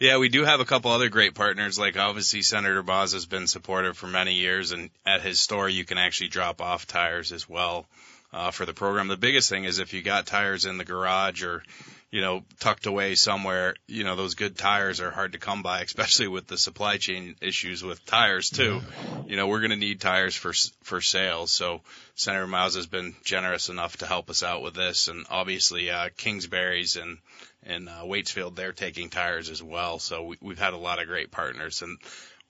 yeah, 0.00 0.18
we 0.18 0.28
do 0.28 0.44
have 0.44 0.60
a 0.60 0.64
couple 0.64 0.90
other 0.90 1.08
great 1.08 1.34
partners. 1.34 1.78
Like 1.78 1.96
obviously 1.96 2.42
Senator 2.42 2.82
Mazza 2.82 3.14
has 3.14 3.26
been 3.26 3.46
supportive 3.46 3.96
for 3.96 4.08
many 4.08 4.34
years, 4.34 4.72
and 4.72 4.90
at 5.06 5.22
his 5.22 5.38
store 5.38 5.68
you 5.68 5.84
can 5.84 5.98
actually 5.98 6.28
drop 6.28 6.60
off 6.60 6.86
tires 6.86 7.32
as 7.32 7.48
well 7.48 7.86
uh, 8.32 8.50
for 8.50 8.66
the 8.66 8.74
program. 8.74 9.08
The 9.08 9.16
biggest 9.16 9.48
thing 9.48 9.64
is 9.64 9.78
if 9.78 9.94
you 9.94 10.02
got 10.02 10.26
tires 10.26 10.64
in 10.64 10.76
the 10.76 10.84
garage 10.84 11.42
or 11.42 11.62
you 12.10 12.20
know, 12.20 12.44
tucked 12.60 12.86
away 12.86 13.14
somewhere, 13.14 13.74
you 13.88 14.04
know, 14.04 14.16
those 14.16 14.34
good 14.34 14.56
tires 14.56 15.00
are 15.00 15.10
hard 15.10 15.32
to 15.32 15.38
come 15.38 15.62
by, 15.62 15.80
especially 15.80 16.28
with 16.28 16.46
the 16.46 16.56
supply 16.56 16.96
chain 16.98 17.34
issues 17.40 17.82
with 17.82 18.04
tires 18.06 18.50
too. 18.50 18.80
You 19.26 19.36
know, 19.36 19.48
we're 19.48 19.60
going 19.60 19.70
to 19.70 19.76
need 19.76 20.00
tires 20.00 20.34
for 20.34 20.52
for 20.82 21.00
sales. 21.00 21.52
So 21.52 21.80
Senator 22.14 22.46
Miles 22.46 22.76
has 22.76 22.86
been 22.86 23.16
generous 23.24 23.68
enough 23.68 23.98
to 23.98 24.06
help 24.06 24.30
us 24.30 24.42
out 24.42 24.62
with 24.62 24.74
this, 24.74 25.08
and 25.08 25.26
obviously 25.30 25.90
uh, 25.90 26.10
Kingsbury's 26.16 26.96
and 26.96 27.18
and 27.64 27.88
uh, 27.88 28.02
Waitsfield 28.04 28.54
they're 28.54 28.72
taking 28.72 29.10
tires 29.10 29.50
as 29.50 29.62
well. 29.62 29.98
So 29.98 30.24
we, 30.24 30.36
we've 30.40 30.58
had 30.58 30.74
a 30.74 30.78
lot 30.78 31.02
of 31.02 31.08
great 31.08 31.32
partners, 31.32 31.82
and 31.82 31.98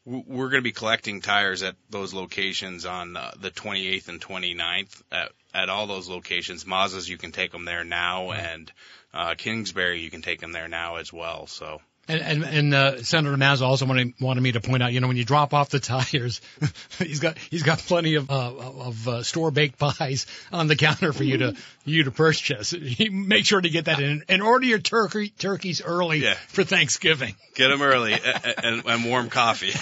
we're 0.04 0.50
going 0.50 0.62
to 0.62 0.68
be 0.68 0.72
collecting 0.72 1.20
tires 1.20 1.64
at 1.64 1.74
those 1.90 2.14
locations 2.14 2.86
on 2.86 3.16
uh, 3.16 3.32
the 3.40 3.50
28th 3.50 4.08
and 4.08 4.20
29th 4.20 5.02
at 5.10 5.32
at 5.52 5.70
all 5.70 5.86
those 5.86 6.08
locations. 6.08 6.64
Mazza's, 6.64 7.08
you 7.08 7.16
can 7.16 7.32
take 7.32 7.50
them 7.50 7.64
there 7.64 7.82
now, 7.82 8.30
and 8.30 8.70
uh, 9.14 9.34
Kingsbury, 9.36 10.00
you 10.00 10.10
can 10.10 10.22
take 10.22 10.40
them 10.40 10.52
there 10.52 10.68
now 10.68 10.96
as 10.96 11.12
well. 11.12 11.46
So. 11.46 11.80
And 12.08 12.20
and, 12.20 12.44
and 12.44 12.74
uh, 12.74 13.02
Senator 13.02 13.36
Mazza 13.36 13.62
also 13.62 13.84
wanted, 13.86 14.14
wanted 14.20 14.40
me 14.40 14.52
to 14.52 14.60
point 14.60 14.82
out, 14.82 14.92
you 14.92 15.00
know, 15.00 15.08
when 15.08 15.16
you 15.16 15.24
drop 15.24 15.52
off 15.52 15.70
the 15.70 15.80
tires, 15.94 16.40
he's 16.98 17.20
got 17.20 17.36
he's 17.38 17.62
got 17.62 17.78
plenty 17.78 18.14
of 18.14 18.30
uh, 18.30 18.52
of 18.56 19.08
uh, 19.08 19.22
store 19.22 19.50
baked 19.50 19.78
pies 19.78 20.26
on 20.52 20.68
the 20.68 20.76
counter 20.76 21.12
for 21.12 21.24
you 21.24 21.38
to 21.38 21.56
you 21.84 22.04
to 22.04 22.10
purchase. 22.10 22.74
Make 23.10 23.44
sure 23.44 23.60
to 23.60 23.68
get 23.70 23.86
that 23.86 24.00
in 24.00 24.22
and 24.28 24.42
order 24.42 24.66
your 24.66 24.78
turkey 24.78 25.30
turkeys 25.30 25.82
early 25.82 26.18
Yeah. 26.18 26.34
for 26.48 26.64
Thanksgiving. 26.64 27.34
Get 27.54 27.68
them 27.68 27.82
early 27.82 28.14
and, 28.62 28.84
and, 28.86 29.04
warm 29.04 29.30
coffee. 29.30 29.72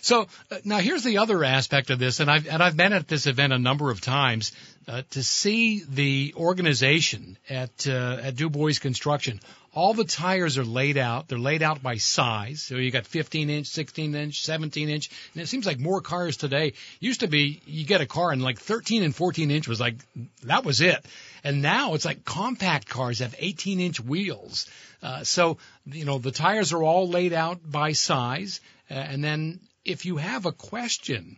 So 0.00 0.26
uh, 0.50 0.56
now 0.64 0.78
here's 0.78 1.02
the 1.02 1.18
other 1.18 1.42
aspect 1.44 1.88
of 1.90 1.98
this, 1.98 2.20
and 2.20 2.30
I've 2.30 2.46
and 2.46 2.62
I've 2.62 2.76
been 2.76 2.92
at 2.92 3.08
this 3.08 3.26
event 3.26 3.54
a 3.54 3.58
number 3.58 3.90
of 3.90 4.02
times 4.02 4.52
uh, 4.86 5.02
to 5.12 5.22
see 5.22 5.82
the 5.88 6.34
organization 6.36 7.38
at 7.48 7.86
uh, 7.86 8.18
at 8.22 8.36
Dubois 8.36 8.78
Construction. 8.78 9.40
All 9.74 9.92
the 9.92 10.04
tires 10.04 10.56
are 10.56 10.64
laid 10.64 10.96
out. 10.96 11.26
They're 11.26 11.38
laid 11.38 11.62
out 11.62 11.82
by 11.82 11.96
size. 11.96 12.62
So 12.62 12.76
you 12.76 12.92
got 12.92 13.06
15 13.06 13.50
inch, 13.50 13.66
16 13.66 14.14
inch, 14.14 14.42
17 14.42 14.88
inch, 14.88 15.10
and 15.34 15.42
it 15.42 15.48
seems 15.48 15.66
like 15.66 15.80
more 15.80 16.00
cars 16.00 16.36
today. 16.36 16.74
Used 17.00 17.20
to 17.20 17.26
be 17.26 17.60
you 17.66 17.84
get 17.84 18.00
a 18.00 18.06
car 18.06 18.30
and 18.30 18.40
like 18.40 18.60
13 18.60 19.02
and 19.02 19.14
14 19.14 19.50
inch 19.50 19.66
was 19.66 19.80
like 19.80 19.96
that 20.44 20.64
was 20.64 20.80
it, 20.80 21.04
and 21.42 21.60
now 21.60 21.94
it's 21.94 22.04
like 22.04 22.24
compact 22.24 22.88
cars 22.88 23.18
have 23.18 23.34
18 23.38 23.80
inch 23.80 24.00
wheels. 24.00 24.66
Uh, 25.02 25.24
so 25.24 25.58
you 25.86 26.04
know 26.04 26.18
the 26.18 26.30
tires 26.30 26.72
are 26.72 26.82
all 26.82 27.08
laid 27.08 27.32
out 27.32 27.58
by 27.68 27.92
size, 27.92 28.60
uh, 28.90 28.94
and 28.94 29.24
then 29.24 29.60
if 29.84 30.06
you 30.06 30.16
have 30.16 30.46
a 30.46 30.52
question, 30.52 31.36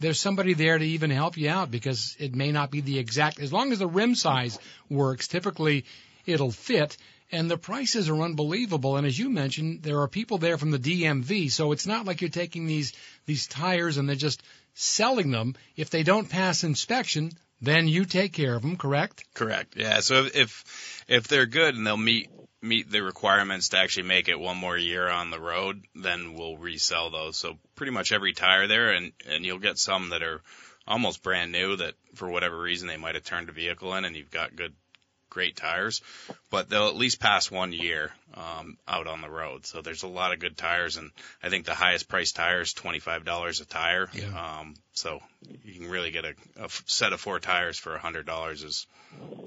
there's 0.00 0.20
somebody 0.20 0.54
there 0.54 0.76
to 0.76 0.84
even 0.84 1.10
help 1.10 1.36
you 1.36 1.48
out 1.48 1.70
because 1.70 2.16
it 2.18 2.34
may 2.34 2.52
not 2.52 2.70
be 2.70 2.80
the 2.80 2.98
exact, 2.98 3.40
as 3.40 3.52
long 3.52 3.72
as 3.72 3.78
the 3.78 3.86
rim 3.86 4.14
size 4.14 4.58
works, 4.90 5.28
typically 5.28 5.84
it'll 6.26 6.50
fit 6.50 6.96
and 7.32 7.50
the 7.50 7.58
prices 7.58 8.08
are 8.08 8.22
unbelievable. 8.22 8.96
And 8.96 9.06
as 9.06 9.18
you 9.18 9.30
mentioned, 9.30 9.82
there 9.82 10.00
are 10.00 10.08
people 10.08 10.38
there 10.38 10.58
from 10.58 10.70
the 10.70 10.78
DMV, 10.78 11.50
so 11.50 11.72
it's 11.72 11.86
not 11.86 12.06
like 12.06 12.20
you're 12.20 12.30
taking 12.30 12.66
these, 12.66 12.92
these 13.26 13.46
tires 13.46 13.96
and 13.96 14.08
they're 14.08 14.16
just 14.16 14.42
selling 14.74 15.30
them. 15.30 15.54
If 15.76 15.90
they 15.90 16.02
don't 16.02 16.28
pass 16.28 16.64
inspection, 16.64 17.32
then 17.60 17.88
you 17.88 18.04
take 18.04 18.32
care 18.32 18.54
of 18.54 18.62
them, 18.62 18.76
correct? 18.76 19.24
Correct. 19.34 19.74
Yeah. 19.76 20.00
So 20.00 20.26
if, 20.32 21.04
if 21.08 21.28
they're 21.28 21.46
good 21.46 21.74
and 21.74 21.86
they'll 21.86 21.96
meet 21.96 22.28
meet 22.64 22.90
the 22.90 23.02
requirements 23.02 23.68
to 23.68 23.78
actually 23.78 24.04
make 24.04 24.28
it 24.28 24.40
one 24.40 24.56
more 24.56 24.76
year 24.76 25.06
on 25.06 25.30
the 25.30 25.38
road, 25.38 25.84
then 25.94 26.34
we'll 26.34 26.56
resell 26.56 27.10
those. 27.10 27.36
So 27.36 27.58
pretty 27.74 27.92
much 27.92 28.10
every 28.10 28.32
tire 28.32 28.66
there, 28.66 28.90
and 28.92 29.12
and 29.28 29.44
you'll 29.44 29.58
get 29.58 29.78
some 29.78 30.08
that 30.10 30.22
are 30.22 30.40
almost 30.86 31.22
brand 31.22 31.52
new 31.52 31.76
that 31.76 31.94
for 32.14 32.28
whatever 32.28 32.58
reason 32.58 32.88
they 32.88 32.96
might 32.96 33.14
have 33.14 33.24
turned 33.24 33.50
a 33.50 33.52
vehicle 33.52 33.94
in, 33.94 34.04
and 34.04 34.16
you've 34.16 34.30
got 34.30 34.56
good 34.56 34.72
great 35.34 35.56
tires, 35.56 36.00
but 36.50 36.70
they'll 36.70 36.88
at 36.88 36.96
least 36.96 37.20
pass 37.20 37.50
one 37.50 37.72
year 37.72 38.12
um, 38.34 38.78
out 38.88 39.06
on 39.06 39.20
the 39.20 39.28
road. 39.28 39.66
So 39.66 39.82
there's 39.82 40.04
a 40.04 40.08
lot 40.08 40.32
of 40.32 40.38
good 40.38 40.56
tires, 40.56 40.96
and 40.96 41.10
I 41.42 41.50
think 41.50 41.66
the 41.66 41.74
highest 41.74 42.08
priced 42.08 42.36
tire 42.36 42.60
is 42.60 42.72
twenty 42.72 43.00
five 43.00 43.24
dollars 43.24 43.60
a 43.60 43.66
tire. 43.66 44.08
Yeah. 44.14 44.60
Um, 44.60 44.74
so 44.92 45.20
you 45.64 45.80
can 45.80 45.90
really 45.90 46.12
get 46.12 46.24
a, 46.24 46.34
a 46.56 46.68
set 46.86 47.12
of 47.12 47.20
four 47.20 47.40
tires 47.40 47.76
for 47.76 47.94
a 47.94 47.98
hundred 47.98 48.26
dollars. 48.26 48.62
Is 48.62 48.86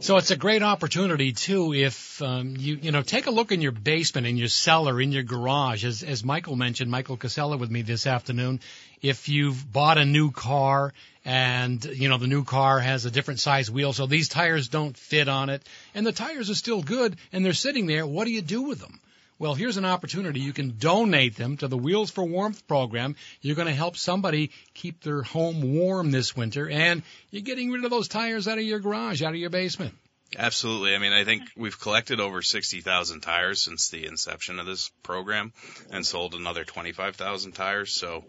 So 0.02 0.18
it's 0.18 0.32
a 0.32 0.36
great 0.36 0.62
opportunity 0.62 1.32
too 1.32 1.74
if 1.74 2.22
um, 2.22 2.56
you 2.58 2.76
you 2.82 2.92
know 2.92 3.02
take 3.02 3.28
a 3.28 3.32
look 3.32 3.52
in 3.52 3.62
your 3.62 3.72
basement, 3.72 4.28
in 4.28 4.38
your 4.38 4.50
cellar, 4.50 5.02
in 5.02 5.12
your 5.12 5.24
garage. 5.24 5.86
As 5.86 6.04
as 6.04 6.24
Michael 6.24 6.58
mentioned, 6.58 6.92
Michael 6.92 7.18
Casella 7.18 7.58
with 7.58 7.72
me 7.72 7.82
this 7.82 8.06
afternoon. 8.06 8.60
If 9.02 9.30
you've 9.30 9.72
bought 9.72 9.98
a 9.98 10.06
new 10.06 10.32
car 10.32 10.94
and 11.28 11.84
you 11.84 12.08
know 12.08 12.18
the 12.18 12.26
new 12.26 12.46
car 12.46 12.80
has 12.80 13.06
a 13.06 13.12
different 13.12 13.42
size 13.42 13.70
wheel, 13.70 13.92
so 13.92 14.08
these 14.08 14.30
tires 14.30 14.70
don't 14.70 14.98
fit 14.98 15.28
on 15.28 15.50
it, 15.50 15.62
and 15.94 16.08
the 16.08 16.14
tires 16.14 16.50
are 16.50 16.56
still 16.56 16.82
good 16.82 17.18
and 17.34 17.46
they're 17.46 17.54
sitting 17.54 17.86
there, 17.86 18.08
what 18.08 18.26
do 18.26 18.32
you 18.32 18.42
do 18.42 18.62
with 18.62 18.80
them? 18.80 19.02
Well, 19.38 19.54
here's 19.54 19.76
an 19.78 19.86
opportunity. 19.86 20.40
You 20.40 20.54
can 20.54 20.78
donate 20.80 21.36
them 21.36 21.58
to 21.58 21.68
the 21.68 21.78
Wheels 21.78 22.10
for 22.10 22.24
Warmth 22.24 22.66
program. 22.66 23.16
You're 23.42 23.58
going 23.58 23.68
to 23.68 23.74
help 23.74 23.98
somebody 23.98 24.52
keep 24.74 25.04
their 25.04 25.22
home 25.22 25.76
warm 25.76 26.10
this 26.12 26.36
winter, 26.36 26.68
and 26.68 27.04
you're 27.30 27.44
getting 27.44 27.72
rid 27.72 27.84
of 27.84 27.92
those 27.92 28.08
tires 28.08 28.48
out 28.48 28.58
of 28.58 28.64
your 28.64 28.80
garage, 28.80 29.22
out 29.22 29.34
of 29.34 29.40
your 29.40 29.52
basement. 29.52 29.94
Absolutely. 30.36 30.96
I 30.96 30.98
mean, 30.98 31.14
I 31.14 31.24
think 31.24 31.44
we've 31.56 31.80
collected 31.80 32.20
over 32.20 32.42
60,000 32.42 33.22
tires 33.22 33.62
since 33.62 33.90
the 33.90 34.08
inception 34.08 34.60
of 34.60 34.66
this 34.66 34.90
program 35.04 35.54
and 35.92 36.06
sold 36.06 36.34
another 36.34 36.64
25,000 36.64 37.52
tires. 37.52 37.94
So 37.94 38.24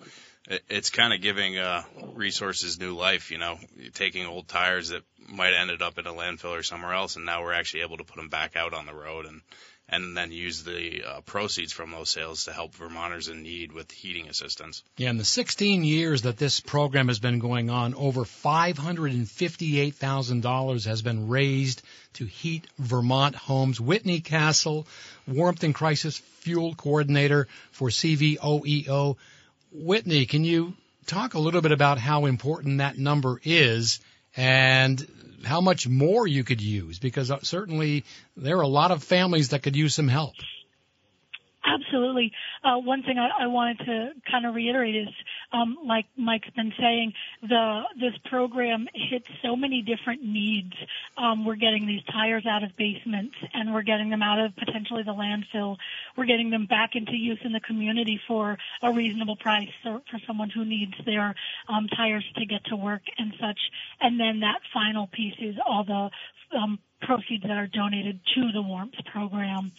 it's 0.69 0.91
kind 0.91 1.13
of 1.13 1.21
giving 1.21 1.59
uh, 1.59 1.83
resources 2.15 2.81
new 2.81 2.97
life, 2.97 3.31
you 3.31 3.39
know, 3.39 3.59
taking 3.95 4.27
old 4.27 4.49
tires 4.49 4.89
that 4.89 5.03
might 5.29 5.53
have 5.53 5.61
ended 5.61 5.83
up 5.83 5.99
in 5.99 6.07
a 6.07 6.13
landfill 6.13 6.59
or 6.59 6.63
somewhere 6.63 6.95
else, 6.95 7.17
and 7.17 7.27
now 7.27 7.43
we're 7.43 7.53
actually 7.53 7.83
able 7.83 7.99
to 7.99 8.05
put 8.05 8.17
them 8.17 8.29
back 8.29 8.57
out 8.57 8.73
on 8.73 8.87
the 8.87 8.95
road 8.95 9.27
and 9.27 9.43
and 9.91 10.17
then 10.17 10.33
use 10.33 10.65
the 10.65 11.03
uh, 11.03 11.21
proceeds 11.23 11.73
from 11.73 11.91
those 11.91 12.11
sales 12.11 12.45
to 12.45 12.53
help 12.53 12.75
Vermonters 12.75 13.29
in 13.29 13.43
need 13.43 13.73
with 13.73 13.91
heating 13.91 14.29
assistance. 14.29 14.83
Yeah, 14.99 15.09
in 15.09 15.17
the 15.17 15.25
16 15.25 15.83
years 15.83 16.21
that 16.23 16.37
this 16.37 16.61
program 16.61 17.09
has 17.09 17.21
been 17.21 17.39
going 17.39 17.71
on, 17.71 17.95
over 17.95 18.25
$558,000 18.25 20.85
has 20.85 21.01
been 21.01 21.29
raised 21.29 21.81
to 22.15 22.25
heat 22.27 22.67
Vermont 22.79 23.35
homes. 23.35 23.81
Whitney 23.81 24.21
Castle, 24.21 24.87
Warmth 25.27 25.65
and 25.65 25.75
Crisis 25.75 26.19
Fuel 26.19 26.75
Coordinator 26.75 27.49
for 27.71 27.89
CVOEO. 27.89 29.17
Whitney, 29.73 30.27
can 30.27 30.45
you 30.45 30.75
talk 31.07 31.35
a 31.35 31.39
little 31.39 31.61
bit 31.61 31.73
about 31.73 31.99
how 31.99 32.27
important 32.27 32.79
that 32.79 32.99
number 32.99 33.41
is 33.45 34.01
and 34.37 35.07
how 35.45 35.61
much 35.61 35.87
more 35.89 36.27
you 36.27 36.45
could 36.45 36.61
use? 36.61 36.99
Because 36.99 37.31
uh, 37.31 37.41
certainly 37.43 38.05
there 38.37 38.59
are 38.59 38.63
a 38.63 38.69
lot 38.69 38.91
of 38.91 39.03
families 39.03 39.51
that 39.51 39.63
could 39.63 39.77
use 39.77 39.95
some 39.95 40.09
help. 40.09 40.35
Absolutely. 41.65 42.33
Uh, 42.65 42.79
one 42.79 43.03
thing 43.03 43.19
I, 43.19 43.45
I 43.45 43.47
wanted 43.47 43.79
to 43.81 44.11
kind 44.31 44.47
of 44.47 44.55
reiterate 44.55 44.97
is, 44.97 45.09
um, 45.53 45.79
like 45.85 46.07
Mike's 46.17 46.51
been 46.51 46.73
saying, 46.79 47.15
the 47.43 47.83
this 47.99 48.15
program 48.27 48.87
hits 48.95 49.29
so 49.43 49.57
many 49.57 49.83
different 49.83 50.23
needs. 50.23 50.75
Um, 51.17 51.45
we're 51.45 51.57
getting 51.57 51.87
these 51.87 52.03
tires 52.05 52.45
out 52.47 52.63
of 52.63 52.77
basements, 52.77 53.35
and 53.55 53.73
we're 53.73 53.83
getting 53.83 54.11
them 54.11 54.23
out 54.23 54.39
of 54.39 54.55
potentially 54.57 55.03
the 55.03 55.15
landfill. 55.15 55.77
We're 56.17 56.27
getting 56.27 56.51
them 56.51 56.67
back 56.67 56.91
into 56.95 57.13
use 57.13 57.41
in 57.45 57.53
the 57.53 57.61
community 57.61 58.21
for 58.29 58.59
a 58.83 58.93
reasonable 58.93 59.37
price 59.37 59.69
for, 59.83 60.03
someone 60.27 60.51
who 60.51 60.65
needs 60.65 60.93
their 61.07 61.35
um, 61.69 61.87
tires 61.89 62.25
to 62.37 62.45
get 62.45 62.65
to 62.67 62.77
work 62.77 63.03
and 63.17 63.33
such. 63.41 63.59
And 64.01 64.21
then 64.21 64.41
that 64.41 64.61
final 64.75 65.07
piece 65.07 65.37
is 65.41 65.57
all 65.67 65.85
the 65.85 66.11
um, 66.57 66.79
proceeds 67.01 67.43
that 67.45 67.57
are 67.57 67.67
donated 67.67 68.21
to 68.35 68.53
the 68.53 68.63
warmth 68.63 68.95
program. 69.13 69.73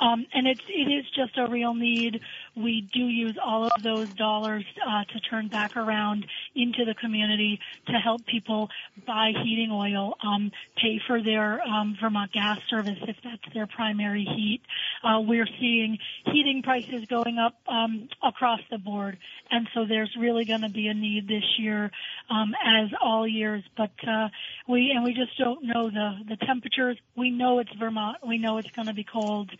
Um, 0.00 0.26
and 0.32 0.46
it's 0.46 0.62
it 0.68 0.90
is 0.90 1.04
just 1.14 1.36
a 1.36 1.50
real 1.50 1.74
need. 1.74 2.20
We 2.56 2.88
do 2.92 3.00
use 3.00 3.36
all 3.42 3.64
of 3.64 3.82
those 3.82 4.08
dollars 4.08 4.64
uh, 4.86 5.04
to 5.12 5.20
turn 5.20 5.48
back 5.48 5.76
around 5.76 6.26
into 6.54 6.84
the 6.84 6.94
community 6.94 7.60
to 7.86 7.92
help 7.92 8.24
people 8.26 8.70
buy 9.06 9.32
heating 9.42 9.70
oil, 9.70 10.14
um, 10.22 10.50
pay 10.76 11.00
for 11.06 11.22
their 11.22 11.60
um, 11.62 11.96
Vermont 12.00 12.32
gas 12.32 12.58
service 12.68 12.98
if 13.02 13.16
that's 13.22 13.54
their 13.54 13.66
primary 13.66 14.24
heat. 14.24 14.62
Uh, 15.04 15.20
we're 15.20 15.48
seeing 15.58 15.98
heating 16.26 16.62
prices 16.62 17.04
going 17.06 17.38
up 17.38 17.54
um, 17.68 18.08
across 18.22 18.60
the 18.70 18.78
board, 18.78 19.18
and 19.50 19.68
so 19.74 19.84
there's 19.86 20.14
really 20.18 20.44
going 20.44 20.62
to 20.62 20.70
be 20.70 20.86
a 20.88 20.94
need 20.94 21.28
this 21.28 21.58
year, 21.58 21.90
um, 22.30 22.54
as 22.64 22.90
all 23.02 23.26
years. 23.26 23.62
But 23.76 23.92
uh, 24.06 24.28
we 24.68 24.92
and 24.94 25.04
we 25.04 25.12
just 25.12 25.36
don't 25.38 25.64
know 25.64 25.90
the 25.90 26.18
the 26.28 26.36
temperatures. 26.60 26.98
We 27.16 27.30
know 27.30 27.58
it's 27.58 27.70
Vermont. 27.78 28.18
We 28.26 28.38
know 28.38 28.58
it's 28.58 28.70
going 28.74 28.86
to 28.86 28.94
be 28.94 29.04
cold. 29.10 29.50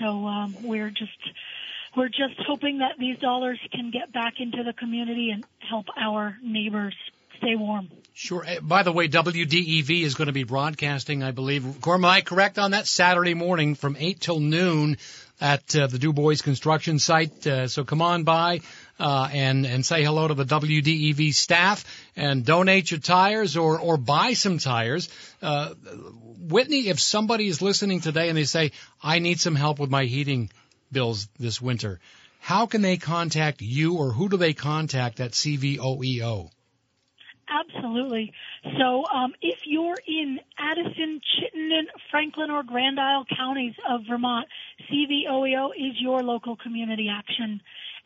So 0.00 0.26
um, 0.26 0.56
we're 0.62 0.90
just 0.90 1.10
we're 1.96 2.08
just 2.08 2.38
hoping 2.46 2.78
that 2.78 2.92
these 2.98 3.18
dollars 3.18 3.58
can 3.72 3.90
get 3.90 4.12
back 4.12 4.34
into 4.38 4.62
the 4.62 4.72
community 4.72 5.30
and 5.32 5.44
help 5.68 5.86
our 5.98 6.36
neighbors 6.42 6.94
stay 7.38 7.56
warm. 7.56 7.88
Sure. 8.18 8.44
Uh, 8.44 8.58
By 8.60 8.82
the 8.82 8.90
way, 8.90 9.06
WDEV 9.06 10.02
is 10.02 10.16
going 10.16 10.26
to 10.26 10.32
be 10.32 10.42
broadcasting, 10.42 11.22
I 11.22 11.30
believe. 11.30 11.62
Corm, 11.62 11.98
am 11.98 12.04
I 12.04 12.20
correct 12.20 12.58
on 12.58 12.72
that? 12.72 12.88
Saturday 12.88 13.34
morning 13.34 13.76
from 13.76 13.96
8 13.96 14.18
till 14.18 14.40
noon 14.40 14.96
at 15.40 15.76
uh, 15.76 15.86
the 15.86 16.00
Dubois 16.00 16.42
construction 16.42 16.98
site. 16.98 17.46
Uh, 17.46 17.68
so 17.68 17.84
come 17.84 18.02
on 18.02 18.24
by 18.24 18.62
uh, 18.98 19.28
and 19.32 19.64
and 19.64 19.86
say 19.86 20.02
hello 20.02 20.26
to 20.26 20.34
the 20.34 20.44
WDEV 20.44 21.32
staff 21.32 21.84
and 22.16 22.44
donate 22.44 22.90
your 22.90 22.98
tires 22.98 23.56
or 23.56 23.78
or 23.78 23.96
buy 23.96 24.32
some 24.32 24.58
tires. 24.58 25.08
Uh, 25.40 25.74
Whitney, 26.40 26.88
if 26.88 26.98
somebody 26.98 27.46
is 27.46 27.62
listening 27.62 28.00
today 28.00 28.28
and 28.28 28.36
they 28.36 28.46
say 28.46 28.72
I 29.00 29.20
need 29.20 29.38
some 29.38 29.54
help 29.54 29.78
with 29.78 29.90
my 29.90 30.06
heating 30.06 30.50
bills 30.90 31.28
this 31.38 31.62
winter, 31.62 32.00
how 32.40 32.66
can 32.66 32.82
they 32.82 32.96
contact 32.96 33.62
you 33.62 33.94
or 33.94 34.10
who 34.10 34.28
do 34.28 34.36
they 34.36 34.54
contact 34.54 35.20
at 35.20 35.30
CVOEO? 35.30 36.50
Absolutely. 37.50 38.32
So 38.78 39.04
um, 39.06 39.32
if 39.40 39.58
you're 39.64 39.98
in 40.06 40.38
Addison, 40.58 41.20
Chittenden, 41.40 41.86
Franklin, 42.10 42.50
or 42.50 42.62
Grand 42.62 43.00
Isle 43.00 43.24
counties 43.36 43.74
of 43.88 44.02
Vermont, 44.08 44.46
CVOEO 44.90 45.70
is 45.70 46.00
your 46.00 46.22
local 46.22 46.56
community 46.56 47.08
action. 47.10 47.60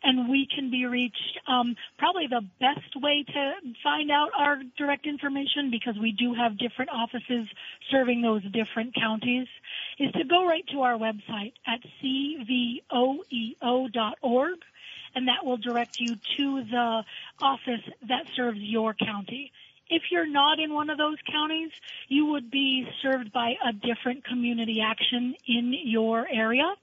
And 0.05 0.29
we 0.29 0.47
can 0.53 0.69
be 0.69 0.85
reached. 0.85 1.39
Um, 1.47 1.77
probably 1.97 2.27
the 2.27 2.41
best 2.59 2.93
way 3.01 3.23
to 3.25 3.53
find 3.81 4.11
out 4.11 4.31
our 4.37 4.57
direct 4.77 5.05
information, 5.07 5.71
because 5.71 5.95
we 5.99 6.11
do 6.11 6.33
have 6.33 6.57
different 6.57 6.91
offices 6.91 7.47
serving 7.89 8.21
those 8.21 8.43
different 8.51 8.93
counties, 8.95 9.47
is 9.99 10.11
to 10.11 10.25
go 10.25 10.45
right 10.45 10.65
to 10.73 10.81
our 10.81 10.97
website 10.97 11.53
at 11.65 11.79
cvoeo.org 12.03 12.89
and 15.15 15.27
that 15.27 15.45
will 15.45 15.57
direct 15.57 15.99
you 15.99 16.15
to 16.37 16.63
the 16.63 17.03
office 17.41 17.81
that 18.07 18.25
serves 18.35 18.59
your 18.59 18.93
county. 18.93 19.51
If 19.89 20.03
you're 20.11 20.27
not 20.29 20.59
in 20.59 20.73
one 20.73 20.89
of 20.89 20.97
those 20.97 21.17
counties, 21.31 21.71
you 22.07 22.27
would 22.27 22.49
be 22.49 22.87
served 23.01 23.31
by 23.31 23.53
a 23.63 23.73
different 23.73 24.25
community 24.25 24.81
action 24.81 25.35
in 25.47 25.73
your 25.83 26.27
area. 26.27 26.73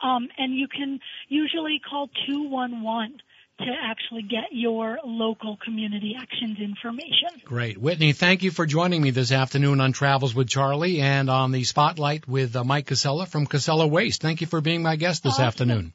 Um, 0.00 0.28
and 0.36 0.54
you 0.54 0.68
can 0.68 1.00
usually 1.28 1.80
call 1.88 2.08
211 2.26 3.20
to 3.58 3.66
actually 3.82 4.22
get 4.22 4.46
your 4.50 4.98
local 5.04 5.56
community 5.64 6.16
actions 6.20 6.58
information. 6.58 7.28
Great. 7.44 7.78
Whitney, 7.78 8.12
thank 8.12 8.42
you 8.42 8.50
for 8.50 8.66
joining 8.66 9.00
me 9.00 9.10
this 9.10 9.30
afternoon 9.30 9.80
on 9.80 9.92
Travels 9.92 10.34
with 10.34 10.48
Charlie 10.48 11.00
and 11.00 11.30
on 11.30 11.52
the 11.52 11.62
Spotlight 11.62 12.26
with 12.26 12.56
uh, 12.56 12.64
Mike 12.64 12.86
Casella 12.86 13.26
from 13.26 13.46
Casella 13.46 13.86
Waste. 13.86 14.20
Thank 14.20 14.40
you 14.40 14.48
for 14.48 14.60
being 14.60 14.82
my 14.82 14.96
guest 14.96 15.22
this 15.22 15.34
Awesome. 15.34 15.44
afternoon. 15.44 15.92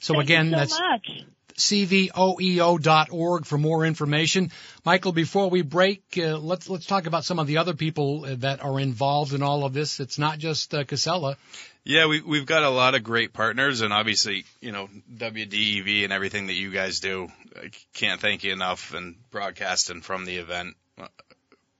So 0.00 0.14
Thank 0.14 0.24
again, 0.24 0.46
you 0.46 0.52
so 0.52 0.56
that's 0.56 0.78
much. 0.78 1.24
cvoeo.org 1.56 3.46
for 3.46 3.58
more 3.58 3.84
information. 3.84 4.50
Michael, 4.84 5.12
before 5.12 5.50
we 5.50 5.62
break, 5.62 6.02
uh, 6.16 6.38
let's 6.38 6.68
let's 6.68 6.86
talk 6.86 7.06
about 7.06 7.24
some 7.24 7.38
of 7.38 7.46
the 7.46 7.58
other 7.58 7.74
people 7.74 8.24
uh, 8.24 8.34
that 8.38 8.62
are 8.62 8.78
involved 8.80 9.32
in 9.34 9.42
all 9.42 9.64
of 9.64 9.72
this. 9.72 10.00
It's 10.00 10.18
not 10.18 10.38
just 10.38 10.72
uh, 10.74 10.84
Casella. 10.84 11.36
Yeah, 11.84 12.06
we, 12.06 12.20
we've 12.20 12.44
got 12.46 12.64
a 12.64 12.70
lot 12.70 12.94
of 12.94 13.02
great 13.02 13.32
partners, 13.32 13.80
and 13.80 13.92
obviously, 13.94 14.44
you 14.60 14.72
know, 14.72 14.88
WDEV 15.14 16.04
and 16.04 16.12
everything 16.12 16.48
that 16.48 16.54
you 16.54 16.70
guys 16.70 17.00
do. 17.00 17.28
I 17.56 17.70
can't 17.94 18.20
thank 18.20 18.44
you 18.44 18.52
enough, 18.52 18.92
and 18.94 19.16
broadcasting 19.30 20.02
from 20.02 20.24
the 20.24 20.36
event. 20.36 20.76
Uh, 21.00 21.06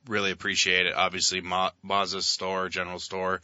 Really 0.07 0.31
appreciate 0.31 0.87
it. 0.87 0.95
Obviously, 0.95 1.43
Ma- 1.43 1.73
Mazza's 1.85 2.25
store, 2.25 2.71
General 2.71 2.99
Store, 2.99 3.43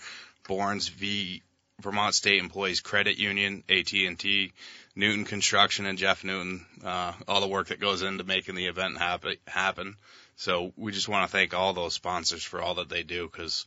Bourne's 0.48 0.88
V, 0.88 1.42
Vermont 1.80 2.14
State 2.14 2.40
Employees 2.40 2.80
Credit 2.80 3.18
Union, 3.18 3.64
AT&T, 3.68 4.52
Newton 4.96 5.24
Construction, 5.24 5.86
and 5.86 5.98
Jeff 5.98 6.24
Newton. 6.24 6.64
Uh, 6.84 7.12
all 7.26 7.40
the 7.40 7.48
work 7.48 7.68
that 7.68 7.80
goes 7.80 8.02
into 8.02 8.24
making 8.24 8.54
the 8.54 8.66
event 8.66 8.98
happen. 8.98 9.36
happen. 9.46 9.96
So 10.36 10.72
we 10.76 10.92
just 10.92 11.08
want 11.08 11.28
to 11.28 11.32
thank 11.32 11.54
all 11.54 11.72
those 11.72 11.94
sponsors 11.94 12.42
for 12.42 12.60
all 12.60 12.76
that 12.76 12.88
they 12.88 13.02
do, 13.02 13.28
because 13.30 13.66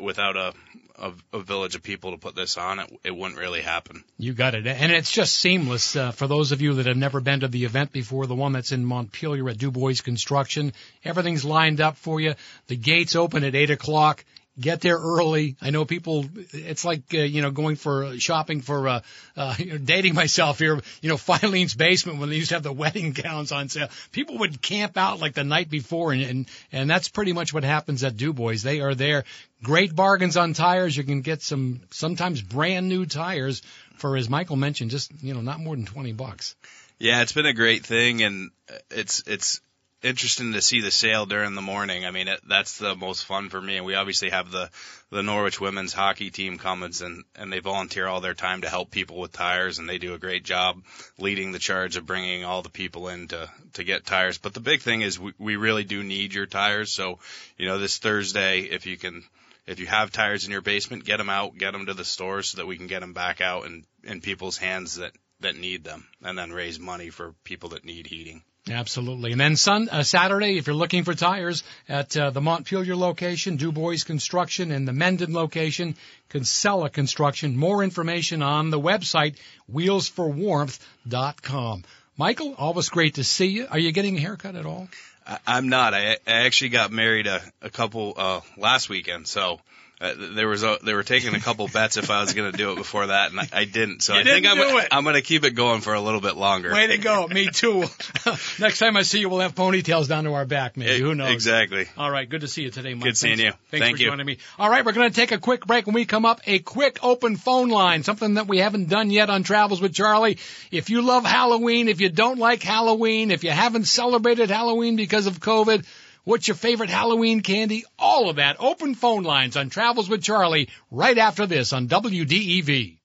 without 0.00 0.36
a, 0.36 0.52
a 0.96 1.12
a 1.32 1.40
village 1.40 1.74
of 1.74 1.82
people 1.82 2.12
to 2.12 2.18
put 2.18 2.34
this 2.34 2.56
on, 2.56 2.78
it 2.78 3.00
it 3.04 3.16
wouldn't 3.16 3.38
really 3.38 3.62
happen. 3.62 4.04
You 4.18 4.32
got 4.32 4.54
it. 4.54 4.66
And 4.66 4.92
it's 4.92 5.10
just 5.10 5.34
seamless. 5.34 5.96
Uh, 5.96 6.12
for 6.12 6.26
those 6.26 6.52
of 6.52 6.60
you 6.60 6.74
that 6.74 6.86
have 6.86 6.96
never 6.96 7.20
been 7.20 7.40
to 7.40 7.48
the 7.48 7.64
event 7.64 7.92
before, 7.92 8.26
the 8.26 8.34
one 8.34 8.52
that's 8.52 8.72
in 8.72 8.84
Montpelier 8.84 9.48
at 9.48 9.58
Dubois 9.58 10.00
Construction, 10.02 10.72
everything's 11.04 11.44
lined 11.44 11.80
up 11.80 11.96
for 11.96 12.20
you. 12.20 12.34
The 12.68 12.76
gates 12.76 13.16
open 13.16 13.44
at 13.44 13.54
8 13.54 13.70
o'clock. 13.70 14.24
Get 14.60 14.82
there 14.82 14.98
early. 14.98 15.56
I 15.62 15.70
know 15.70 15.84
people, 15.86 16.26
it's 16.52 16.84
like, 16.84 17.02
uh, 17.14 17.18
you 17.18 17.40
know, 17.40 17.50
going 17.50 17.76
for 17.76 18.18
shopping 18.18 18.60
for, 18.60 18.86
uh, 18.86 19.00
uh, 19.36 19.54
you 19.58 19.72
know, 19.72 19.78
dating 19.78 20.14
myself 20.14 20.58
here, 20.58 20.78
you 21.00 21.08
know, 21.08 21.16
Filene's 21.16 21.74
basement 21.74 22.18
when 22.18 22.28
they 22.28 22.36
used 22.36 22.50
to 22.50 22.56
have 22.56 22.62
the 22.62 22.72
wedding 22.82 23.12
gowns 23.12 23.50
on 23.50 23.68
sale. 23.68 23.88
People 24.12 24.38
would 24.38 24.60
camp 24.60 24.96
out 24.96 25.20
like 25.20 25.34
the 25.34 25.44
night 25.44 25.70
before 25.70 26.12
and, 26.12 26.22
and, 26.22 26.48
and 26.70 26.90
that's 26.90 27.08
pretty 27.08 27.32
much 27.32 27.54
what 27.54 27.64
happens 27.64 28.04
at 28.04 28.16
Dubois. 28.16 28.62
They 28.62 28.80
are 28.80 28.94
there. 28.94 29.24
Great 29.62 29.94
bargains 29.96 30.36
on 30.36 30.52
tires. 30.52 30.96
You 30.96 31.04
can 31.04 31.22
get 31.22 31.42
some, 31.42 31.80
sometimes 31.90 32.42
brand 32.42 32.88
new 32.88 33.06
tires 33.06 33.62
for, 33.96 34.16
as 34.16 34.28
Michael 34.28 34.56
mentioned, 34.56 34.90
just, 34.90 35.12
you 35.22 35.32
know, 35.32 35.40
not 35.40 35.60
more 35.60 35.74
than 35.74 35.86
20 35.86 36.12
bucks. 36.12 36.56
Yeah, 37.02 37.22
it's 37.22 37.32
been 37.32 37.46
a 37.46 37.52
great 37.52 37.84
thing, 37.84 38.22
and 38.22 38.50
it's 38.88 39.24
it's 39.26 39.60
interesting 40.02 40.52
to 40.52 40.62
see 40.62 40.80
the 40.80 40.90
sale 40.90 41.26
during 41.26 41.54
the 41.54 41.62
morning. 41.62 42.04
I 42.04 42.10
mean, 42.10 42.28
it, 42.28 42.40
that's 42.46 42.78
the 42.78 42.94
most 42.94 43.24
fun 43.24 43.48
for 43.48 43.60
me. 43.60 43.76
And 43.76 43.86
we 43.86 43.94
obviously 43.94 44.30
have 44.30 44.50
the 44.50 44.70
the 45.10 45.22
Norwich 45.22 45.60
women's 45.60 45.92
hockey 45.92 46.30
team 46.30 46.58
coming, 46.58 46.92
and 47.00 47.24
and 47.36 47.52
they 47.52 47.60
volunteer 47.60 48.06
all 48.06 48.20
their 48.20 48.34
time 48.34 48.62
to 48.62 48.68
help 48.68 48.90
people 48.90 49.18
with 49.18 49.32
tires, 49.32 49.78
and 49.78 49.88
they 49.88 49.98
do 49.98 50.14
a 50.14 50.18
great 50.18 50.44
job 50.44 50.82
leading 51.18 51.52
the 51.52 51.58
charge 51.58 51.96
of 51.96 52.06
bringing 52.06 52.44
all 52.44 52.62
the 52.62 52.68
people 52.68 53.08
in 53.08 53.28
to 53.28 53.50
to 53.74 53.84
get 53.84 54.04
tires. 54.04 54.38
But 54.38 54.54
the 54.54 54.60
big 54.60 54.82
thing 54.82 55.02
is 55.02 55.18
we, 55.18 55.32
we 55.38 55.56
really 55.56 55.84
do 55.84 56.02
need 56.02 56.34
your 56.34 56.46
tires. 56.46 56.92
So, 56.92 57.18
you 57.56 57.66
know, 57.66 57.78
this 57.78 57.98
Thursday, 57.98 58.60
if 58.60 58.86
you 58.86 58.96
can. 58.96 59.24
If 59.64 59.78
you 59.78 59.86
have 59.86 60.10
tires 60.10 60.44
in 60.44 60.50
your 60.50 60.60
basement, 60.60 61.04
get 61.04 61.18
them 61.18 61.30
out, 61.30 61.56
get 61.56 61.70
them 61.70 61.86
to 61.86 61.94
the 61.94 62.04
store 62.04 62.42
so 62.42 62.56
that 62.56 62.66
we 62.66 62.76
can 62.76 62.88
get 62.88 62.98
them 62.98 63.12
back 63.12 63.40
out 63.40 63.64
and 63.64 63.84
in 64.02 64.20
people's 64.20 64.58
hands 64.58 64.96
that 64.96 65.12
that 65.38 65.54
need 65.54 65.84
them, 65.84 66.04
and 66.20 66.36
then 66.36 66.52
raise 66.52 66.80
money 66.80 67.10
for 67.10 67.32
people 67.44 67.68
that 67.68 67.84
need 67.84 68.08
heating. 68.08 68.42
Absolutely. 68.70 69.32
And 69.32 69.40
then 69.40 69.56
sun, 69.56 69.88
uh, 69.88 70.04
Saturday, 70.04 70.56
if 70.56 70.68
you're 70.68 70.76
looking 70.76 71.02
for 71.02 71.14
tires 71.14 71.64
at 71.88 72.16
uh, 72.16 72.30
the 72.30 72.40
Montpelier 72.40 72.94
location, 72.94 73.56
Dubois 73.56 74.04
Construction, 74.04 74.70
and 74.70 74.86
the 74.86 74.92
Mendon 74.92 75.32
location, 75.32 75.96
Casella 76.28 76.88
Construction. 76.88 77.56
More 77.56 77.82
information 77.82 78.40
on 78.40 78.70
the 78.70 78.78
website, 78.78 79.34
wheelsforwarmth.com. 79.72 81.84
Michael, 82.16 82.54
always 82.56 82.88
great 82.88 83.14
to 83.14 83.24
see 83.24 83.46
you. 83.46 83.66
Are 83.68 83.80
you 83.80 83.90
getting 83.90 84.16
a 84.16 84.20
haircut 84.20 84.54
at 84.54 84.64
all? 84.64 84.86
I, 85.26 85.38
I'm 85.44 85.68
not. 85.68 85.92
I, 85.92 86.18
I 86.24 86.46
actually 86.46 86.70
got 86.70 86.92
married 86.92 87.26
a, 87.26 87.42
a 87.62 87.70
couple 87.70 88.14
uh, 88.16 88.42
last 88.56 88.88
weekend, 88.88 89.26
so 89.26 89.58
uh, 90.02 90.14
there 90.34 90.48
was 90.48 90.64
a, 90.64 90.78
they 90.82 90.94
were 90.94 91.04
taking 91.04 91.34
a 91.34 91.40
couple 91.40 91.68
bets 91.68 91.96
if 91.96 92.10
I 92.10 92.20
was 92.20 92.34
going 92.34 92.50
to 92.50 92.58
do 92.58 92.72
it 92.72 92.76
before 92.76 93.06
that, 93.06 93.30
and 93.30 93.38
I, 93.40 93.48
I 93.52 93.64
didn't. 93.64 94.02
So 94.02 94.14
You 94.14 94.20
I 94.20 94.24
think 94.24 94.44
didn't 94.44 94.60
I'm 94.60 94.68
do 94.70 94.78
it. 94.78 94.88
I'm 94.90 95.04
going 95.04 95.14
to 95.14 95.22
keep 95.22 95.44
it 95.44 95.52
going 95.52 95.80
for 95.80 95.94
a 95.94 96.00
little 96.00 96.20
bit 96.20 96.36
longer. 96.36 96.72
Way 96.72 96.88
to 96.88 96.98
go. 96.98 97.28
Me 97.28 97.46
too. 97.46 97.84
Next 98.58 98.78
time 98.80 98.96
I 98.96 99.02
see 99.02 99.20
you, 99.20 99.28
we'll 99.28 99.40
have 99.40 99.54
ponytails 99.54 100.08
down 100.08 100.24
to 100.24 100.34
our 100.34 100.44
back, 100.44 100.76
maybe. 100.76 101.00
Who 101.00 101.14
knows? 101.14 101.30
Exactly. 101.32 101.86
All 101.96 102.10
right. 102.10 102.28
Good 102.28 102.40
to 102.40 102.48
see 102.48 102.62
you 102.62 102.70
today, 102.70 102.94
Mike. 102.94 103.04
Good 103.04 103.16
seeing 103.16 103.36
Thanks- 103.38 103.44
you. 103.54 103.60
Thanks 103.70 103.84
Thank 103.86 103.96
for 103.98 104.02
you. 104.02 104.08
joining 104.10 104.26
me. 104.26 104.38
All 104.58 104.68
right. 104.68 104.84
We're 104.84 104.92
going 104.92 105.08
to 105.10 105.14
take 105.14 105.30
a 105.32 105.38
quick 105.38 105.66
break. 105.66 105.86
When 105.86 105.94
we 105.94 106.04
come 106.04 106.26
up, 106.26 106.40
a 106.46 106.58
quick 106.58 106.98
open 107.02 107.36
phone 107.36 107.68
line, 107.68 108.02
something 108.02 108.34
that 108.34 108.48
we 108.48 108.58
haven't 108.58 108.88
done 108.88 109.10
yet 109.10 109.30
on 109.30 109.44
Travels 109.44 109.80
with 109.80 109.94
Charlie. 109.94 110.38
If 110.70 110.90
you 110.90 111.02
love 111.02 111.24
Halloween, 111.24 111.88
if 111.88 112.00
you 112.00 112.08
don't 112.08 112.38
like 112.38 112.62
Halloween, 112.62 113.30
if 113.30 113.44
you 113.44 113.50
haven't 113.50 113.84
celebrated 113.84 114.50
Halloween 114.50 114.96
because 114.96 115.26
of 115.26 115.38
COVID, 115.40 115.84
what's 116.24 116.48
your 116.48 116.54
favorite 116.54 116.90
Halloween 116.90 117.40
candy? 117.40 117.84
All 117.98 118.28
of 118.28 118.36
that. 118.36 118.56
Open 118.60 118.94
phone 118.94 119.22
lines 119.22 119.56
on 119.56 119.70
Travels 119.70 120.08
with 120.08 120.22
Charlie 120.22 120.68
right 120.90 121.18
after 121.18 121.46
this 121.46 121.72
on 121.72 121.88
WDEV. 121.88 122.98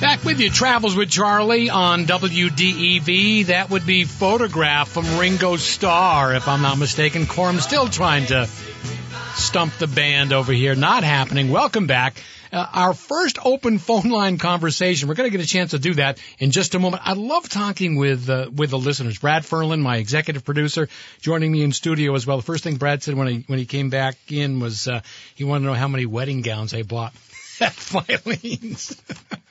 Back 0.00 0.24
with 0.24 0.38
you, 0.38 0.48
Travels 0.48 0.94
with 0.94 1.10
Charlie 1.10 1.70
on 1.70 2.06
WDEV. 2.06 3.46
That 3.46 3.68
would 3.70 3.84
be 3.84 4.04
Photograph 4.04 4.88
from 4.88 5.18
Ringo 5.18 5.56
Starr, 5.56 6.34
if 6.34 6.46
I'm 6.46 6.62
not 6.62 6.78
mistaken. 6.78 7.26
Corm 7.26 7.60
still 7.60 7.88
trying 7.88 8.26
to 8.26 8.48
stump 9.34 9.74
the 9.78 9.88
band 9.88 10.32
over 10.32 10.52
here. 10.52 10.76
Not 10.76 11.02
happening. 11.02 11.50
Welcome 11.50 11.88
back. 11.88 12.22
Uh, 12.52 12.66
our 12.72 12.94
first 12.94 13.38
open 13.44 13.78
phone 13.78 14.08
line 14.08 14.38
conversation. 14.38 15.08
We're 15.08 15.14
going 15.14 15.30
to 15.30 15.36
get 15.36 15.44
a 15.44 15.48
chance 15.48 15.72
to 15.72 15.78
do 15.78 15.94
that 15.94 16.18
in 16.38 16.50
just 16.50 16.74
a 16.74 16.78
moment. 16.78 17.02
I 17.04 17.12
love 17.12 17.48
talking 17.48 17.96
with 17.96 18.28
uh, 18.28 18.50
with 18.54 18.70
the 18.70 18.78
listeners. 18.78 19.18
Brad 19.18 19.42
Ferlin, 19.42 19.80
my 19.80 19.96
executive 19.96 20.44
producer, 20.44 20.88
joining 21.20 21.52
me 21.52 21.62
in 21.62 21.72
studio 21.72 22.14
as 22.14 22.26
well. 22.26 22.38
The 22.38 22.42
first 22.42 22.64
thing 22.64 22.76
Brad 22.76 23.02
said 23.02 23.14
when 23.14 23.28
he 23.28 23.44
when 23.46 23.58
he 23.58 23.66
came 23.66 23.90
back 23.90 24.16
in 24.28 24.60
was 24.60 24.88
uh, 24.88 25.00
he 25.34 25.44
wanted 25.44 25.60
to 25.60 25.66
know 25.66 25.74
how 25.74 25.88
many 25.88 26.06
wedding 26.06 26.42
gowns 26.42 26.74
I 26.74 26.82
bought 26.82 27.12
at 27.60 27.74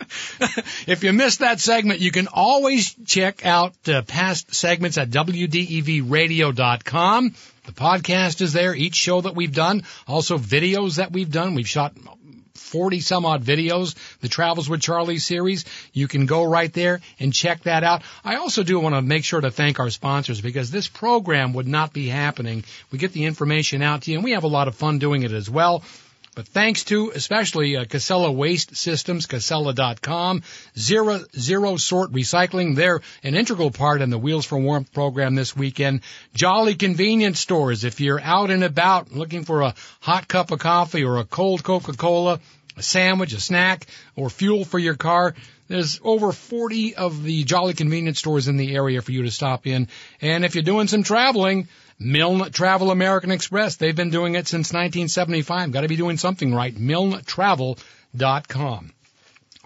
if 0.88 1.04
you 1.04 1.12
missed 1.14 1.40
that 1.40 1.60
segment, 1.60 2.00
you 2.00 2.12
can 2.12 2.28
always 2.32 2.96
check 3.06 3.46
out 3.46 3.74
uh, 3.88 4.02
past 4.04 4.56
segments 4.56 4.98
at 4.98 5.10
WDEVradio.com. 5.10 7.36
The 7.66 7.72
podcast 7.74 8.42
is 8.42 8.54
there, 8.54 8.74
each 8.74 8.96
show 8.96 9.20
that 9.22 9.36
we've 9.36 9.54
done, 9.54 9.84
also 10.08 10.38
videos 10.38 10.96
that 10.98 11.12
we've 11.12 11.32
done. 11.32 11.56
We've 11.56 11.68
shot 11.68 11.94
40 12.68 13.00
some 13.00 13.26
odd 13.26 13.44
videos, 13.44 13.96
the 14.20 14.28
Travels 14.28 14.70
with 14.70 14.82
Charlie 14.82 15.20
series. 15.20 15.66
You 15.94 16.08
can 16.08 16.26
go 16.26 16.44
right 16.44 16.72
there 16.72 17.00
and 17.20 17.34
check 17.34 17.64
that 17.64 17.84
out. 17.84 18.04
I 18.24 18.36
also 18.36 18.64
do 18.64 18.80
want 18.80 18.96
to 18.96 19.02
make 19.02 19.24
sure 19.24 19.42
to 19.42 19.52
thank 19.52 19.80
our 19.80 19.90
sponsors 19.90 20.42
because 20.42 20.70
this 20.70 20.88
program 20.88 21.54
would 21.54 21.68
not 21.68 21.94
be 21.94 22.08
happening. 22.08 22.64
We 22.92 23.00
get 23.00 23.14
the 23.14 23.26
information 23.26 23.82
out 23.82 24.04
to 24.04 24.12
you 24.12 24.18
and 24.18 24.24
we 24.24 24.32
have 24.32 24.44
a 24.44 24.48
lot 24.48 24.68
of 24.68 24.76
fun 24.76 25.00
doing 25.00 25.24
it 25.24 25.32
as 25.32 25.50
well. 25.50 25.84
But 26.38 26.48
thanks 26.50 26.84
to 26.84 27.12
especially 27.16 27.78
uh, 27.78 27.86
Casella 27.86 28.32
Waste 28.32 28.76
Systems, 28.76 29.26
Casella.com, 29.26 30.44
Zero, 30.78 31.22
Zero 31.36 31.78
Sort 31.78 32.12
Recycling. 32.12 32.76
They're 32.76 33.02
an 33.24 33.34
integral 33.34 33.72
part 33.72 34.04
in 34.04 34.12
the 34.12 34.20
Wheels 34.20 34.46
for 34.46 34.60
Warmth 34.60 34.94
program 34.94 35.34
this 35.34 35.56
weekend. 35.56 36.02
Jolly 36.36 36.76
Convenience 36.76 37.40
Stores. 37.40 37.84
If 37.84 38.00
you're 38.02 38.22
out 38.22 38.52
and 38.52 38.64
about 38.64 39.12
looking 39.12 39.46
for 39.46 39.64
a 39.64 39.74
hot 40.00 40.28
cup 40.28 40.52
of 40.52 40.60
coffee 40.60 41.04
or 41.04 41.18
a 41.18 41.26
cold 41.26 41.64
Coca-Cola, 41.64 42.40
a 42.78 42.84
sandwich, 42.84 43.34
a 43.34 43.40
snack, 43.40 43.88
or 44.16 44.30
fuel 44.30 44.64
for 44.64 44.80
your 44.80 44.96
car, 44.96 45.36
there's 45.68 46.00
over 46.04 46.32
40 46.32 46.96
of 46.96 47.24
the 47.24 47.44
Jolly 47.44 47.74
Convenience 47.74 48.20
stores 48.20 48.48
in 48.48 48.58
the 48.58 48.76
area 48.76 49.02
for 49.02 49.12
you 49.12 49.24
to 49.24 49.32
stop 49.32 49.66
in. 49.68 49.88
And 50.22 50.46
if 50.46 50.56
you're 50.56 50.64
doing 50.64 50.88
some 50.88 51.04
traveling, 51.04 51.68
Milne 52.00 52.52
Travel 52.52 52.92
American 52.92 53.32
Express, 53.32 53.76
they've 53.76 53.96
been 53.96 54.12
doing 54.12 54.36
it 54.36 54.48
since 54.48 54.72
1975. 54.72 55.72
Got 55.72 55.82
to 55.82 55.88
be 55.88 55.96
doing 55.96 56.18
something 56.18 56.54
right. 56.54 56.76
MilneTravel.com. 56.76 58.92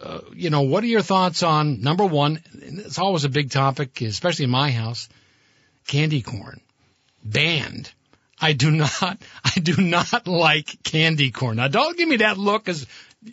uh, 0.02 0.22
you 0.34 0.50
know, 0.50 0.62
what 0.62 0.84
are 0.84 0.88
your 0.88 1.02
thoughts 1.02 1.44
on 1.44 1.82
number 1.82 2.06
one? 2.06 2.42
It's 2.54 3.00
always 3.00 3.24
a 3.24 3.30
big 3.30 3.52
topic, 3.52 4.02
especially 4.02 4.46
in 4.46 4.52
my 4.52 4.72
house. 4.72 5.10
Candy 5.88 6.22
corn 6.22 6.62
banned. 7.24 7.92
I 8.40 8.54
do 8.54 8.72
not, 8.72 9.22
I 9.44 9.60
do 9.60 9.82
not 9.82 10.28
like 10.28 10.84
candy 10.84 11.32
corn. 11.32 11.58
Now 11.58 11.68
don't 11.68 11.98
give 11.98 12.10
me 12.10 12.18
that 12.18 12.38
look 12.38 12.66
because 12.66 12.88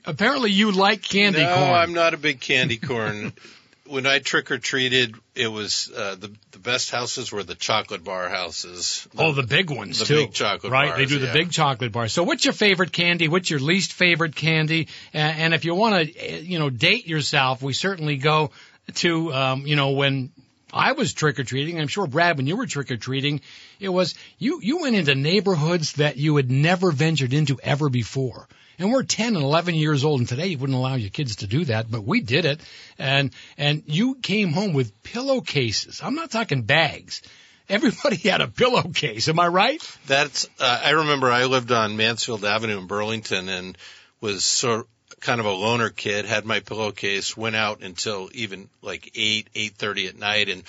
apparently 0.05 0.51
you 0.51 0.73
like 0.73 1.03
candy 1.03 1.43
no, 1.43 1.55
corn. 1.55 1.69
No, 1.69 1.75
I'm 1.75 1.95
not 1.95 2.15
a 2.15 2.19
big 2.19 2.41
candy 2.41 2.77
corn. 2.77 3.33
when 3.89 4.07
I 4.07 4.19
trick 4.19 4.51
or 4.51 4.59
treated, 4.59 5.15
it 5.35 5.49
was 5.49 5.91
uh, 5.95 6.17
the 6.17 6.33
the 6.53 6.59
best 6.59 6.91
houses 6.91 7.33
were 7.33 7.43
the 7.43 7.55
chocolate 7.55 8.05
bar 8.05 8.29
houses. 8.29 9.07
oh, 9.17 9.33
the 9.33 9.43
big 9.43 9.71
ones 9.71 9.99
the 10.01 10.05
too. 10.05 10.17
big 10.17 10.33
chocolate 10.33 10.73
bars. 10.73 10.73
right? 10.73 10.97
they 10.97 11.05
bars, 11.05 11.09
do 11.11 11.19
the 11.19 11.27
yeah. 11.27 11.33
big 11.33 11.51
chocolate 11.51 11.93
bars. 11.93 12.13
So 12.13 12.23
what's 12.23 12.45
your 12.45 12.55
favorite 12.55 12.93
candy? 12.93 13.29
What's 13.29 13.51
your 13.51 13.61
least 13.61 13.93
favorite 13.93 14.35
candy? 14.35 14.89
And, 15.13 15.39
and 15.41 15.55
if 15.55 15.65
you 15.65 15.75
want 15.75 16.09
to, 16.09 16.43
you 16.43 16.59
know, 16.59 16.71
date 16.71 17.07
yourself, 17.07 17.63
we 17.63 17.73
certainly 17.73 18.17
go 18.17 18.51
to, 18.97 19.33
um, 19.33 19.67
you 19.67 19.77
know, 19.77 19.91
when 19.91 20.31
I 20.73 20.93
was 20.93 21.13
trick 21.13 21.39
or 21.39 21.45
treating. 21.45 21.81
I'm 21.81 21.89
sure 21.89 22.07
Brad, 22.07 22.37
when 22.37 22.47
you 22.47 22.57
were 22.57 22.67
trick 22.67 22.91
or 22.91 22.97
treating, 22.97 23.41
it 23.81 23.89
was 23.89 24.15
you. 24.39 24.61
You 24.63 24.79
went 24.83 24.97
into 24.97 25.15
neighborhoods 25.15 25.95
that 25.95 26.17
you 26.17 26.37
had 26.37 26.51
never 26.51 26.91
ventured 26.91 27.33
into 27.33 27.59
ever 27.63 27.89
before. 27.89 28.49
And 28.79 28.93
we're 28.93 29.03
10 29.03 29.35
and 29.35 29.45
11 29.45 29.75
years 29.75 30.05
old, 30.05 30.21
and 30.21 30.29
today 30.29 30.47
you 30.49 30.59
wouldn't 30.59 30.79
allow 30.79 30.95
your 30.95 31.11
kids 31.11 31.37
to 31.37 31.47
do 31.47 31.65
that, 31.65 31.91
but 31.91 32.05
we 32.05 32.21
did 32.21 32.45
it. 32.45 32.61
And 32.99 33.33
and 33.57 33.83
you 33.87 34.15
came 34.17 34.53
home 34.53 34.73
with 34.73 35.03
pillowcases. 35.03 36.01
I'm 36.03 36.15
not 36.15 36.31
talking 36.31 36.63
bags. 36.63 37.23
Everybody 37.69 38.17
had 38.29 38.41
a 38.41 38.49
pillowcase. 38.49 39.29
Am 39.29 39.41
I 39.41 39.49
right? 39.49 39.99
That's 40.07 40.49
uh, 40.61 40.81
I 40.85 40.91
remember 40.91 41.31
I 41.31 41.45
lived 41.47 41.73
on 41.73 41.97
Mansfield 41.97 42.45
Avenue 42.45 42.79
in 42.79 42.87
Burlington 42.87 43.49
and 43.49 43.77
was 44.21 44.45
sort 44.45 44.87
kind 45.21 45.41
of 45.41 45.47
a 45.47 45.53
loner 45.53 45.91
kid. 45.91 46.25
Had 46.25 46.45
my 46.45 46.61
pillowcase. 46.61 47.37
Went 47.37 47.57
out 47.57 47.83
until 47.83 48.31
even 48.33 48.69
like 48.81 49.11
eight 49.17 49.49
eight 49.55 49.75
thirty 49.75 50.07
at 50.07 50.17
night, 50.17 50.49
and 50.49 50.63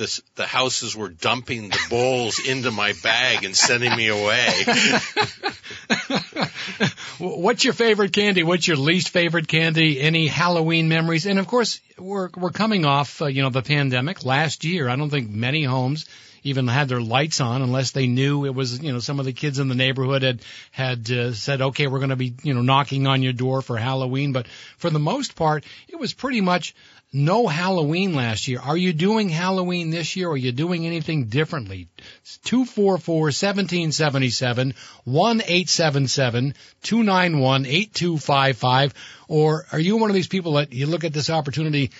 this 0.00 0.20
the 0.34 0.46
houses 0.46 0.96
were 0.96 1.10
dumping 1.10 1.68
the 1.68 1.78
bowls 1.90 2.38
into 2.38 2.70
my 2.70 2.94
bag 3.02 3.44
and 3.44 3.54
sending 3.54 3.94
me 3.94 4.08
away. 4.08 4.50
What's 7.18 7.64
your 7.64 7.74
favorite 7.74 8.14
candy? 8.14 8.42
What's 8.42 8.66
your 8.66 8.78
least 8.78 9.10
favorite 9.10 9.46
candy? 9.46 10.00
Any 10.00 10.26
Halloween 10.26 10.88
memories? 10.88 11.26
And 11.26 11.38
of 11.38 11.46
course, 11.46 11.80
we're 11.98 12.30
we're 12.34 12.50
coming 12.50 12.86
off, 12.86 13.20
uh, 13.20 13.26
you 13.26 13.42
know, 13.42 13.50
the 13.50 13.60
pandemic 13.60 14.24
last 14.24 14.64
year. 14.64 14.88
I 14.88 14.96
don't 14.96 15.10
think 15.10 15.28
many 15.28 15.64
homes 15.64 16.06
even 16.42 16.66
had 16.66 16.88
their 16.88 17.02
lights 17.02 17.42
on 17.42 17.60
unless 17.60 17.90
they 17.90 18.06
knew 18.06 18.46
it 18.46 18.54
was, 18.54 18.82
you 18.82 18.92
know, 18.92 19.00
some 19.00 19.20
of 19.20 19.26
the 19.26 19.34
kids 19.34 19.58
in 19.58 19.68
the 19.68 19.74
neighborhood 19.74 20.22
had 20.22 20.40
had 20.70 21.10
uh, 21.10 21.34
said, 21.34 21.60
"Okay, 21.60 21.88
we're 21.88 21.98
going 21.98 22.08
to 22.08 22.16
be, 22.16 22.32
you 22.42 22.54
know, 22.54 22.62
knocking 22.62 23.06
on 23.06 23.22
your 23.22 23.34
door 23.34 23.60
for 23.60 23.76
Halloween." 23.76 24.32
But 24.32 24.48
for 24.78 24.88
the 24.88 24.98
most 24.98 25.36
part, 25.36 25.64
it 25.88 25.96
was 25.96 26.14
pretty 26.14 26.40
much 26.40 26.74
no 27.12 27.46
Halloween 27.46 28.14
last 28.14 28.46
year. 28.48 28.60
Are 28.60 28.76
you 28.76 28.92
doing 28.92 29.28
Halloween 29.28 29.90
this 29.90 30.16
year? 30.16 30.28
Or 30.28 30.32
are 30.32 30.36
you 30.36 30.52
doing 30.52 30.86
anything 30.86 31.24
differently? 31.24 31.88
Two 32.44 32.64
four 32.64 32.98
four 32.98 33.32
seventeen 33.32 33.92
seventy 33.92 34.30
seven 34.30 34.74
one 35.04 35.42
eight 35.46 35.68
seven 35.68 36.08
seven 36.08 36.54
two 36.82 37.02
nine 37.02 37.38
one 37.38 37.66
eight 37.66 37.92
two 37.92 38.18
five 38.18 38.56
five. 38.56 38.94
Or 39.28 39.66
are 39.72 39.80
you 39.80 39.96
one 39.96 40.10
of 40.10 40.14
these 40.14 40.28
people 40.28 40.54
that 40.54 40.72
you 40.72 40.86
look 40.86 41.04
at 41.04 41.12
this 41.12 41.30
opportunity? 41.30 41.90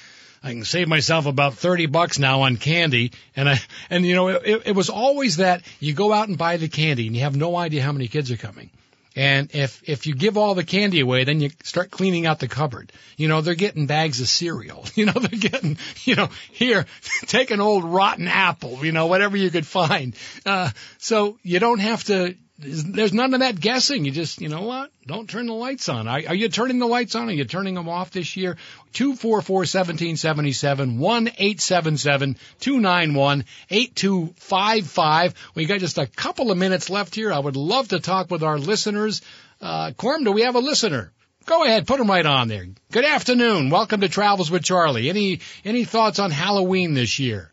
I 0.42 0.52
can 0.52 0.64
save 0.64 0.88
myself 0.88 1.26
about 1.26 1.54
30 1.54 1.84
bucks 1.86 2.18
now 2.18 2.42
on 2.42 2.56
candy. 2.56 3.12
And 3.36 3.46
I, 3.46 3.60
and 3.90 4.06
you 4.06 4.14
know, 4.14 4.28
it, 4.28 4.62
it 4.66 4.74
was 4.74 4.88
always 4.88 5.36
that 5.36 5.62
you 5.80 5.92
go 5.92 6.14
out 6.14 6.28
and 6.28 6.38
buy 6.38 6.56
the 6.56 6.68
candy 6.68 7.06
and 7.06 7.14
you 7.14 7.22
have 7.22 7.36
no 7.36 7.56
idea 7.56 7.82
how 7.82 7.92
many 7.92 8.08
kids 8.08 8.30
are 8.30 8.38
coming. 8.38 8.70
And 9.16 9.54
if, 9.54 9.82
if 9.88 10.06
you 10.06 10.14
give 10.14 10.36
all 10.36 10.54
the 10.54 10.64
candy 10.64 11.00
away, 11.00 11.24
then 11.24 11.40
you 11.40 11.50
start 11.64 11.90
cleaning 11.90 12.26
out 12.26 12.38
the 12.38 12.48
cupboard. 12.48 12.92
You 13.16 13.28
know, 13.28 13.40
they're 13.40 13.54
getting 13.54 13.86
bags 13.86 14.20
of 14.20 14.28
cereal. 14.28 14.84
You 15.00 15.06
know, 15.06 15.12
they're 15.12 15.50
getting, 15.50 15.78
you 16.04 16.14
know, 16.14 16.28
here, 16.52 16.84
take 17.26 17.50
an 17.50 17.60
old 17.60 17.84
rotten 17.84 18.28
apple, 18.28 18.84
you 18.84 18.92
know, 18.92 19.06
whatever 19.06 19.34
you 19.34 19.50
could 19.50 19.66
find. 19.66 20.14
Uh, 20.44 20.70
so 20.98 21.38
you 21.42 21.58
don't 21.58 21.78
have 21.78 22.04
to, 22.04 22.34
there's 22.60 23.12
none 23.12 23.32
of 23.34 23.40
that 23.40 23.58
guessing. 23.58 24.04
You 24.04 24.10
just, 24.10 24.40
you 24.40 24.48
know 24.48 24.62
what? 24.62 24.90
Don't 25.06 25.28
turn 25.28 25.46
the 25.46 25.54
lights 25.54 25.88
on. 25.88 26.06
Are, 26.06 26.20
are 26.28 26.34
you 26.34 26.48
turning 26.48 26.78
the 26.78 26.86
lights 26.86 27.14
on? 27.14 27.28
Are 27.28 27.32
you 27.32 27.44
turning 27.44 27.74
them 27.74 27.88
off 27.88 28.10
this 28.10 28.36
year? 28.36 28.56
Two 28.92 29.16
four 29.16 29.40
four 29.40 29.64
seventeen 29.64 30.16
seventy 30.16 30.52
seven 30.52 30.98
one 30.98 31.30
eight 31.38 31.60
seven 31.60 31.96
seven 31.96 32.36
two 32.60 32.80
nine 32.80 33.14
one 33.14 33.44
eight 33.70 33.94
two 33.94 34.34
five 34.36 34.86
five. 34.86 35.34
We 35.54 35.64
got 35.66 35.80
just 35.80 35.98
a 35.98 36.06
couple 36.06 36.50
of 36.50 36.58
minutes 36.58 36.90
left 36.90 37.14
here. 37.14 37.32
I 37.32 37.38
would 37.38 37.56
love 37.56 37.88
to 37.88 38.00
talk 38.00 38.30
with 38.30 38.42
our 38.42 38.58
listeners. 38.58 39.22
Uh, 39.60 39.92
Corm, 39.92 40.24
do 40.24 40.32
we 40.32 40.42
have 40.42 40.54
a 40.54 40.60
listener? 40.60 41.12
Go 41.46 41.64
ahead, 41.64 41.86
put 41.86 41.98
them 41.98 42.08
right 42.08 42.26
on 42.26 42.48
there. 42.48 42.66
Good 42.92 43.04
afternoon. 43.04 43.70
Welcome 43.70 44.02
to 44.02 44.08
Travels 44.08 44.50
with 44.50 44.62
Charlie. 44.62 45.08
Any 45.08 45.40
any 45.64 45.84
thoughts 45.84 46.18
on 46.18 46.30
Halloween 46.30 46.94
this 46.94 47.18
year? 47.18 47.52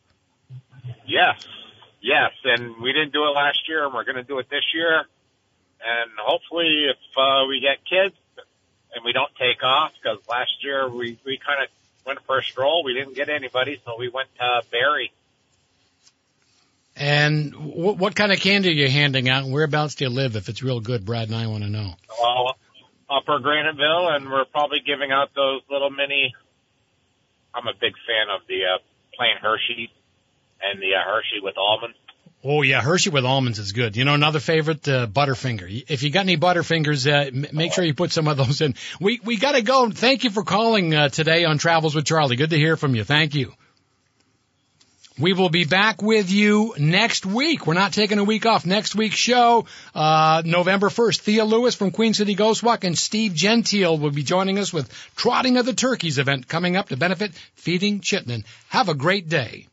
Yes, 1.06 1.48
yes, 2.02 2.32
and 2.44 2.82
we 2.82 2.94
didn't 2.94 3.14
do 3.14 3.24
it 3.26 3.32
last 3.32 3.68
year, 3.68 3.86
and 3.86 3.94
we're 3.94 4.04
going 4.04 4.16
to 4.18 4.24
do 4.24 4.40
it 4.40 4.50
this 4.50 4.64
year. 4.74 5.06
And 5.86 6.12
hopefully, 6.20 6.88
if 6.90 6.98
uh, 7.18 7.46
we 7.48 7.60
get 7.60 7.86
kids 7.86 8.16
and 8.94 9.06
we 9.06 9.14
don't 9.14 9.32
take 9.40 9.64
off, 9.64 9.92
because 10.02 10.20
last 10.28 10.64
year 10.64 10.90
we 10.90 11.20
we 11.26 11.38
kind 11.38 11.64
of 11.64 11.70
went 12.06 12.20
for 12.26 12.40
a 12.40 12.44
stroll, 12.44 12.84
we 12.84 12.94
didn't 12.94 13.16
get 13.16 13.30
anybody, 13.30 13.80
so 13.86 13.96
we 13.98 14.10
went 14.10 14.30
to 14.40 14.62
Barre. 14.72 15.12
And 16.96 17.56
what, 17.56 17.98
what 17.98 18.16
kind 18.16 18.32
of 18.32 18.40
candy 18.40 18.70
are 18.70 18.72
you 18.72 18.90
handing 18.90 19.30
out? 19.30 19.44
And 19.44 19.54
whereabouts 19.54 19.96
do 19.96 20.06
you 20.06 20.10
live? 20.10 20.36
If 20.36 20.50
it's 20.50 20.64
real 20.64 20.80
good, 20.80 21.06
Brad 21.06 21.28
and 21.28 21.36
I 21.38 21.46
want 21.46 21.64
to 21.64 21.70
know. 21.70 21.94
Well, 22.20 22.56
Upper 23.10 23.40
Graniteville, 23.40 24.16
and 24.16 24.32
we're 24.32 24.46
probably 24.46 24.80
giving 24.80 25.12
out 25.12 25.30
those 25.36 25.62
little 25.70 25.92
mini. 25.92 26.34
I'm 27.54 27.68
a 27.68 27.74
big 27.74 27.94
fan 28.08 28.34
of 28.34 28.42
the 28.48 28.66
uh, 28.66 28.78
plain 29.16 29.38
Hershey 29.40 29.92
and 30.62 30.82
the 30.82 30.96
uh, 30.96 31.04
Hershey 31.06 31.40
with 31.42 31.56
almonds. 31.58 31.98
Oh 32.44 32.62
yeah, 32.62 32.82
Hershey 32.82 33.10
with 33.10 33.26
almonds 33.26 33.58
is 33.60 33.72
good. 33.72 33.98
You 33.98 34.06
know, 34.06 34.14
another 34.14 34.40
favorite, 34.40 34.88
uh, 34.88 35.08
Butterfinger. 35.08 35.86
If 35.88 36.04
you 36.04 36.12
got 36.12 36.22
any 36.22 36.38
Butterfingers, 36.38 37.12
uh, 37.12 37.28
m- 37.28 37.48
make 37.52 37.74
sure 37.74 37.84
you 37.84 37.94
put 37.96 38.12
some 38.12 38.28
of 38.28 38.38
those 38.38 38.62
in. 38.62 38.76
We 39.02 39.20
we 39.24 39.38
got 39.38 39.54
to 39.54 39.62
go. 39.62 39.90
Thank 39.90 40.24
you 40.24 40.30
for 40.30 40.44
calling 40.44 40.94
uh, 40.94 41.10
today 41.10 41.46
on 41.46 41.58
Travels 41.58 41.96
with 41.96 42.06
Charlie. 42.06 42.36
Good 42.36 42.52
to 42.52 42.58
hear 42.58 42.78
from 42.78 42.96
you. 42.96 43.04
Thank 43.04 43.34
you. 43.34 43.54
We 45.20 45.34
will 45.34 45.50
be 45.50 45.66
back 45.66 46.04
with 46.04 46.32
you 46.32 46.76
next 46.78 47.26
week. 47.26 47.66
We're 47.66 47.74
not 47.74 47.92
taking 47.92 48.20
a 48.20 48.24
week 48.24 48.46
off. 48.46 48.68
Next 48.68 48.94
week's 48.94 49.16
show, 49.16 49.66
uh, 49.96 50.44
November 50.46 50.90
1st, 50.90 51.22
Thea 51.22 51.44
Lewis 51.44 51.74
from 51.74 51.90
Queen 51.90 52.14
City 52.14 52.36
Ghost 52.36 52.62
Walk 52.62 52.84
and 52.84 52.96
Steve 52.96 53.34
Gentile 53.34 53.98
will 53.98 54.12
be 54.12 54.22
joining 54.22 54.60
us 54.60 54.72
with 54.72 54.94
Trotting 55.16 55.58
of 55.58 55.66
the 55.66 55.74
Turkeys 55.74 56.20
event 56.20 56.48
coming 56.48 56.78
up 56.78 56.90
to 56.90 56.98
benefit 56.98 57.34
Feeding 57.56 58.00
Chittenden. 58.00 58.46
Have 58.70 58.90
a 58.90 58.94
great 58.94 59.28
day. 59.28 59.66